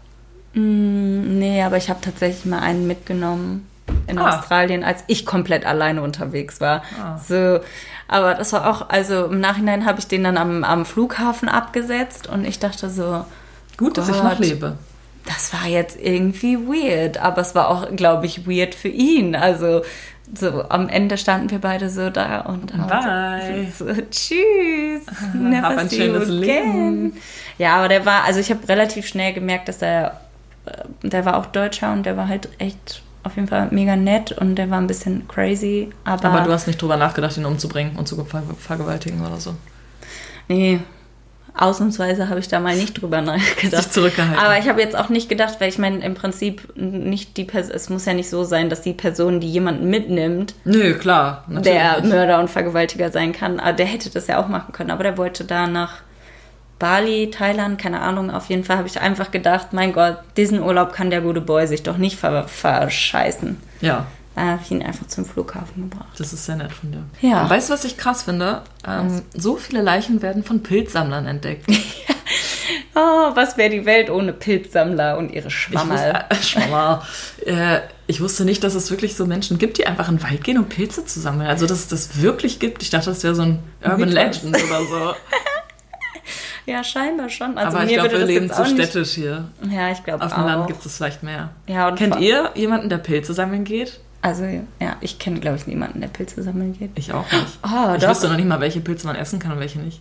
Mm, 0.54 1.38
nee, 1.40 1.60
aber 1.64 1.78
ich 1.78 1.90
habe 1.90 2.00
tatsächlich 2.00 2.44
mal 2.46 2.60
einen 2.60 2.86
mitgenommen 2.86 3.66
in 4.06 4.18
Ah. 4.18 4.28
Australien, 4.38 4.84
als 4.84 5.02
ich 5.08 5.26
komplett 5.26 5.66
alleine 5.66 6.00
unterwegs 6.00 6.60
war. 6.60 6.82
Ah. 6.96 7.18
So, 7.18 7.58
aber 8.06 8.34
das 8.34 8.52
war 8.52 8.70
auch, 8.70 8.88
also 8.88 9.24
im 9.24 9.40
Nachhinein 9.40 9.84
habe 9.84 9.98
ich 9.98 10.06
den 10.06 10.22
dann 10.22 10.36
am, 10.36 10.62
am 10.62 10.86
Flughafen 10.86 11.48
abgesetzt 11.48 12.28
und 12.28 12.44
ich 12.44 12.60
dachte 12.60 12.88
so, 12.88 13.24
Gut, 13.76 13.98
dass 13.98 14.08
ich 14.08 14.14
Gott. 14.14 14.24
noch 14.24 14.38
lebe. 14.38 14.78
das 15.24 15.52
war 15.52 15.66
jetzt 15.68 15.98
irgendwie 16.00 16.56
weird, 16.56 17.18
aber 17.18 17.40
es 17.40 17.56
war 17.56 17.66
auch, 17.68 17.96
glaube 17.96 18.26
ich, 18.26 18.46
weird 18.46 18.76
für 18.76 18.86
ihn. 18.88 19.34
Also 19.34 19.82
so 20.34 20.68
am 20.68 20.88
Ende 20.88 21.16
standen 21.18 21.50
wir 21.50 21.60
beide 21.60 21.88
so 21.88 22.10
da 22.10 22.40
und 22.40 22.72
Bye. 22.88 23.66
So, 23.76 23.86
tschüss. 23.86 25.02
Never 25.34 25.68
Hab 25.68 25.78
ein 25.78 25.88
see 25.88 25.96
you 26.06 26.12
schönes 26.14 26.28
again. 26.28 26.40
Leben. 26.40 27.16
Ja, 27.58 27.76
aber 27.76 27.88
der 27.88 28.04
war, 28.04 28.24
also 28.24 28.40
ich 28.40 28.50
habe 28.50 28.68
relativ 28.68 29.06
schnell 29.06 29.32
gemerkt, 29.32 29.68
dass 29.68 29.82
er, 29.82 30.20
äh, 30.66 30.72
der 31.08 31.24
war 31.24 31.36
auch 31.36 31.46
Deutscher 31.46 31.92
und 31.92 32.04
der 32.04 32.16
war 32.16 32.28
halt 32.28 32.48
echt 32.58 33.02
auf 33.22 33.36
jeden 33.36 33.48
Fall 33.48 33.68
mega 33.70 33.96
nett 33.96 34.32
und 34.32 34.56
der 34.56 34.70
war 34.70 34.78
ein 34.78 34.86
bisschen 34.86 35.26
crazy. 35.28 35.90
Aber, 36.04 36.28
Aber 36.28 36.40
du 36.42 36.52
hast 36.52 36.66
nicht 36.66 36.80
drüber 36.80 36.96
nachgedacht, 36.96 37.36
ihn 37.36 37.44
umzubringen 37.44 37.96
und 37.96 38.06
zu 38.06 38.22
ver 38.24 38.42
vergewaltigen 38.58 39.24
oder 39.24 39.38
so. 39.38 39.54
nee, 40.48 40.80
ausnahmsweise 41.56 42.28
habe 42.28 42.40
ich 42.40 42.48
da 42.48 42.60
mal 42.60 42.76
nicht 42.76 43.00
drüber 43.00 43.20
nachgedacht. 43.22 43.84
Sich 43.84 43.92
zurückgehalten. 43.92 44.38
Aber 44.38 44.58
ich 44.58 44.68
habe 44.68 44.80
jetzt 44.80 44.96
auch 44.96 45.08
nicht 45.08 45.28
gedacht, 45.28 45.56
weil 45.60 45.68
ich 45.68 45.78
meine, 45.78 46.04
im 46.04 46.14
Prinzip 46.14 46.76
nicht 46.76 47.36
die 47.36 47.44
Person, 47.44 47.74
es 47.74 47.88
muss 47.88 48.04
ja 48.04 48.14
nicht 48.14 48.30
so 48.30 48.44
sein, 48.44 48.68
dass 48.68 48.82
die 48.82 48.92
Person, 48.92 49.40
die 49.40 49.50
jemanden 49.50 49.88
mitnimmt, 49.88 50.54
Nö, 50.64 50.94
klar. 50.94 51.44
Natürlich 51.48 51.78
der. 51.78 52.02
Mörder 52.04 52.40
und 52.40 52.48
Vergewaltiger 52.50 53.10
sein 53.10 53.32
kann. 53.32 53.60
Aber 53.60 53.72
der 53.72 53.86
hätte 53.86 54.10
das 54.10 54.26
ja 54.26 54.42
auch 54.42 54.48
machen 54.48 54.72
können. 54.72 54.90
Aber 54.90 55.02
der 55.02 55.16
wollte 55.16 55.44
da 55.44 55.66
nach 55.66 56.02
Bali, 56.78 57.30
Thailand, 57.30 57.80
keine 57.80 58.00
Ahnung. 58.00 58.30
Auf 58.30 58.48
jeden 58.50 58.64
Fall 58.64 58.76
habe 58.76 58.88
ich 58.88 59.00
einfach 59.00 59.30
gedacht, 59.30 59.72
mein 59.72 59.92
Gott, 59.92 60.18
diesen 60.36 60.62
Urlaub 60.62 60.92
kann 60.92 61.10
der 61.10 61.22
gute 61.22 61.40
Boy 61.40 61.66
sich 61.66 61.82
doch 61.82 61.96
nicht 61.96 62.18
ver 62.18 62.46
verscheißen. 62.48 63.56
Ja, 63.80 64.06
habe 64.44 64.60
ich 64.62 64.70
ihn 64.70 64.82
einfach 64.82 65.06
zum 65.06 65.24
Flughafen 65.24 65.88
gebracht. 65.88 66.08
das 66.18 66.32
ist 66.32 66.44
sehr 66.44 66.56
nett 66.56 66.72
von 66.72 66.92
dir. 66.92 67.02
Ja. 67.22 67.42
Und 67.44 67.50
weißt 67.50 67.68
du, 67.70 67.72
was 67.74 67.84
ich 67.84 67.96
krass 67.96 68.22
finde? 68.24 68.62
Ähm, 68.86 69.22
so 69.34 69.56
viele 69.56 69.80
Leichen 69.82 70.20
werden 70.22 70.44
von 70.44 70.62
Pilzsammlern 70.62 71.26
entdeckt. 71.26 71.66
Oh, 72.98 73.30
was 73.34 73.58
wäre 73.58 73.68
die 73.68 73.84
Welt 73.84 74.08
ohne 74.08 74.32
Pilzsammler 74.32 75.18
und 75.18 75.30
ihre 75.30 75.48
Ich 75.48 75.54
Schwammerl? 75.54 76.24
wusste, 76.30 76.30
äh, 76.30 76.42
Schwammerl. 76.42 77.02
äh, 77.44 77.80
ich 78.06 78.22
wusste 78.22 78.46
nicht, 78.46 78.64
dass 78.64 78.74
es 78.74 78.90
wirklich 78.90 79.14
so 79.16 79.26
Menschen 79.26 79.58
gibt, 79.58 79.76
die 79.76 79.86
einfach 79.86 80.08
in 80.08 80.16
den 80.16 80.22
Wald 80.24 80.42
gehen, 80.42 80.56
um 80.56 80.64
Pilze 80.64 81.04
zu 81.04 81.20
sammeln. 81.20 81.46
Also, 81.48 81.66
dass 81.66 81.80
es 81.80 81.88
das 81.88 82.20
wirklich 82.22 82.58
gibt. 82.58 82.82
Ich 82.82 82.88
dachte, 82.90 83.10
das 83.10 83.22
wäre 83.22 83.34
so 83.34 83.42
ein 83.42 83.58
Urban 83.84 84.00
Mythos. 84.00 84.14
Legend 84.14 84.56
oder 84.64 84.80
so. 84.84 85.14
Ja, 86.64 86.82
scheinbar 86.82 87.28
schon. 87.28 87.56
Also 87.56 87.76
Aber 87.76 87.86
ich 87.86 87.92
glaube, 87.92 88.10
wir 88.10 88.24
leben 88.24 88.50
zu 88.50 88.62
nicht- 88.62 88.72
städtisch 88.72 89.10
hier. 89.12 89.44
Ja, 89.70 89.92
ich 89.92 90.02
glaube 90.02 90.24
Auf 90.24 90.32
auch. 90.32 90.36
dem 90.38 90.46
Land 90.46 90.66
gibt 90.66 90.84
es 90.84 90.96
vielleicht 90.96 91.22
mehr. 91.22 91.50
Ja, 91.68 91.92
Kennt 91.92 92.18
ihr 92.18 92.50
jemanden, 92.56 92.88
der 92.88 92.98
Pilze 92.98 93.34
sammeln 93.34 93.62
geht? 93.64 94.00
Also 94.26 94.44
ja, 94.44 94.96
ich 95.00 95.20
kenne, 95.20 95.38
glaube 95.38 95.56
ich, 95.56 95.68
niemanden, 95.68 96.00
der 96.00 96.08
Pilze 96.08 96.42
sammeln 96.42 96.76
geht. 96.76 96.90
Ich 96.96 97.12
auch 97.12 97.30
nicht. 97.30 97.60
Oh, 97.62 97.92
ich 97.94 98.02
doch. 98.02 98.10
wüsste 98.10 98.28
noch 98.28 98.34
nicht 98.34 98.48
mal, 98.48 98.58
welche 98.60 98.80
Pilze 98.80 99.06
man 99.06 99.14
essen 99.14 99.38
kann 99.38 99.52
und 99.52 99.60
welche 99.60 99.78
nicht. 99.78 100.00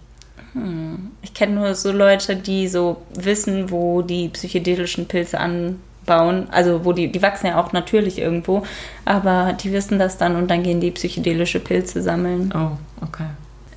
Ich 1.21 1.35
kenne 1.35 1.53
nur 1.53 1.75
so 1.75 1.91
Leute, 1.91 2.35
die 2.35 2.67
so 2.67 3.03
wissen, 3.13 3.69
wo 3.69 4.01
die 4.01 4.29
psychedelischen 4.29 5.05
Pilze 5.05 5.39
anbauen. 5.39 6.47
Also 6.49 6.85
wo 6.85 6.91
die, 6.91 7.11
die 7.11 7.21
wachsen 7.21 7.47
ja 7.47 7.61
auch 7.61 7.71
natürlich 7.71 8.17
irgendwo, 8.17 8.63
aber 9.03 9.53
die 9.53 9.71
wissen 9.71 9.99
das 9.99 10.17
dann 10.17 10.35
und 10.35 10.49
dann 10.49 10.63
gehen 10.63 10.81
die 10.81 10.89
psychedelische 10.91 11.59
Pilze 11.59 12.01
sammeln. 12.01 12.51
Oh, 12.55 13.05
okay. 13.05 13.27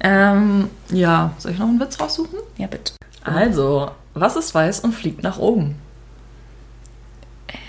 Ähm, 0.01 0.71
ja, 0.91 1.33
soll 1.37 1.53
ich 1.53 1.59
noch 1.59 1.69
einen 1.69 1.81
Witz 1.81 2.01
raussuchen? 2.01 2.39
Ja, 2.57 2.69
bitte. 2.69 2.95
Also, 3.23 3.91
was 4.15 4.37
ist 4.37 4.55
weiß 4.55 4.81
und 4.81 4.95
fliegt 4.95 5.23
nach 5.23 5.39
oben? 5.39 5.75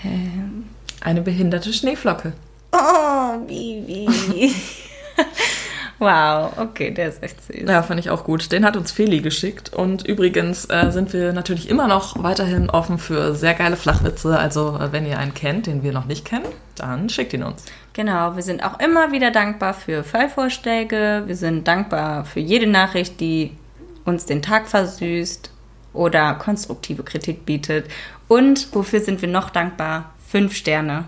Ähm. 0.02 0.64
Eine 1.02 1.22
behinderte 1.22 1.72
Schneeflocke. 1.72 2.34
Oh, 2.72 3.38
Bibi. 3.46 4.06
wow, 5.98 6.52
okay, 6.56 6.92
der 6.92 7.08
ist 7.08 7.22
echt 7.22 7.44
süß. 7.44 7.68
Ja, 7.68 7.82
fand 7.82 8.00
ich 8.00 8.10
auch 8.10 8.24
gut. 8.24 8.52
Den 8.52 8.64
hat 8.64 8.76
uns 8.76 8.92
Feli 8.92 9.20
geschickt. 9.20 9.72
Und 9.72 10.06
übrigens 10.06 10.66
äh, 10.70 10.90
sind 10.90 11.12
wir 11.12 11.32
natürlich 11.32 11.68
immer 11.68 11.88
noch 11.88 12.22
weiterhin 12.22 12.70
offen 12.70 12.98
für 12.98 13.34
sehr 13.34 13.54
geile 13.54 13.76
Flachwitze. 13.76 14.38
Also, 14.38 14.78
äh, 14.78 14.92
wenn 14.92 15.06
ihr 15.06 15.18
einen 15.18 15.34
kennt, 15.34 15.66
den 15.66 15.82
wir 15.82 15.92
noch 15.92 16.04
nicht 16.04 16.24
kennen, 16.24 16.46
dann 16.76 17.08
schickt 17.08 17.32
ihn 17.32 17.42
uns. 17.42 17.64
Genau, 17.92 18.36
wir 18.36 18.42
sind 18.42 18.62
auch 18.64 18.78
immer 18.78 19.10
wieder 19.10 19.32
dankbar 19.32 19.74
für 19.74 20.04
Fallvorschläge. 20.04 21.24
Wir 21.26 21.36
sind 21.36 21.66
dankbar 21.66 22.24
für 22.24 22.40
jede 22.40 22.68
Nachricht, 22.68 23.20
die 23.20 23.56
uns 24.04 24.26
den 24.26 24.42
Tag 24.42 24.68
versüßt 24.68 25.50
oder 25.92 26.34
konstruktive 26.34 27.02
Kritik 27.02 27.44
bietet. 27.44 27.86
Und 28.28 28.72
wofür 28.74 29.00
sind 29.00 29.22
wir 29.22 29.28
noch 29.28 29.50
dankbar? 29.50 30.14
Fünf 30.28 30.54
Sterne 30.54 31.06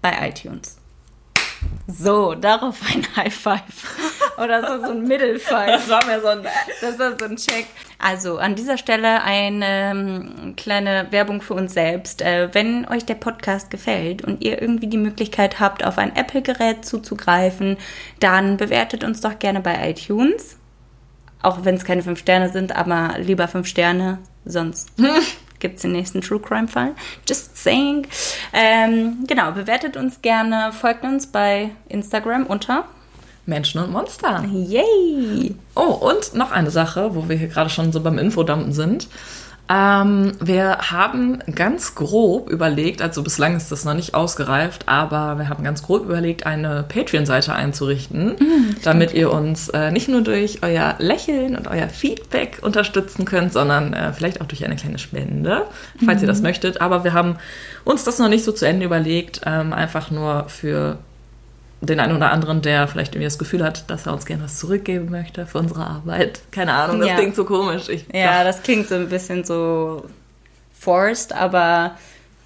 bei 0.00 0.28
iTunes. 0.28 0.78
So, 1.86 2.34
darauf 2.34 2.80
ein 2.94 3.04
High 3.16 3.34
Five. 3.34 3.62
Oder 4.36 4.60
so, 4.66 4.84
so 4.84 4.92
ein 4.92 5.02
Middle 5.02 5.38
Five. 5.38 5.88
war 5.88 6.04
mir 6.06 6.20
so 6.20 6.28
ein... 6.28 6.46
Das 6.80 6.92
ist 6.92 7.18
so 7.18 7.24
ein 7.24 7.36
Check. 7.36 7.66
Also 7.98 8.38
an 8.38 8.54
dieser 8.54 8.78
Stelle 8.78 9.22
eine 9.22 9.66
ähm, 9.66 10.54
kleine 10.56 11.08
Werbung 11.10 11.40
für 11.40 11.54
uns 11.54 11.74
selbst. 11.74 12.22
Äh, 12.22 12.54
wenn 12.54 12.86
euch 12.88 13.04
der 13.04 13.16
Podcast 13.16 13.70
gefällt 13.70 14.22
und 14.22 14.44
ihr 14.44 14.62
irgendwie 14.62 14.86
die 14.86 14.98
Möglichkeit 14.98 15.58
habt, 15.58 15.84
auf 15.84 15.98
ein 15.98 16.14
Apple-Gerät 16.14 16.84
zuzugreifen, 16.84 17.76
dann 18.20 18.56
bewertet 18.56 19.02
uns 19.02 19.20
doch 19.20 19.38
gerne 19.38 19.60
bei 19.60 19.90
iTunes. 19.90 20.56
Auch 21.42 21.64
wenn 21.64 21.74
es 21.74 21.84
keine 21.84 22.02
fünf 22.02 22.20
Sterne 22.20 22.50
sind, 22.50 22.76
aber 22.76 23.16
lieber 23.18 23.48
fünf 23.48 23.66
Sterne, 23.66 24.18
sonst 24.44 24.92
gibt 25.60 25.76
es 25.76 25.82
den 25.82 25.92
nächsten 25.92 26.20
True 26.20 26.40
Crime 26.40 26.68
Fall. 26.68 26.94
Just 27.28 27.56
saying. 27.56 28.06
Ähm, 28.52 29.24
genau, 29.26 29.52
bewertet 29.52 29.96
uns 29.96 30.22
gerne, 30.22 30.72
folgt 30.72 31.04
uns 31.04 31.26
bei 31.26 31.70
Instagram 31.88 32.46
unter 32.46 32.84
Menschen 33.46 33.80
und 33.80 33.90
Monster. 33.90 34.44
Yay! 34.52 35.54
Oh, 35.74 36.10
und 36.10 36.34
noch 36.34 36.50
eine 36.52 36.70
Sache, 36.70 37.14
wo 37.14 37.28
wir 37.28 37.36
hier 37.36 37.48
gerade 37.48 37.70
schon 37.70 37.92
so 37.92 38.00
beim 38.00 38.18
Infodumpen 38.18 38.72
sind. 38.72 39.08
Ähm, 39.70 40.32
wir 40.40 40.78
haben 40.90 41.40
ganz 41.54 41.94
grob 41.94 42.48
überlegt, 42.48 43.02
also 43.02 43.22
bislang 43.22 43.54
ist 43.56 43.70
das 43.70 43.84
noch 43.84 43.94
nicht 43.94 44.14
ausgereift, 44.14 44.88
aber 44.88 45.38
wir 45.38 45.50
haben 45.50 45.62
ganz 45.62 45.82
grob 45.82 46.04
überlegt, 46.04 46.46
eine 46.46 46.84
Patreon-Seite 46.88 47.52
einzurichten, 47.52 48.36
damit 48.82 49.12
ihr 49.12 49.30
uns 49.30 49.68
äh, 49.68 49.90
nicht 49.90 50.08
nur 50.08 50.22
durch 50.22 50.62
euer 50.62 50.94
Lächeln 50.98 51.54
und 51.54 51.68
euer 51.68 51.88
Feedback 51.88 52.60
unterstützen 52.62 53.26
könnt, 53.26 53.52
sondern 53.52 53.92
äh, 53.92 54.12
vielleicht 54.14 54.40
auch 54.40 54.46
durch 54.46 54.64
eine 54.64 54.76
kleine 54.76 54.98
Spende, 54.98 55.66
falls 56.04 56.22
ihr 56.22 56.28
das 56.28 56.40
möchtet. 56.40 56.80
Aber 56.80 57.04
wir 57.04 57.12
haben 57.12 57.36
uns 57.84 58.04
das 58.04 58.18
noch 58.18 58.28
nicht 58.28 58.44
so 58.44 58.52
zu 58.52 58.66
Ende 58.66 58.86
überlegt, 58.86 59.42
ähm, 59.44 59.74
einfach 59.74 60.10
nur 60.10 60.48
für 60.48 60.98
den 61.80 62.00
einen 62.00 62.16
oder 62.16 62.32
anderen, 62.32 62.60
der 62.62 62.88
vielleicht 62.88 63.14
irgendwie 63.14 63.26
das 63.26 63.38
Gefühl 63.38 63.62
hat, 63.64 63.88
dass 63.90 64.06
er 64.06 64.12
uns 64.12 64.26
gerne 64.26 64.44
was 64.44 64.58
zurückgeben 64.58 65.10
möchte 65.10 65.46
für 65.46 65.58
unsere 65.58 65.86
Arbeit. 65.86 66.40
Keine 66.50 66.72
Ahnung, 66.72 66.98
das 67.00 67.08
Ja. 67.10 67.14
klingt 67.16 67.36
so 67.36 67.44
komisch. 67.44 67.88
Ich, 67.88 68.06
Ja, 68.12 68.42
das 68.44 68.62
klingt 68.62 68.88
so 68.88 68.96
ein 68.96 69.08
bisschen 69.08 69.44
so 69.44 70.04
forced, 70.78 71.32
aber 71.32 71.92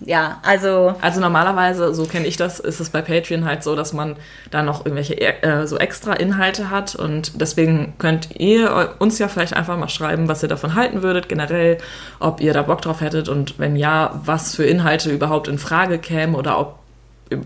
ja, 0.05 0.41
also 0.43 0.97
Also 1.01 1.21
normalerweise, 1.21 1.95
so 1.95 2.05
kenne 2.07 2.27
ich 2.27 2.37
das, 2.37 2.59
ist 2.59 2.81
es 2.81 2.91
bei 2.91 3.03
Patreon 3.03 3.45
halt 3.45 3.63
so, 3.63 3.77
dass 3.77 3.93
man 3.93 4.17
da 4.51 4.63
noch 4.63 4.85
irgendwelche 4.85 5.15
äh, 5.21 5.67
so 5.67 5.77
extra 5.79 6.15
Inhalte 6.15 6.71
hat 6.71 6.97
und 6.97 7.41
deswegen 7.41 7.95
könnt 7.99 8.29
ihr 8.41 8.95
uns 8.99 9.19
ja 9.21 9.29
vielleicht 9.29 9.55
einfach 9.55 9.77
mal 9.79 9.89
schreiben, 9.89 10.27
was 10.29 10.43
ihr 10.43 10.49
davon 10.49 10.75
halten 10.75 11.03
würdet, 11.03 11.29
generell, 11.29 11.79
ob 12.19 12.41
ihr 12.41 12.53
da 12.53 12.63
Bock 12.63 12.83
drauf 12.83 13.01
hättet 13.01 13.29
und 13.29 13.59
wenn 13.61 13.77
ja, 13.77 14.21
was 14.25 14.57
für 14.57 14.65
Inhalte 14.65 15.11
überhaupt 15.11 15.47
in 15.47 15.59
Frage 15.59 15.99
kämen 15.99 16.35
oder 16.35 16.59
ob, 16.59 16.79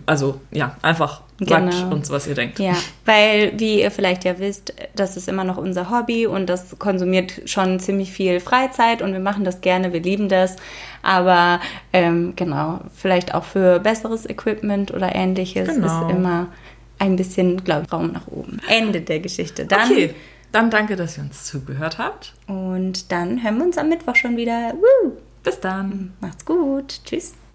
also 0.07 0.41
ja, 0.49 0.75
einfach 0.81 1.21
sagt 1.39 1.71
Genau. 1.71 1.93
uns, 1.93 2.09
was 2.09 2.25
ihr 2.27 2.33
denkt. 2.35 2.57
ja, 2.59 2.73
weil 3.05 3.53
wie 3.57 3.81
ihr 3.81 3.91
vielleicht 3.91 4.23
ja 4.23 4.39
wisst, 4.39 4.73
das 4.95 5.17
ist 5.17 5.27
immer 5.29 5.43
noch 5.43 5.57
unser 5.57 5.91
Hobby 5.91 6.25
und 6.25 6.47
das 6.47 6.77
konsumiert 6.79 7.41
schon 7.45 7.79
ziemlich 7.79 8.11
viel 8.11 8.39
Freizeit 8.39 9.01
und 9.03 9.13
wir 9.13 9.19
machen 9.19 9.43
das 9.43 9.61
gerne, 9.61 9.93
wir 9.93 10.01
lieben 10.01 10.29
das, 10.29 10.55
aber 11.03 11.59
ähm, 11.93 12.33
genau, 12.35 12.79
vielleicht 12.95 13.33
auch 13.35 13.43
für 13.43 13.79
besseres 13.79 14.27
Equipment 14.27 14.91
oder 14.93 15.13
ähnliches 15.15 15.67
Genau. 15.67 15.85
ist 16.07 16.11
immer 16.15 16.47
ein 16.99 17.15
bisschen, 17.15 17.63
glaube 17.63 17.83
ich, 17.85 17.93
Raum 17.93 18.11
nach 18.13 18.27
oben. 18.27 18.59
Ende 18.67 19.01
der 19.01 19.19
Geschichte. 19.19 19.65
Dann 19.65 19.91
Okay, 19.91 20.15
dann 20.51 20.71
danke, 20.71 20.95
dass 20.95 21.17
ihr 21.17 21.23
uns 21.23 21.43
zugehört 21.45 21.99
habt. 21.99 22.33
und 22.47 23.11
dann 23.11 23.43
hören 23.43 23.57
wir 23.59 23.65
uns 23.65 23.77
am 23.77 23.89
Mittwoch 23.89 24.15
schon 24.15 24.35
wieder. 24.37 24.73
Woo! 24.73 25.11
Bis 25.43 25.59
dann. 25.59 26.13
Macht's 26.19 26.43
gut. 26.43 26.99
Tschüss. 27.05 27.33